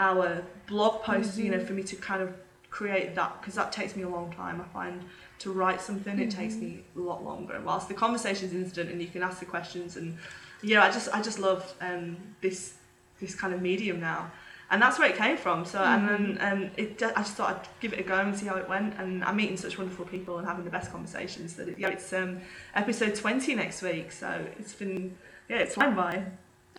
hour 0.00 0.42
blog 0.66 1.02
post, 1.02 1.32
mm-hmm. 1.32 1.42
you 1.42 1.50
know, 1.50 1.58
mm-hmm. 1.58 1.66
for 1.66 1.72
me 1.74 1.82
to 1.84 1.96
kind 1.96 2.22
of 2.22 2.34
create 2.70 3.14
that 3.16 3.40
because 3.40 3.54
that 3.54 3.70
takes 3.72 3.94
me 3.94 4.02
a 4.02 4.08
long 4.08 4.32
time. 4.32 4.60
I 4.60 4.64
find 4.72 5.04
to 5.40 5.52
write 5.52 5.80
something 5.80 6.14
mm-hmm. 6.14 6.22
it 6.22 6.30
takes 6.30 6.54
mm-hmm. 6.54 6.76
me 6.76 6.84
a 6.96 7.00
lot 7.00 7.24
longer. 7.24 7.60
Whilst 7.64 7.88
the 7.88 7.94
conversation 7.94 8.48
is 8.48 8.54
instant 8.54 8.90
and 8.90 9.00
you 9.00 9.08
can 9.08 9.22
ask 9.22 9.38
the 9.38 9.46
questions 9.46 9.96
and 9.96 10.16
yeah, 10.62 10.82
I 10.82 10.90
just 10.90 11.08
I 11.12 11.20
just 11.22 11.38
love 11.38 11.72
um, 11.80 12.16
this 12.40 12.74
this 13.20 13.34
kind 13.34 13.52
of 13.54 13.60
medium 13.62 14.00
now. 14.00 14.30
And 14.72 14.80
that's 14.80 15.00
where 15.00 15.10
it 15.10 15.16
came 15.16 15.36
from. 15.36 15.64
So 15.64 15.78
mm-hmm. 15.78 16.08
and 16.08 16.38
then 16.38 16.52
um, 16.52 16.70
it, 16.76 17.02
I 17.02 17.22
just 17.22 17.34
thought 17.34 17.50
I'd 17.56 17.80
give 17.80 17.92
it 17.92 17.98
a 17.98 18.04
go 18.04 18.18
and 18.18 18.36
see 18.36 18.46
how 18.46 18.56
it 18.56 18.68
went. 18.68 18.94
And 18.98 19.24
I'm 19.24 19.36
meeting 19.36 19.56
such 19.56 19.78
wonderful 19.78 20.04
people 20.04 20.38
and 20.38 20.46
having 20.46 20.64
the 20.64 20.70
best 20.70 20.92
conversations. 20.92 21.56
That 21.56 21.68
it, 21.68 21.78
yeah, 21.78 21.88
it's 21.88 22.12
um, 22.12 22.40
episode 22.74 23.14
20 23.14 23.54
next 23.56 23.82
week. 23.82 24.12
So 24.12 24.46
it's 24.58 24.74
been 24.74 25.16
yeah, 25.48 25.58
it's 25.58 25.74
flying 25.74 25.96
by. 25.96 26.24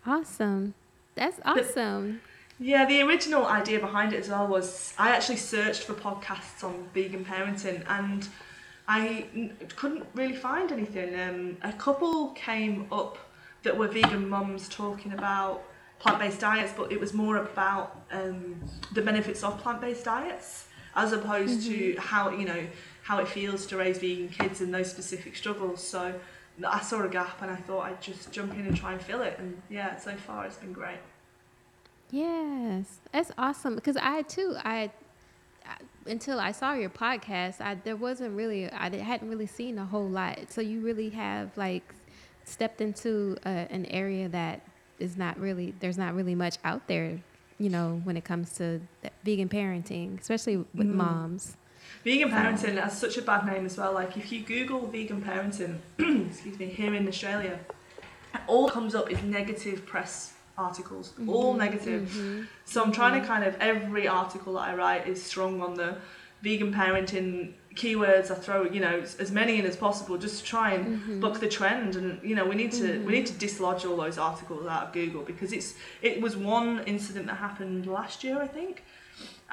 Awesome. 0.06 0.74
That's 1.16 1.40
awesome. 1.44 2.22
Yeah, 2.64 2.86
the 2.86 3.02
original 3.02 3.48
idea 3.48 3.80
behind 3.80 4.14
it 4.14 4.20
as 4.20 4.30
well 4.30 4.46
was 4.46 4.94
I 4.96 5.10
actually 5.10 5.38
searched 5.38 5.82
for 5.82 5.96
podcasts 5.96 6.64
on 6.64 6.88
vegan 6.94 7.26
parenting 7.26 7.84
and 7.90 8.28
I 8.88 9.26
n- 9.36 9.58
couldn't 9.76 10.06
really 10.14 10.36
find 10.36 10.72
anything. 10.72 11.20
Um, 11.20 11.58
a 11.64 11.74
couple 11.74 12.28
came 12.34 12.86
up 12.92 13.18
that 13.64 13.76
were 13.76 13.88
vegan 13.88 14.30
mums 14.30 14.70
talking 14.70 15.12
about 15.14 15.64
plant-based 15.98 16.40
diets, 16.40 16.72
but 16.78 16.92
it 16.92 17.00
was 17.00 17.16
more 17.16 17.38
about 17.38 18.00
um, 18.12 18.62
the 18.94 19.02
benefits 19.02 19.44
of 19.44 19.58
plant-based 19.58 20.06
diets 20.06 20.68
as 20.96 21.14
opposed 21.14 21.62
mm-hmm. 21.62 21.96
to 21.96 22.00
how 22.00 22.30
you 22.30 22.46
know 22.46 22.68
how 23.02 23.18
it 23.18 23.28
feels 23.28 23.66
to 23.66 23.78
raise 23.78 23.98
vegan 23.98 24.30
kids 24.30 24.62
and 24.62 24.72
those 24.72 24.92
specific 24.92 25.36
struggles. 25.36 25.82
So 25.84 26.14
I 26.64 26.82
saw 26.82 27.02
a 27.02 27.10
gap 27.10 27.42
and 27.42 27.50
I 27.50 27.56
thought 27.56 27.86
I'd 27.86 28.04
just 28.04 28.32
jump 28.32 28.54
in 28.54 28.68
and 28.68 28.78
try 28.78 28.94
and 28.94 29.02
fill 29.02 29.24
it. 29.24 29.40
And 29.40 29.60
yeah, 29.68 29.98
so 29.98 30.14
far 30.14 30.46
it's 30.46 30.58
been 30.58 30.74
great. 30.74 31.00
Yes, 32.12 33.00
that's 33.14 33.32
awesome. 33.38 33.76
Because 33.76 33.98
I 33.98 34.24
too, 34.24 34.56
I, 34.58 34.92
I, 35.66 35.76
until 36.06 36.40
I 36.40 36.52
saw 36.52 36.74
your 36.74 36.90
podcast, 36.90 37.62
I 37.62 37.76
there 37.76 37.96
wasn't 37.96 38.36
really, 38.36 38.70
I 38.70 38.94
hadn't 38.98 39.30
really 39.30 39.48
seen 39.48 39.78
a 39.78 39.86
whole 39.86 40.08
lot. 40.08 40.52
So 40.52 40.60
you 40.62 40.82
really 40.82 41.10
have 41.12 41.58
like 41.58 41.96
stepped 42.44 42.82
into 42.82 43.38
a, 43.46 43.68
an 43.72 43.86
area 43.86 44.28
that 44.30 44.62
is 45.00 45.18
not 45.18 45.40
really 45.40 45.74
there's 45.80 45.98
not 45.98 46.14
really 46.14 46.36
much 46.36 46.58
out 46.66 46.86
there, 46.88 47.20
you 47.58 47.70
know, 47.70 48.02
when 48.04 48.18
it 48.18 48.26
comes 48.26 48.54
to 48.58 48.82
vegan 49.24 49.48
parenting, 49.50 50.20
especially 50.20 50.58
with 50.58 50.88
mm. 50.88 50.96
moms. 50.96 51.56
Vegan 52.04 52.30
parenting 52.30 52.82
has 52.82 52.98
such 52.98 53.18
a 53.18 53.22
bad 53.22 53.46
name 53.46 53.66
as 53.66 53.78
well. 53.78 53.94
Like 53.94 54.18
if 54.18 54.32
you 54.32 54.42
Google 54.42 54.88
vegan 54.88 55.22
parenting, 55.22 55.78
excuse 56.30 56.60
me, 56.60 56.66
here 56.66 56.94
in 56.94 57.08
Australia, 57.08 57.60
all 58.48 58.70
comes 58.70 58.96
up 58.96 59.10
is 59.10 59.22
negative 59.24 59.86
press 59.86 60.34
articles, 60.58 61.10
mm-hmm. 61.12 61.30
all 61.30 61.54
negative. 61.54 62.10
Mm-hmm. 62.10 62.44
So 62.66 62.84
I'm 62.84 62.92
trying 62.92 63.20
to 63.22 63.28
kind 63.28 63.44
of 63.44 63.56
every 63.60 64.08
article 64.08 64.54
that 64.54 64.62
I 64.70 64.76
write 64.76 65.08
is 65.08 65.22
strong 65.22 65.62
on 65.62 65.76
the 65.76 65.98
vegan 66.42 66.74
parenting 66.74 67.54
keywords. 67.76 68.32
I 68.32 68.36
throw 68.36 68.64
you 68.64 68.80
know 68.80 69.04
as 69.20 69.32
many 69.32 69.60
in 69.60 69.66
as 69.66 69.76
possible 69.76 70.18
just 70.18 70.40
to 70.40 70.46
try 70.46 70.74
and 70.74 70.86
mm-hmm. 70.86 71.20
buck 71.20 71.40
the 71.40 71.48
trend. 71.48 71.96
And 71.96 72.22
you 72.24 72.36
know 72.36 72.46
we 72.46 72.56
need 72.56 72.72
to 72.74 72.84
we 72.84 72.90
mm-hmm. 72.90 73.10
need 73.10 73.26
to 73.28 73.34
dislodge 73.34 73.86
all 73.86 73.98
those 73.98 74.18
articles 74.18 74.68
out 74.68 74.88
of 74.88 74.94
Google 74.94 75.24
because 75.24 75.54
it's 75.54 75.76
it 76.02 76.22
was 76.22 76.36
one 76.36 76.84
incident 76.86 77.28
that 77.28 77.36
happened 77.36 77.88
last 77.88 78.24
year 78.24 78.42
I 78.42 78.48
think. 78.48 78.84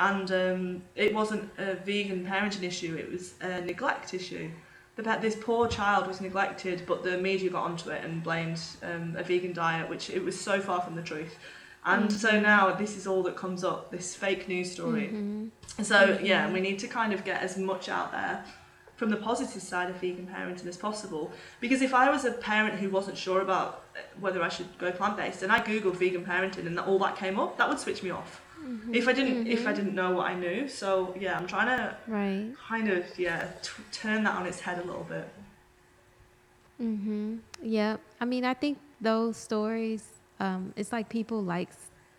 And 0.01 0.31
um, 0.31 0.83
it 0.95 1.13
wasn't 1.13 1.51
a 1.59 1.75
vegan 1.75 2.25
parenting 2.25 2.63
issue; 2.63 2.95
it 2.97 3.11
was 3.11 3.35
a 3.41 3.61
neglect 3.61 4.15
issue 4.15 4.49
that 5.03 5.23
this 5.23 5.37
poor 5.37 5.69
child 5.69 6.07
was 6.07 6.21
neglected, 6.21 6.83
but 6.87 7.05
the 7.05 7.19
media 7.19 7.51
got 7.51 7.65
onto 7.65 7.91
it 7.91 8.05
and 8.05 8.23
blamed 8.23 8.61
um, 8.83 9.15
a 9.17 9.23
vegan 9.23 9.53
diet, 9.53 9.89
which 9.89 10.11
it 10.11 10.25
was 10.25 10.39
so 10.39 10.61
far 10.61 10.81
from 10.81 10.97
the 10.97 11.03
truth. 11.03 11.37
And 11.85 12.09
mm-hmm. 12.09 12.19
so 12.19 12.41
now 12.41 12.75
this 12.75 12.97
is 12.97 13.07
all 13.07 13.23
that 13.23 13.37
comes 13.37 13.65
up, 13.65 13.91
this 13.91 14.15
fake 14.15 14.49
news 14.49 14.73
story. 14.73 15.09
Mm-hmm. 15.13 15.83
So 15.83 15.95
mm-hmm. 15.95 16.27
yeah, 16.27 16.53
we 16.53 16.61
need 16.61 16.79
to 16.81 16.89
kind 16.89 17.13
of 17.13 17.25
get 17.25 17.43
as 17.43 17.57
much 17.57 17.89
out 17.89 18.11
there 18.13 18.45
from 18.97 19.11
the 19.11 19.17
positive 19.17 19.63
side 19.63 19.89
of 19.89 19.97
vegan 19.97 20.27
parenting 20.27 20.67
as 20.67 20.77
possible. 20.77 21.31
Because 21.61 21.81
if 21.83 21.95
I 21.95 22.11
was 22.11 22.25
a 22.25 22.33
parent 22.33 22.81
who 22.81 22.91
wasn't 22.91 23.17
sure 23.17 23.41
about 23.41 23.85
whether 24.19 24.43
I 24.43 24.49
should 24.49 24.77
go 24.79 24.91
plant 24.91 25.17
based, 25.17 25.45
and 25.45 25.53
I 25.53 25.61
googled 25.61 25.95
vegan 25.95 26.25
parenting 26.25 26.67
and 26.67 26.79
all 26.81 26.99
that 26.99 27.17
came 27.17 27.39
up, 27.39 27.57
that 27.59 27.69
would 27.69 27.79
switch 27.79 28.03
me 28.03 28.11
off. 28.11 28.43
Mm-hmm. 28.69 28.95
If 28.95 29.09
I 29.09 29.13
didn't, 29.13 29.35
mm-hmm. 29.35 29.47
if 29.47 29.61
I 29.61 29.73
mm-hmm. 29.73 29.75
didn't 29.77 29.95
know 29.95 30.11
what 30.11 30.27
I 30.31 30.35
knew, 30.35 30.69
so 30.69 31.15
yeah, 31.19 31.39
I'm 31.39 31.47
trying 31.47 31.69
to 31.77 31.97
right. 32.07 32.53
kind 32.69 32.91
of 32.91 33.19
yeah 33.19 33.49
t- 33.63 33.83
turn 33.93 34.25
that 34.25 34.35
on 34.37 34.47
its 34.47 34.61
head 34.61 34.79
a 34.79 34.85
little 34.85 35.07
bit. 35.09 35.29
Mhm. 36.81 37.41
Yeah. 37.63 37.97
I 38.21 38.25
mean, 38.25 38.45
I 38.45 38.55
think 38.55 38.79
those 39.01 39.37
stories, 39.37 40.05
um, 40.39 40.73
it's 40.77 40.93
like 40.93 41.09
people 41.09 41.43
like 41.43 41.71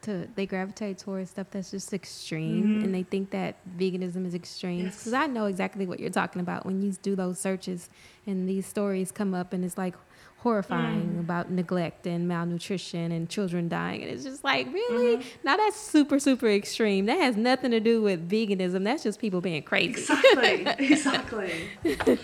to 0.03 0.27
they 0.35 0.45
gravitate 0.45 0.97
towards 0.97 1.31
stuff 1.31 1.47
that's 1.51 1.71
just 1.71 1.93
extreme, 1.93 2.63
mm-hmm. 2.63 2.83
and 2.85 2.95
they 2.95 3.03
think 3.03 3.31
that 3.31 3.55
veganism 3.77 4.25
is 4.25 4.33
extreme. 4.33 4.85
Because 4.85 5.07
yes. 5.07 5.15
I 5.15 5.27
know 5.27 5.45
exactly 5.45 5.85
what 5.85 5.99
you're 5.99 6.09
talking 6.09 6.41
about 6.41 6.65
when 6.65 6.81
you 6.81 6.91
do 7.01 7.15
those 7.15 7.39
searches, 7.39 7.89
and 8.25 8.47
these 8.47 8.65
stories 8.65 9.11
come 9.11 9.33
up, 9.33 9.53
and 9.53 9.63
it's 9.65 9.77
like 9.77 9.95
horrifying 10.39 11.15
mm. 11.15 11.19
about 11.19 11.51
neglect 11.51 12.07
and 12.07 12.27
malnutrition 12.27 13.11
and 13.11 13.29
children 13.29 13.67
dying. 13.67 14.01
And 14.01 14.11
it's 14.11 14.23
just 14.23 14.43
like, 14.43 14.71
really? 14.73 15.17
Mm-hmm. 15.17 15.27
Now 15.43 15.57
that's 15.57 15.75
super, 15.75 16.17
super 16.17 16.47
extreme. 16.47 17.07
That 17.07 17.19
has 17.19 17.35
nothing 17.35 17.71
to 17.71 17.79
do 17.79 18.01
with 18.01 18.29
veganism. 18.29 18.83
That's 18.85 19.03
just 19.03 19.19
people 19.19 19.41
being 19.41 19.63
crazy. 19.63 19.89
Exactly. 19.89 20.65
exactly. 20.79 22.19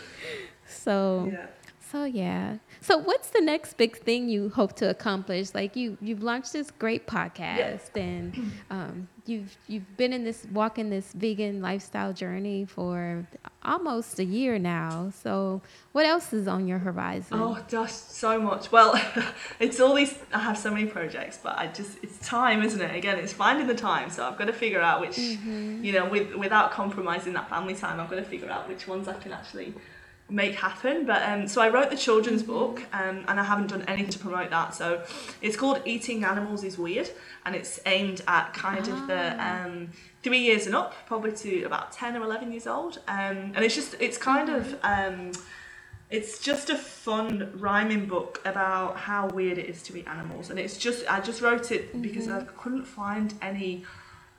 so, 0.65 1.29
yeah. 1.31 1.47
So 1.95 2.03
yeah. 2.03 2.57
So 2.81 2.97
what's 2.97 3.29
the 3.29 3.39
next 3.39 3.77
big 3.77 3.97
thing 3.97 4.27
you 4.27 4.49
hope 4.49 4.73
to 4.77 4.89
accomplish? 4.89 5.53
Like 5.53 5.77
you, 5.77 5.97
you've 6.01 6.21
launched 6.21 6.51
this 6.51 6.69
great 6.69 7.07
podcast, 7.07 7.95
yeah. 7.95 8.03
and 8.03 8.51
um, 8.69 9.07
you've 9.25 9.55
you've 9.67 9.95
been 9.95 10.11
in 10.11 10.25
this 10.25 10.45
walking 10.51 10.89
this 10.89 11.13
vegan 11.13 11.61
lifestyle 11.61 12.11
journey 12.11 12.65
for 12.65 13.25
almost 13.63 14.19
a 14.19 14.25
year 14.25 14.59
now. 14.59 15.09
So 15.23 15.61
what 15.93 16.05
else 16.05 16.33
is 16.33 16.49
on 16.49 16.67
your 16.67 16.79
horizon? 16.79 17.39
Oh, 17.39 17.63
just 17.69 18.11
so 18.11 18.41
much. 18.41 18.73
Well, 18.73 19.01
it's 19.61 19.79
all 19.79 19.93
these. 19.93 20.19
I 20.33 20.39
have 20.39 20.57
so 20.57 20.71
many 20.71 20.87
projects, 20.87 21.39
but 21.41 21.57
I 21.57 21.67
just 21.67 21.97
it's 22.03 22.17
time, 22.19 22.61
isn't 22.61 22.81
it? 22.81 22.93
Again, 22.93 23.19
it's 23.19 23.31
finding 23.31 23.67
the 23.67 23.73
time. 23.73 24.09
So 24.09 24.25
I've 24.25 24.37
got 24.37 24.47
to 24.47 24.53
figure 24.53 24.81
out 24.81 24.99
which, 24.99 25.15
mm-hmm. 25.15 25.81
you 25.81 25.93
know, 25.93 26.09
with 26.09 26.35
without 26.35 26.71
compromising 26.71 27.31
that 27.33 27.49
family 27.49 27.73
time, 27.73 28.01
I've 28.01 28.09
got 28.09 28.17
to 28.17 28.25
figure 28.25 28.49
out 28.49 28.67
which 28.67 28.85
ones 28.85 29.07
I 29.07 29.13
can 29.13 29.31
actually 29.31 29.73
make 30.29 30.55
happen. 30.55 31.05
But 31.05 31.21
um, 31.23 31.47
so 31.47 31.61
I 31.61 31.69
wrote 31.69 31.89
the 31.89 31.97
children's 31.97 32.43
book, 32.43 32.81
um, 32.93 33.25
and 33.27 33.39
I 33.39 33.43
haven't 33.43 33.67
done 33.67 33.83
anything 33.87 34.11
to 34.11 34.19
promote 34.19 34.49
that. 34.49 34.73
So 34.73 35.03
it's 35.41 35.55
called 35.55 35.81
Eating 35.85 36.23
Animals 36.23 36.63
is 36.63 36.77
Weird, 36.77 37.09
and 37.45 37.55
it's 37.55 37.79
aimed 37.85 38.21
at 38.27 38.53
kind 38.53 38.87
of 38.87 39.07
the 39.07 39.45
um, 39.45 39.89
three 40.23 40.39
years 40.39 40.65
and 40.65 40.75
up, 40.75 40.93
probably 41.05 41.31
to 41.33 41.63
about 41.63 41.91
ten 41.91 42.15
or 42.15 42.23
eleven 42.23 42.51
years 42.51 42.67
old. 42.67 42.99
Um, 43.07 43.53
and 43.55 43.59
it's 43.59 43.75
just 43.75 43.95
it's 43.99 44.17
kind 44.17 44.49
of 44.49 44.77
um, 44.83 45.31
it's 46.09 46.39
just 46.39 46.69
a 46.69 46.77
fun 46.77 47.51
rhyming 47.55 48.05
book 48.05 48.41
about 48.45 48.97
how 48.97 49.27
weird 49.27 49.57
it 49.57 49.69
is 49.69 49.81
to 49.83 49.97
eat 49.97 50.07
animals, 50.07 50.49
and 50.49 50.59
it's 50.59 50.77
just 50.77 51.05
I 51.11 51.19
just 51.19 51.41
wrote 51.41 51.71
it 51.71 52.01
because 52.01 52.27
I 52.27 52.41
couldn't 52.57 52.85
find 52.85 53.33
any 53.41 53.83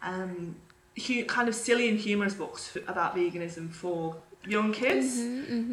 um, 0.02 0.56
hu- 1.06 1.24
kind 1.24 1.48
of 1.48 1.54
silly 1.54 1.88
and 1.88 1.98
humorous 1.98 2.34
books 2.34 2.76
f- 2.76 2.88
about 2.88 3.16
veganism 3.16 3.70
for 3.72 4.16
young 4.46 4.72
kids. 4.72 5.14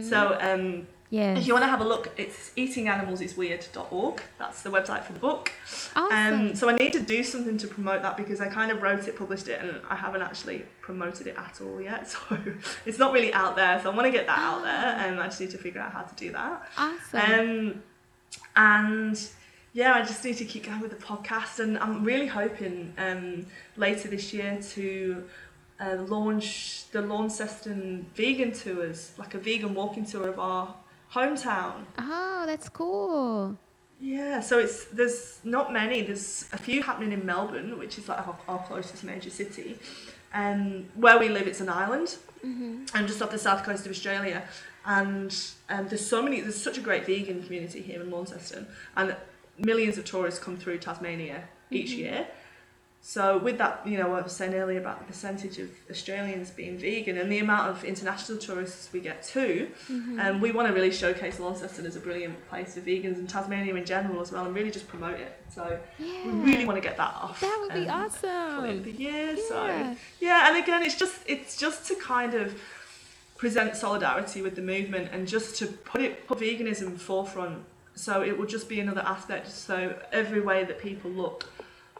So 0.09 0.37
um, 0.41 0.87
Yes. 1.09 1.37
if 1.37 1.45
you 1.47 1.53
want 1.53 1.63
to 1.63 1.69
have 1.69 1.81
a 1.81 1.83
look, 1.83 2.09
it's 2.17 2.51
eatinganimalsisweird.org. 2.57 4.21
That's 4.39 4.63
the 4.63 4.71
website 4.71 5.03
for 5.03 5.13
the 5.13 5.19
book. 5.19 5.51
Awesome. 5.95 6.33
Um, 6.49 6.55
so 6.55 6.69
I 6.69 6.73
need 6.73 6.91
to 6.93 7.01
do 7.01 7.23
something 7.23 7.55
to 7.59 7.67
promote 7.67 8.01
that 8.01 8.17
because 8.17 8.41
I 8.41 8.47
kind 8.47 8.71
of 8.71 8.81
wrote 8.81 9.07
it, 9.07 9.15
published 9.15 9.47
it, 9.47 9.61
and 9.61 9.79
I 9.89 9.95
haven't 9.95 10.23
actually 10.23 10.65
promoted 10.81 11.27
it 11.27 11.35
at 11.37 11.61
all 11.61 11.79
yet. 11.79 12.07
So 12.29 12.37
it's 12.85 12.97
not 12.97 13.13
really 13.13 13.31
out 13.33 13.55
there. 13.55 13.79
So 13.83 13.91
I 13.91 13.95
want 13.95 14.07
to 14.07 14.11
get 14.11 14.25
that 14.25 14.39
out 14.39 14.63
there, 14.63 14.73
and 15.07 15.19
I 15.19 15.25
just 15.25 15.39
need 15.39 15.51
to 15.51 15.57
figure 15.59 15.81
out 15.81 15.91
how 15.93 16.01
to 16.01 16.15
do 16.15 16.31
that. 16.31 16.67
awesome. 16.77 17.19
Um, 17.75 17.83
and 18.55 19.29
yeah, 19.73 19.93
I 19.93 20.01
just 20.01 20.23
need 20.23 20.37
to 20.37 20.45
keep 20.45 20.65
going 20.65 20.79
with 20.81 20.91
the 20.91 21.03
podcast, 21.05 21.59
and 21.59 21.77
I'm 21.77 22.03
really 22.03 22.27
hoping 22.27 22.93
um, 22.97 23.45
later 23.77 24.07
this 24.07 24.33
year 24.33 24.59
to 24.73 25.23
uh, 25.83 26.01
launch 26.03 26.89
the 26.91 27.01
Launceston 27.01 28.05
vegan 28.15 28.51
tours, 28.51 29.13
like 29.17 29.33
a 29.33 29.37
vegan 29.37 29.73
walking 29.73 30.05
tour 30.05 30.27
of 30.29 30.39
our 30.39 30.75
hometown. 31.11 31.85
oh, 31.97 32.43
that's 32.45 32.69
cool. 32.69 33.57
Yeah, 33.99 34.41
so 34.41 34.59
it's 34.59 34.85
there's 34.85 35.39
not 35.43 35.71
many. 35.71 36.01
There's 36.01 36.49
a 36.51 36.57
few 36.57 36.83
happening 36.83 37.11
in 37.11 37.25
Melbourne, 37.25 37.77
which 37.79 37.97
is 37.97 38.09
like 38.09 38.27
our, 38.27 38.37
our 38.47 38.59
closest 38.63 39.03
major 39.03 39.29
city. 39.29 39.77
Um, 40.33 40.85
where 40.95 41.19
we 41.19 41.29
live, 41.29 41.47
it's 41.47 41.61
an 41.61 41.69
island, 41.69 42.17
and 42.95 43.07
just 43.07 43.21
off 43.21 43.31
the 43.31 43.37
south 43.37 43.63
coast 43.63 43.85
of 43.85 43.91
Australia. 43.91 44.43
And 44.85 45.33
um, 45.69 45.87
there's 45.87 46.05
so 46.05 46.21
many. 46.21 46.41
There's 46.41 46.61
such 46.61 46.77
a 46.77 46.81
great 46.81 47.05
vegan 47.05 47.43
community 47.43 47.81
here 47.81 48.01
in 48.01 48.09
Launceston, 48.11 48.67
and 48.97 49.15
millions 49.57 49.97
of 49.97 50.05
tourists 50.05 50.39
come 50.39 50.57
through 50.57 50.79
Tasmania 50.79 51.43
each 51.69 51.91
year. 51.91 52.27
So 53.05 53.37
with 53.37 53.57
that, 53.57 53.85
you 53.85 53.97
know, 53.97 54.07
what 54.07 54.19
I 54.19 54.23
was 54.23 54.31
saying 54.31 54.53
earlier 54.53 54.79
about 54.79 54.99
the 54.99 55.03
percentage 55.03 55.59
of 55.59 55.69
Australians 55.91 56.49
being 56.51 56.77
vegan 56.77 57.17
and 57.17 57.29
the 57.29 57.39
amount 57.39 57.69
of 57.69 57.83
international 57.83 58.37
tourists 58.37 58.93
we 58.93 59.01
get 59.01 59.21
too, 59.23 59.69
um, 60.21 60.39
we 60.39 60.53
want 60.53 60.69
to 60.69 60.73
really 60.73 60.89
showcase 60.89 61.37
Launceston 61.37 61.85
as 61.85 61.97
a 61.97 61.99
brilliant 61.99 62.47
place 62.47 62.75
for 62.75 62.79
vegans 62.79 63.17
and 63.17 63.27
Tasmania 63.27 63.75
in 63.75 63.83
general 63.83 64.21
as 64.21 64.31
well, 64.31 64.45
and 64.45 64.55
really 64.55 64.71
just 64.71 64.87
promote 64.87 65.19
it. 65.19 65.37
So 65.53 65.77
Yeah. 65.99 66.25
we 66.27 66.31
really 66.53 66.65
want 66.65 66.77
to 66.77 66.81
get 66.81 66.95
that 66.95 67.13
off. 67.15 67.41
That 67.41 67.57
would 67.61 67.73
be 67.73 67.89
um, 67.89 68.05
awesome. 68.05 68.83
the 68.83 68.91
year. 68.91 69.31
Yeah. 69.33 69.47
So 69.49 69.95
yeah, 70.21 70.47
and 70.47 70.63
again, 70.63 70.81
it's 70.83 70.95
just 70.95 71.17
it's 71.27 71.57
just 71.57 71.85
to 71.87 71.95
kind 71.95 72.33
of 72.33 72.57
present 73.35 73.75
solidarity 73.75 74.41
with 74.41 74.55
the 74.55 74.61
movement 74.61 75.09
and 75.11 75.27
just 75.27 75.57
to 75.57 75.67
put 75.67 75.99
it 75.99 76.25
put 76.25 76.39
veganism 76.39 76.97
forefront. 76.97 77.65
So 77.95 78.21
it 78.23 78.37
will 78.37 78.47
just 78.47 78.69
be 78.69 78.79
another 78.79 79.01
aspect. 79.01 79.49
So 79.51 79.95
every 80.11 80.39
way 80.39 80.63
that 80.63 80.79
people 80.79 81.11
look, 81.11 81.43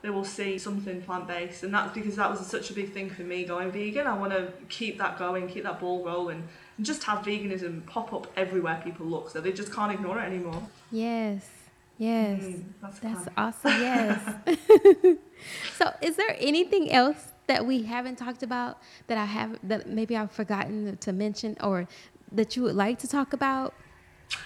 they 0.03 0.09
will 0.09 0.25
see 0.25 0.57
something 0.57 1.01
plant 1.01 1.27
based, 1.27 1.63
and 1.63 1.73
that's 1.73 1.93
because 1.93 2.17
that 2.17 2.29
was 2.29 2.45
such 2.45 2.69
a 2.69 2.73
big 2.73 2.91
thing 2.91 3.09
for 3.09 3.21
me 3.21 3.45
going 3.45 3.71
vegan. 3.71 4.05
I 4.05 4.15
want 4.15 4.33
to 4.33 4.51
keep 4.67 4.97
that 4.97 5.17
going, 5.17 5.47
keep 5.47 5.63
that 5.63 5.79
ball 5.79 6.05
rolling, 6.05 6.43
and 6.77 6.85
just 6.85 7.03
have 7.05 7.19
veganism 7.19 7.85
pop 7.85 8.13
up 8.13 8.27
everywhere 8.35 8.81
people 8.83 9.05
look, 9.05 9.29
so 9.29 9.39
they 9.39 9.53
just 9.53 9.73
can't 9.73 9.93
ignore 9.93 10.19
it 10.19 10.25
anymore. 10.25 10.61
Yes. 10.91 11.49
Yes. 11.97 12.43
Mm, 12.43 12.63
that's 12.81 12.99
That's 12.99 13.27
awesome. 13.37 13.71
Yes. 13.71 14.35
so, 15.77 15.93
is 16.01 16.17
there 16.17 16.35
anything 16.37 16.91
else 16.91 17.29
that 17.47 17.65
we 17.65 17.83
haven't 17.83 18.17
talked 18.17 18.43
about 18.43 18.79
that 19.07 19.17
I 19.17 19.25
have 19.25 19.57
that 19.63 19.87
maybe 19.87 20.17
I've 20.17 20.31
forgotten 20.31 20.97
to 20.97 21.13
mention 21.13 21.55
or 21.61 21.87
that 22.29 22.57
you 22.57 22.63
would 22.63 22.75
like 22.75 22.99
to 22.99 23.07
talk 23.07 23.31
about? 23.31 23.73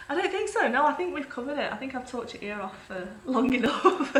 I 0.09 0.15
don't 0.15 0.31
think 0.31 0.49
so. 0.49 0.67
No, 0.67 0.85
I 0.85 0.93
think 0.93 1.13
we've 1.13 1.29
covered 1.29 1.57
it. 1.57 1.71
I 1.71 1.75
think 1.75 1.95
I've 1.95 2.09
talked 2.09 2.33
your 2.33 2.43
ear 2.43 2.61
off 2.61 2.75
for 2.87 3.07
long 3.25 3.53
enough. 3.61 4.15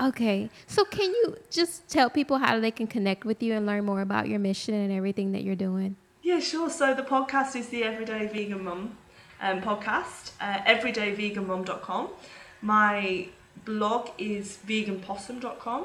Okay. 0.00 0.50
So, 0.66 0.84
can 0.84 1.10
you 1.10 1.36
just 1.50 1.88
tell 1.88 2.10
people 2.10 2.38
how 2.38 2.58
they 2.58 2.70
can 2.70 2.86
connect 2.86 3.24
with 3.24 3.42
you 3.42 3.54
and 3.54 3.64
learn 3.64 3.84
more 3.84 4.00
about 4.00 4.28
your 4.28 4.38
mission 4.38 4.74
and 4.74 4.92
everything 4.92 5.32
that 5.32 5.42
you're 5.42 5.54
doing? 5.54 5.96
Yeah, 6.22 6.40
sure. 6.40 6.70
So 6.70 6.94
the 6.94 7.02
podcast 7.02 7.54
is 7.54 7.68
the 7.68 7.84
Everyday 7.84 8.26
Vegan 8.26 8.64
Mum 8.64 8.96
um, 9.42 9.60
podcast, 9.60 10.30
uh, 10.40 10.62
everydayveganmum.com. 10.62 12.08
My 12.62 13.28
blog 13.66 14.08
is 14.16 14.58
veganpossum.com. 14.66 15.84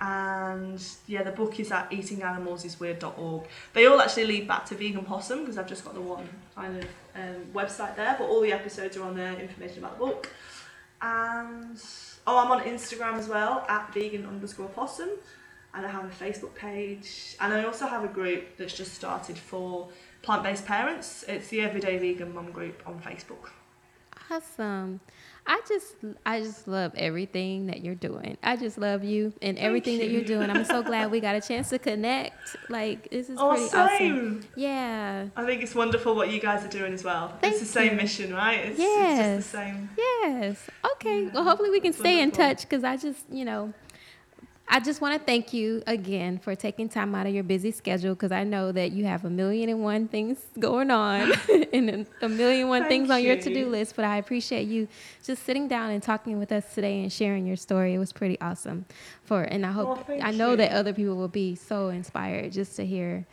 And 0.00 0.82
yeah, 1.06 1.22
the 1.22 1.30
book 1.30 1.58
is 1.58 1.72
at 1.72 1.90
eatinganimalsisweird.org. 1.90 3.48
They 3.72 3.86
all 3.86 4.00
actually 4.00 4.26
lead 4.26 4.48
back 4.48 4.66
to 4.66 4.74
Vegan 4.74 5.04
Possum 5.04 5.40
because 5.40 5.56
I've 5.56 5.68
just 5.68 5.84
got 5.84 5.94
the 5.94 6.00
one 6.02 6.28
kind 6.54 6.76
of 6.76 6.84
um, 7.14 7.46
website 7.54 7.96
there, 7.96 8.14
but 8.18 8.24
all 8.24 8.42
the 8.42 8.52
episodes 8.52 8.96
are 8.96 9.04
on 9.04 9.16
there, 9.16 9.38
information 9.38 9.78
about 9.78 9.98
the 9.98 10.04
book. 10.04 10.30
And 11.00 11.80
oh, 12.26 12.38
I'm 12.38 12.50
on 12.50 12.60
Instagram 12.62 13.14
as 13.14 13.28
well 13.28 13.64
at 13.68 13.92
vegan 13.94 14.26
underscore 14.26 14.68
possum 14.68 15.10
and 15.76 15.84
I 15.84 15.90
have 15.90 16.04
a 16.04 16.24
Facebook 16.24 16.54
page, 16.54 17.36
and 17.38 17.52
I 17.52 17.64
also 17.64 17.86
have 17.86 18.02
a 18.02 18.08
group 18.08 18.56
that's 18.56 18.74
just 18.74 18.94
started 18.94 19.36
for 19.36 19.88
plant-based 20.22 20.64
parents. 20.64 21.24
It's 21.28 21.48
the 21.48 21.60
Everyday 21.60 21.98
Vegan 21.98 22.34
Mum 22.34 22.50
group 22.50 22.82
on 22.86 22.98
Facebook. 23.00 23.50
Awesome. 24.30 25.00
I 25.48 25.60
just 25.68 25.94
I 26.24 26.40
just 26.40 26.66
love 26.66 26.92
everything 26.96 27.66
that 27.66 27.82
you're 27.84 27.94
doing. 27.94 28.36
I 28.42 28.56
just 28.56 28.78
love 28.78 29.04
you 29.04 29.32
and 29.40 29.56
everything 29.58 29.98
that 29.98 30.08
you're 30.10 30.24
doing. 30.24 30.50
I'm 30.50 30.64
so 30.64 30.82
glad 30.82 31.10
we 31.10 31.20
got 31.20 31.36
a 31.36 31.40
chance 31.40 31.68
to 31.70 31.78
connect. 31.78 32.56
Like 32.68 33.08
this 33.10 33.30
is 33.30 33.38
Oh, 33.40 33.50
pretty 33.50 33.76
awesome. 33.76 34.44
Yeah. 34.56 35.26
I 35.36 35.44
think 35.44 35.62
it's 35.62 35.74
wonderful 35.74 36.16
what 36.16 36.30
you 36.30 36.40
guys 36.40 36.64
are 36.64 36.68
doing 36.68 36.92
as 36.92 37.04
well. 37.04 37.32
Thank 37.40 37.52
it's 37.54 37.60
the 37.60 37.66
same 37.68 37.92
you. 37.92 37.96
mission, 37.96 38.34
right? 38.34 38.58
It's, 38.66 38.78
Yes. 38.78 39.38
it's 39.38 39.46
just 39.46 39.52
the 39.52 39.58
same. 39.58 39.90
Yes. 39.96 40.66
Okay. 40.96 41.24
Yeah, 41.24 41.30
Well, 41.32 41.44
hopefully 41.44 41.70
we 41.70 41.80
can 41.80 41.90
it's 41.90 41.98
stay 41.98 42.20
in 42.20 42.30
touch 42.32 42.62
because 42.62 42.82
I 42.82 42.96
just, 42.96 43.20
you 43.30 43.44
know, 43.44 43.72
I 44.68 44.80
just 44.80 45.00
want 45.00 45.18
to 45.18 45.24
thank 45.24 45.52
you 45.52 45.82
again 45.86 46.38
for 46.38 46.54
taking 46.56 46.88
time 46.88 47.14
out 47.14 47.26
of 47.26 47.32
your 47.34 47.44
busy 47.44 47.70
schedule 47.70 48.14
because 48.14 48.32
I 48.32 48.42
know 48.44 48.72
that 48.72 48.92
you 48.92 49.04
have 49.04 49.24
a 49.24 49.30
million 49.30 49.68
and 49.68 49.82
one 49.82 50.08
things 50.08 50.38
going 50.58 50.90
on 50.90 51.32
and 51.72 52.06
a- 52.20 52.28
million 52.28 52.68
one 52.68 52.82
Thank 52.82 52.90
things 52.90 53.10
on 53.10 53.22
your 53.22 53.36
to 53.36 53.54
do 53.54 53.68
list. 53.68 53.94
But 53.94 54.04
I 54.04 54.16
appreciate 54.16 54.66
you 54.66 54.88
just 55.24 55.44
sitting 55.44 55.68
down 55.68 55.90
and 55.90 56.02
talking 56.02 56.38
with 56.38 56.50
us 56.50 56.74
today 56.74 57.00
and 57.00 57.12
sharing 57.12 57.46
your 57.46 57.56
story. 57.56 57.94
It 57.94 57.98
was 57.98 58.12
pretty 58.12 58.40
awesome. 58.40 58.86
For 59.22 59.42
and 59.42 59.64
I 59.64 59.72
hope 59.72 60.08
Well, 60.08 60.18
I 60.22 60.32
know 60.32 60.56
that 60.56 60.72
other 60.72 60.92
people 60.92 61.16
will 61.16 61.28
be 61.28 61.54
so 61.54 61.88
inspired 61.88 62.52
just 62.52 62.76
to 62.76 62.84
hear 62.86 63.26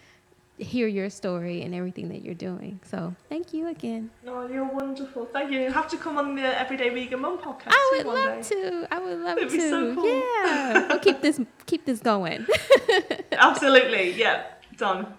hear 0.63 0.87
your 0.87 1.09
story 1.09 1.61
and 1.61 1.75
everything 1.75 2.09
that 2.09 2.23
you're 2.23 2.33
doing. 2.33 2.79
So 2.89 3.13
thank 3.29 3.53
you 3.53 3.67
again. 3.67 4.09
No, 4.25 4.47
you're 4.47 4.65
wonderful. 4.65 5.25
Thank 5.25 5.51
you. 5.51 5.59
You 5.61 5.71
have 5.71 5.87
to 5.89 5.97
come 5.97 6.17
on 6.17 6.35
the 6.35 6.59
Everyday 6.59 6.89
Vegan 6.89 7.19
Mum 7.21 7.37
podcast 7.37 7.67
I 7.71 7.91
would 7.97 8.05
love 8.07 8.47
day. 8.49 8.55
to. 8.55 8.87
I 8.91 8.99
would 8.99 9.19
love 9.19 9.37
It'd 9.37 9.49
to. 9.49 9.55
be 9.57 9.69
so 9.69 9.93
cool. 9.95 10.05
Yeah. 10.05 10.87
we'll 10.87 10.99
keep 10.99 11.21
this 11.21 11.39
keep 11.65 11.85
this 11.85 11.99
going. 11.99 12.45
Absolutely. 13.31 14.13
Yeah. 14.13 14.43
Done. 14.77 15.13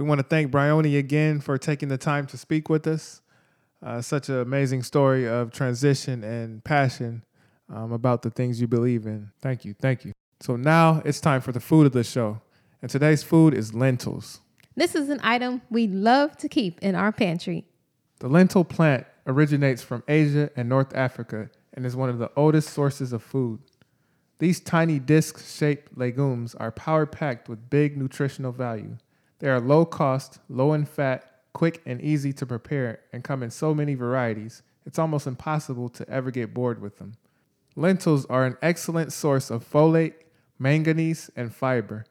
We 0.00 0.06
want 0.06 0.18
to 0.18 0.26
thank 0.26 0.50
Bryony 0.50 0.96
again 0.96 1.40
for 1.40 1.58
taking 1.58 1.90
the 1.90 1.98
time 1.98 2.26
to 2.28 2.38
speak 2.38 2.70
with 2.70 2.86
us. 2.86 3.20
Uh, 3.82 4.00
such 4.00 4.30
an 4.30 4.40
amazing 4.40 4.82
story 4.82 5.28
of 5.28 5.52
transition 5.52 6.24
and 6.24 6.64
passion 6.64 7.22
um, 7.68 7.92
about 7.92 8.22
the 8.22 8.30
things 8.30 8.62
you 8.62 8.66
believe 8.66 9.04
in. 9.04 9.30
Thank 9.42 9.66
you. 9.66 9.74
Thank 9.74 10.06
you. 10.06 10.12
So 10.40 10.56
now 10.56 11.02
it's 11.04 11.20
time 11.20 11.42
for 11.42 11.52
the 11.52 11.60
food 11.60 11.84
of 11.84 11.92
the 11.92 12.02
show. 12.02 12.40
And 12.80 12.90
today's 12.90 13.22
food 13.22 13.52
is 13.52 13.74
lentils. 13.74 14.40
this 14.74 14.94
is 14.94 15.10
an 15.10 15.20
item 15.22 15.60
we 15.68 15.86
love 15.86 16.34
to 16.38 16.48
keep 16.48 16.78
in 16.80 16.94
our 16.94 17.12
pantry. 17.12 17.66
The 18.20 18.28
lentil 18.28 18.64
plant 18.64 19.06
originates 19.26 19.82
from 19.82 20.02
Asia 20.08 20.48
and 20.56 20.66
North 20.66 20.96
Africa 20.96 21.50
and 21.74 21.84
is 21.84 21.94
one 21.94 22.08
of 22.08 22.16
the 22.16 22.30
oldest 22.36 22.70
sources 22.70 23.12
of 23.12 23.22
food. 23.22 23.60
These 24.38 24.60
tiny 24.60 24.98
disc 24.98 25.46
shaped 25.46 25.98
legumes 25.98 26.54
are 26.54 26.72
power 26.72 27.04
packed 27.04 27.50
with 27.50 27.68
big 27.68 27.98
nutritional 27.98 28.52
value. 28.52 28.96
They 29.40 29.48
are 29.48 29.60
low 29.60 29.84
cost, 29.84 30.38
low 30.48 30.72
in 30.72 30.84
fat, 30.84 31.30
quick 31.52 31.82
and 31.84 32.00
easy 32.00 32.32
to 32.34 32.46
prepare, 32.46 33.00
and 33.12 33.24
come 33.24 33.42
in 33.42 33.50
so 33.50 33.74
many 33.74 33.94
varieties, 33.94 34.62
it's 34.86 34.98
almost 34.98 35.26
impossible 35.26 35.88
to 35.90 36.08
ever 36.08 36.30
get 36.30 36.54
bored 36.54 36.80
with 36.80 36.98
them. 36.98 37.14
Lentils 37.76 38.26
are 38.26 38.44
an 38.44 38.56
excellent 38.62 39.12
source 39.12 39.50
of 39.50 39.68
folate, 39.68 40.14
manganese, 40.58 41.30
and 41.36 41.54
fiber. 41.54 42.04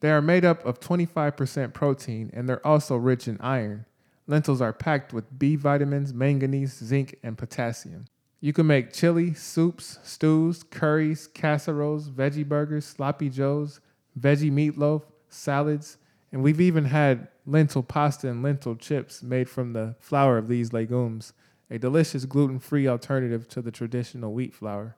They 0.00 0.10
are 0.10 0.22
made 0.22 0.44
up 0.44 0.64
of 0.64 0.80
25% 0.80 1.72
protein 1.72 2.30
and 2.32 2.48
they're 2.48 2.66
also 2.66 2.96
rich 2.96 3.28
in 3.28 3.40
iron. 3.40 3.86
Lentils 4.26 4.60
are 4.60 4.72
packed 4.72 5.12
with 5.12 5.38
B 5.38 5.56
vitamins, 5.56 6.12
manganese, 6.12 6.74
zinc, 6.74 7.18
and 7.22 7.36
potassium. 7.36 8.06
You 8.40 8.52
can 8.52 8.66
make 8.66 8.92
chili, 8.92 9.34
soups, 9.34 9.98
stews, 10.02 10.64
curries, 10.64 11.28
casseroles, 11.28 12.10
veggie 12.10 12.48
burgers, 12.48 12.84
sloppy 12.84 13.28
joes, 13.28 13.80
veggie 14.18 14.50
meatloaf, 14.50 15.02
salads, 15.28 15.98
and 16.32 16.42
we've 16.42 16.60
even 16.60 16.86
had 16.86 17.28
lentil 17.46 17.82
pasta 17.82 18.28
and 18.28 18.42
lentil 18.42 18.74
chips 18.74 19.22
made 19.22 19.48
from 19.48 19.74
the 19.74 19.94
flour 20.00 20.38
of 20.38 20.48
these 20.48 20.72
legumes, 20.72 21.34
a 21.70 21.78
delicious 21.78 22.24
gluten 22.24 22.58
free 22.58 22.88
alternative 22.88 23.46
to 23.48 23.60
the 23.60 23.70
traditional 23.70 24.32
wheat 24.32 24.54
flour. 24.54 24.96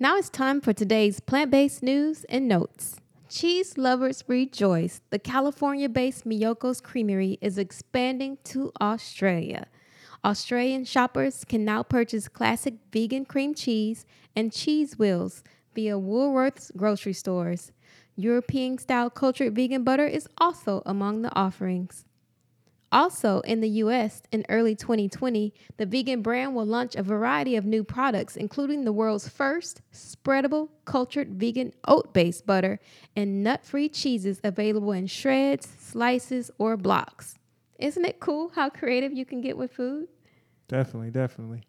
Now 0.00 0.16
it's 0.16 0.30
time 0.30 0.60
for 0.60 0.72
today's 0.72 1.20
plant 1.20 1.50
based 1.50 1.82
news 1.82 2.24
and 2.24 2.48
notes. 2.48 2.96
Cheese 3.32 3.78
lovers 3.78 4.22
rejoice. 4.28 5.00
The 5.08 5.18
California 5.18 5.88
based 5.88 6.26
Miyoko's 6.26 6.82
Creamery 6.82 7.38
is 7.40 7.56
expanding 7.56 8.36
to 8.44 8.70
Australia. 8.78 9.68
Australian 10.22 10.84
shoppers 10.84 11.42
can 11.46 11.64
now 11.64 11.82
purchase 11.82 12.28
classic 12.28 12.74
vegan 12.92 13.24
cream 13.24 13.54
cheese 13.54 14.04
and 14.36 14.52
cheese 14.52 14.98
wheels 14.98 15.42
via 15.74 15.94
Woolworths 15.94 16.76
grocery 16.76 17.14
stores. 17.14 17.72
European 18.16 18.76
style 18.76 19.08
cultured 19.08 19.56
vegan 19.56 19.82
butter 19.82 20.06
is 20.06 20.28
also 20.36 20.82
among 20.84 21.22
the 21.22 21.34
offerings. 21.34 22.04
Also, 22.92 23.40
in 23.40 23.60
the 23.60 23.70
US, 23.70 24.22
in 24.30 24.44
early 24.50 24.76
2020, 24.76 25.54
the 25.78 25.86
vegan 25.86 26.20
brand 26.20 26.54
will 26.54 26.66
launch 26.66 26.94
a 26.94 27.02
variety 27.02 27.56
of 27.56 27.64
new 27.64 27.82
products, 27.82 28.36
including 28.36 28.84
the 28.84 28.92
world's 28.92 29.26
first 29.26 29.80
spreadable 29.92 30.68
cultured 30.84 31.30
vegan 31.40 31.72
oat 31.88 32.12
based 32.12 32.46
butter 32.46 32.78
and 33.16 33.42
nut 33.42 33.64
free 33.64 33.88
cheeses 33.88 34.42
available 34.44 34.92
in 34.92 35.06
shreds, 35.06 35.66
slices, 35.78 36.50
or 36.58 36.76
blocks. 36.76 37.38
Isn't 37.78 38.04
it 38.04 38.20
cool 38.20 38.52
how 38.54 38.68
creative 38.68 39.12
you 39.12 39.24
can 39.24 39.40
get 39.40 39.56
with 39.56 39.72
food? 39.72 40.08
Definitely, 40.68 41.10
definitely. 41.10 41.62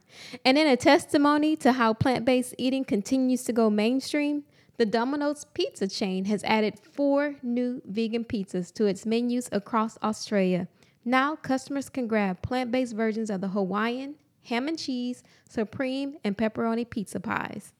And 0.44 0.58
in 0.58 0.68
a 0.68 0.78
testimony 0.78 1.56
to 1.58 1.72
how 1.72 1.94
plant 1.94 2.26
based 2.26 2.54
eating 2.58 2.84
continues 2.84 3.44
to 3.46 3.54
go 3.54 3.70
mainstream, 3.70 4.44
the 4.78 4.86
Domino's 4.86 5.46
pizza 5.54 5.88
chain 5.88 6.26
has 6.26 6.44
added 6.44 6.80
four 6.80 7.36
new 7.42 7.82
vegan 7.86 8.26
pizzas 8.26 8.74
to 8.74 8.86
its 8.86 9.06
menus 9.06 9.48
across 9.52 9.98
Australia. 10.04 10.68
Now, 11.06 11.36
customers 11.36 11.90
can 11.90 12.08
grab 12.08 12.42
plant 12.42 12.72
based 12.72 12.96
versions 12.96 13.30
of 13.30 13.42
the 13.42 13.50
Hawaiian, 13.50 14.16
ham 14.46 14.68
and 14.68 14.78
cheese, 14.78 15.24
supreme, 15.50 16.18
and 16.24 16.38
pepperoni 16.38 16.90
pizza 16.90 17.20
pies. 17.20 17.74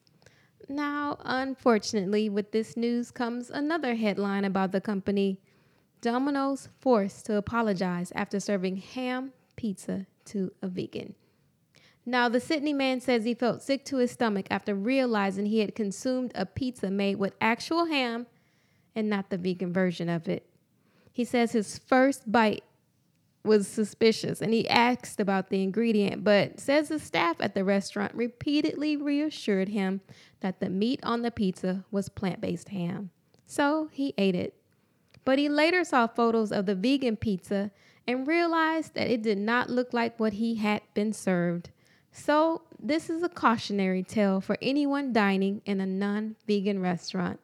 Now, 0.68 1.18
unfortunately, 1.24 2.28
with 2.28 2.52
this 2.52 2.76
news 2.76 3.10
comes 3.10 3.50
another 3.50 3.94
headline 3.94 4.44
about 4.44 4.72
the 4.72 4.80
company 4.80 5.40
Domino's 6.00 6.68
forced 6.80 7.24
to 7.26 7.36
apologize 7.36 8.12
after 8.14 8.38
serving 8.38 8.76
ham 8.76 9.32
pizza 9.56 10.06
to 10.26 10.52
a 10.60 10.68
vegan. 10.68 11.14
Now, 12.04 12.28
the 12.28 12.40
Sydney 12.40 12.74
man 12.74 13.00
says 13.00 13.24
he 13.24 13.32
felt 13.32 13.62
sick 13.62 13.86
to 13.86 13.96
his 13.96 14.10
stomach 14.10 14.46
after 14.50 14.74
realizing 14.74 15.46
he 15.46 15.60
had 15.60 15.74
consumed 15.74 16.32
a 16.34 16.44
pizza 16.44 16.90
made 16.90 17.16
with 17.16 17.34
actual 17.40 17.86
ham 17.86 18.26
and 18.94 19.08
not 19.08 19.30
the 19.30 19.38
vegan 19.38 19.72
version 19.72 20.10
of 20.10 20.28
it. 20.28 20.46
He 21.10 21.24
says 21.24 21.52
his 21.52 21.78
first 21.78 22.30
bite 22.30 22.64
was 23.44 23.68
suspicious 23.68 24.40
and 24.40 24.52
he 24.52 24.68
asked 24.68 25.20
about 25.20 25.50
the 25.50 25.62
ingredient, 25.62 26.24
but 26.24 26.58
says 26.58 26.88
the 26.88 26.98
staff 26.98 27.36
at 27.40 27.54
the 27.54 27.64
restaurant 27.64 28.14
repeatedly 28.14 28.96
reassured 28.96 29.68
him 29.68 30.00
that 30.40 30.60
the 30.60 30.70
meat 30.70 31.00
on 31.02 31.22
the 31.22 31.30
pizza 31.30 31.84
was 31.90 32.08
plant 32.08 32.40
based 32.40 32.70
ham. 32.70 33.10
So 33.46 33.88
he 33.92 34.14
ate 34.16 34.34
it. 34.34 34.54
But 35.24 35.38
he 35.38 35.48
later 35.48 35.84
saw 35.84 36.06
photos 36.06 36.52
of 36.52 36.66
the 36.66 36.74
vegan 36.74 37.16
pizza 37.16 37.70
and 38.06 38.26
realized 38.26 38.94
that 38.94 39.10
it 39.10 39.22
did 39.22 39.38
not 39.38 39.70
look 39.70 39.92
like 39.92 40.18
what 40.18 40.34
he 40.34 40.56
had 40.56 40.82
been 40.92 41.12
served. 41.12 41.70
So, 42.12 42.62
this 42.78 43.08
is 43.08 43.22
a 43.22 43.28
cautionary 43.28 44.02
tale 44.02 44.40
for 44.40 44.58
anyone 44.60 45.12
dining 45.12 45.62
in 45.64 45.80
a 45.80 45.86
non 45.86 46.36
vegan 46.46 46.80
restaurant. 46.80 47.40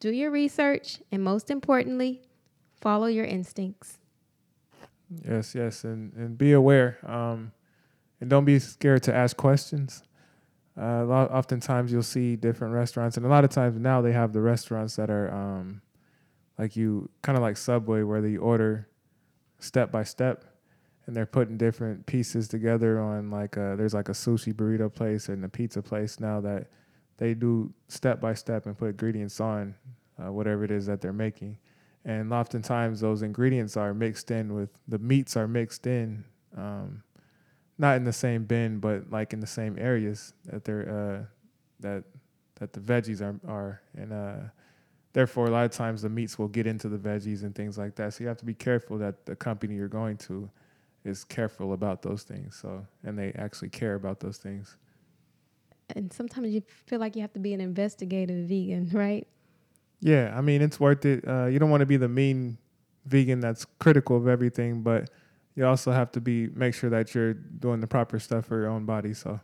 Do 0.00 0.10
your 0.10 0.30
research 0.30 0.98
and, 1.10 1.22
most 1.22 1.50
importantly, 1.50 2.22
follow 2.80 3.06
your 3.06 3.24
instincts. 3.24 3.98
Yes, 5.22 5.54
yes, 5.54 5.84
and 5.84 6.12
and 6.14 6.36
be 6.36 6.52
aware. 6.52 6.98
Um, 7.04 7.52
and 8.20 8.30
don't 8.30 8.44
be 8.44 8.58
scared 8.58 9.02
to 9.04 9.14
ask 9.14 9.36
questions. 9.36 10.02
Uh, 10.80 11.04
lot, 11.04 11.30
oftentimes 11.30 11.92
you'll 11.92 12.02
see 12.02 12.36
different 12.36 12.74
restaurants, 12.74 13.16
and 13.16 13.24
a 13.24 13.28
lot 13.28 13.44
of 13.44 13.50
times 13.50 13.78
now 13.78 14.00
they 14.00 14.12
have 14.12 14.32
the 14.32 14.40
restaurants 14.40 14.96
that 14.96 15.10
are 15.10 15.32
um, 15.32 15.82
like 16.58 16.76
you 16.76 17.08
kind 17.22 17.36
of 17.36 17.42
like 17.42 17.56
Subway, 17.56 18.02
where 18.02 18.20
they 18.20 18.36
order 18.36 18.88
step 19.58 19.92
by 19.92 20.02
step, 20.04 20.44
and 21.06 21.14
they're 21.14 21.26
putting 21.26 21.56
different 21.56 22.06
pieces 22.06 22.48
together 22.48 23.00
on 23.00 23.30
like 23.30 23.56
a, 23.56 23.74
there's 23.76 23.94
like 23.94 24.08
a 24.08 24.12
sushi 24.12 24.52
burrito 24.52 24.92
place 24.92 25.28
and 25.28 25.44
a 25.44 25.48
pizza 25.48 25.82
place 25.82 26.18
now 26.18 26.40
that 26.40 26.68
they 27.18 27.34
do 27.34 27.72
step 27.88 28.20
by 28.20 28.34
step 28.34 28.66
and 28.66 28.76
put 28.76 28.90
ingredients 28.90 29.40
on 29.40 29.74
uh, 30.18 30.32
whatever 30.32 30.64
it 30.64 30.70
is 30.70 30.86
that 30.86 31.00
they're 31.00 31.12
making 31.12 31.56
and 32.04 32.32
oftentimes 32.32 33.00
those 33.00 33.22
ingredients 33.22 33.76
are 33.76 33.94
mixed 33.94 34.30
in 34.30 34.54
with 34.54 34.70
the 34.88 34.98
meats 34.98 35.36
are 35.36 35.48
mixed 35.48 35.86
in 35.86 36.24
um, 36.56 37.02
not 37.78 37.96
in 37.96 38.04
the 38.04 38.12
same 38.12 38.44
bin 38.44 38.78
but 38.78 39.10
like 39.10 39.32
in 39.32 39.40
the 39.40 39.46
same 39.46 39.78
areas 39.78 40.34
that 40.44 40.64
they're 40.64 40.88
uh, 40.88 41.24
that 41.80 42.04
that 42.56 42.72
the 42.72 42.80
veggies 42.80 43.20
are 43.20 43.38
are. 43.48 43.80
And 43.96 44.12
uh, 44.12 44.48
therefore 45.12 45.46
a 45.46 45.50
lot 45.50 45.64
of 45.64 45.72
times 45.72 46.02
the 46.02 46.08
meats 46.08 46.38
will 46.38 46.48
get 46.48 46.66
into 46.66 46.88
the 46.88 46.98
veggies 46.98 47.42
and 47.42 47.54
things 47.54 47.78
like 47.78 47.94
that. 47.96 48.14
So 48.14 48.24
you 48.24 48.28
have 48.28 48.38
to 48.38 48.44
be 48.44 48.54
careful 48.54 48.98
that 48.98 49.26
the 49.26 49.36
company 49.36 49.74
you're 49.74 49.88
going 49.88 50.16
to 50.18 50.50
is 51.04 51.24
careful 51.24 51.72
about 51.72 52.02
those 52.02 52.22
things. 52.22 52.56
So 52.60 52.86
and 53.04 53.18
they 53.18 53.32
actually 53.32 53.70
care 53.70 53.94
about 53.94 54.20
those 54.20 54.38
things. 54.38 54.76
And 55.90 56.12
sometimes 56.12 56.48
you 56.48 56.62
feel 56.86 56.98
like 56.98 57.14
you 57.14 57.22
have 57.22 57.34
to 57.34 57.40
be 57.40 57.52
an 57.52 57.60
investigative 57.60 58.48
vegan 58.48 58.90
right 58.92 59.26
yeah, 60.04 60.34
I 60.36 60.42
mean 60.42 60.60
it's 60.60 60.78
worth 60.78 61.06
it. 61.06 61.26
Uh, 61.26 61.46
you 61.46 61.58
don't 61.58 61.70
want 61.70 61.80
to 61.80 61.86
be 61.86 61.96
the 61.96 62.08
mean 62.08 62.58
vegan 63.06 63.40
that's 63.40 63.64
critical 63.78 64.18
of 64.18 64.28
everything, 64.28 64.82
but 64.82 65.08
you 65.54 65.64
also 65.64 65.92
have 65.92 66.12
to 66.12 66.20
be 66.20 66.48
make 66.48 66.74
sure 66.74 66.90
that 66.90 67.14
you're 67.14 67.32
doing 67.32 67.80
the 67.80 67.86
proper 67.86 68.18
stuff 68.18 68.44
for 68.44 68.60
your 68.60 68.68
own 68.68 68.84
body. 68.84 69.14
So 69.14 69.40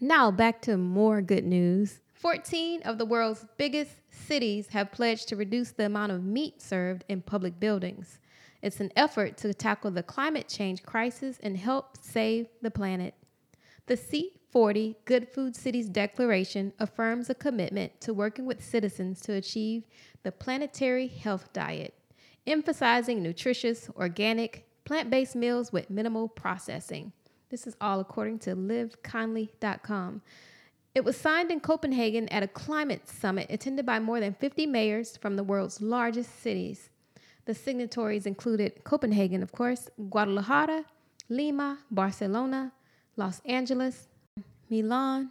now 0.00 0.30
back 0.30 0.62
to 0.62 0.78
more 0.78 1.20
good 1.20 1.44
news. 1.44 2.00
14 2.14 2.82
of 2.84 2.96
the 2.96 3.04
world's 3.04 3.44
biggest 3.58 3.92
cities 4.10 4.68
have 4.68 4.90
pledged 4.90 5.28
to 5.28 5.36
reduce 5.36 5.72
the 5.72 5.84
amount 5.84 6.10
of 6.10 6.24
meat 6.24 6.62
served 6.62 7.04
in 7.10 7.20
public 7.20 7.60
buildings. 7.60 8.18
It's 8.62 8.80
an 8.80 8.90
effort 8.96 9.36
to 9.38 9.52
tackle 9.52 9.90
the 9.90 10.02
climate 10.02 10.48
change 10.48 10.84
crisis 10.84 11.38
and 11.42 11.58
help 11.58 11.98
save 12.00 12.46
the 12.62 12.70
planet. 12.70 13.12
The 13.84 13.96
C40 14.54 14.94
Good 15.04 15.28
Food 15.28 15.56
Cities 15.56 15.88
Declaration 15.88 16.72
affirms 16.78 17.28
a 17.28 17.34
commitment 17.34 18.00
to 18.00 18.14
working 18.14 18.46
with 18.46 18.64
citizens 18.64 19.20
to 19.22 19.34
achieve 19.34 19.84
the 20.22 20.32
planetary 20.32 21.06
health 21.06 21.52
diet, 21.52 21.94
emphasizing 22.46 23.22
nutritious, 23.22 23.90
organic, 23.96 24.66
plant 24.84 25.10
based 25.10 25.36
meals 25.36 25.72
with 25.72 25.90
minimal 25.90 26.28
processing. 26.28 27.12
This 27.50 27.66
is 27.66 27.76
all 27.80 28.00
according 28.00 28.38
to 28.40 28.56
livekindly.com. 28.56 30.22
It 30.94 31.04
was 31.04 31.16
signed 31.16 31.50
in 31.50 31.60
Copenhagen 31.60 32.28
at 32.30 32.42
a 32.42 32.48
climate 32.48 33.08
summit 33.08 33.46
attended 33.50 33.86
by 33.86 34.00
more 34.00 34.20
than 34.20 34.34
50 34.34 34.66
mayors 34.66 35.16
from 35.16 35.36
the 35.36 35.44
world's 35.44 35.80
largest 35.80 36.42
cities. 36.42 36.90
The 37.44 37.54
signatories 37.54 38.26
included 38.26 38.84
Copenhagen, 38.84 39.42
of 39.42 39.52
course, 39.52 39.88
Guadalajara, 40.10 40.84
Lima, 41.28 41.78
Barcelona, 41.90 42.72
Los 43.16 43.40
Angeles, 43.44 44.07
Milan, 44.70 45.30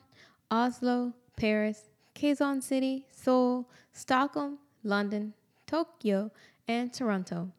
Oslo, 0.50 1.14
Paris, 1.36 1.90
Quezon 2.16 2.62
City, 2.62 3.06
Seoul, 3.12 3.70
Stockholm, 3.94 4.60
London, 4.84 5.34
Tokyo, 5.66 6.32
and 6.68 6.94
Toronto. 6.94 7.52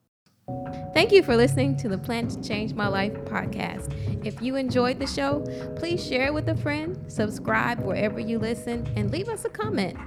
Thank 0.95 1.13
you 1.13 1.23
for 1.23 1.37
listening 1.37 1.77
to 1.77 1.89
the 1.89 1.99
Plants 1.99 2.37
Change 2.47 2.73
My 2.73 2.89
Life 2.89 3.13
podcast. 3.27 3.95
If 4.25 4.41
you 4.41 4.57
enjoyed 4.57 4.99
the 4.99 5.07
show, 5.07 5.45
please 5.77 6.05
share 6.05 6.27
it 6.27 6.35
with 6.35 6.49
a 6.49 6.57
friend, 6.57 6.99
subscribe 7.07 7.81
wherever 7.81 8.19
you 8.19 8.39
listen, 8.39 8.91
and 8.97 9.11
leave 9.11 9.29
us 9.29 9.45
a 9.45 9.51
comment. 9.51 9.99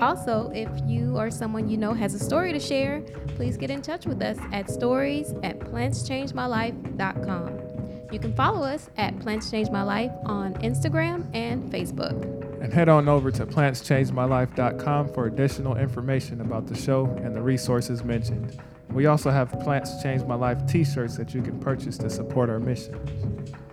Also, 0.00 0.50
if 0.54 0.68
you 0.86 1.16
or 1.16 1.30
someone 1.30 1.68
you 1.68 1.78
know 1.78 1.94
has 1.94 2.14
a 2.14 2.18
story 2.18 2.52
to 2.52 2.60
share, 2.60 3.00
please 3.36 3.56
get 3.56 3.70
in 3.70 3.80
touch 3.80 4.06
with 4.06 4.22
us 4.22 4.36
at 4.52 4.70
stories 4.70 5.32
at 5.42 5.58
plantschangemylife.com. 5.60 7.65
You 8.12 8.18
can 8.18 8.32
follow 8.34 8.62
us 8.62 8.88
at 8.96 9.18
Plants 9.20 9.50
Change 9.50 9.70
My 9.70 9.82
Life 9.82 10.12
on 10.24 10.54
Instagram 10.54 11.26
and 11.34 11.70
Facebook. 11.72 12.62
And 12.62 12.72
head 12.72 12.88
on 12.88 13.08
over 13.08 13.30
to 13.32 13.44
plantschangemylife.com 13.46 15.08
for 15.12 15.26
additional 15.26 15.76
information 15.76 16.40
about 16.40 16.66
the 16.66 16.74
show 16.76 17.06
and 17.22 17.34
the 17.34 17.42
resources 17.42 18.04
mentioned. 18.04 18.58
We 18.90 19.06
also 19.06 19.30
have 19.30 19.50
Plants 19.60 20.02
Change 20.02 20.22
My 20.24 20.36
Life 20.36 20.66
t 20.66 20.84
shirts 20.84 21.16
that 21.16 21.34
you 21.34 21.42
can 21.42 21.58
purchase 21.58 21.98
to 21.98 22.08
support 22.08 22.48
our 22.48 22.60
mission. 22.60 22.98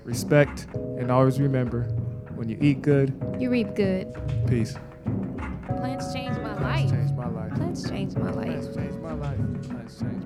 Respect 0.03 0.67
and 0.73 1.11
always 1.11 1.39
remember 1.39 1.83
when 2.35 2.49
you 2.49 2.57
eat 2.59 2.81
good, 2.81 3.13
You 3.39 3.49
reap 3.51 3.75
good. 3.75 4.13
peace. 4.47 4.75
Plants 5.67 6.11
change 6.13 6.35
my 6.39 6.55
Plants 6.55 6.61
life. 6.61 6.89
change 6.91 7.11
my 7.13 7.27
life. 7.29 7.53
Plants 7.55 7.89
change 7.89 8.15
my 8.15 8.31
life. 8.31 8.45
Plants 8.47 8.75
change 8.75 8.95
my 8.95 9.13
life. 9.13 9.37
Plants 9.69 9.99
change 9.99 10.23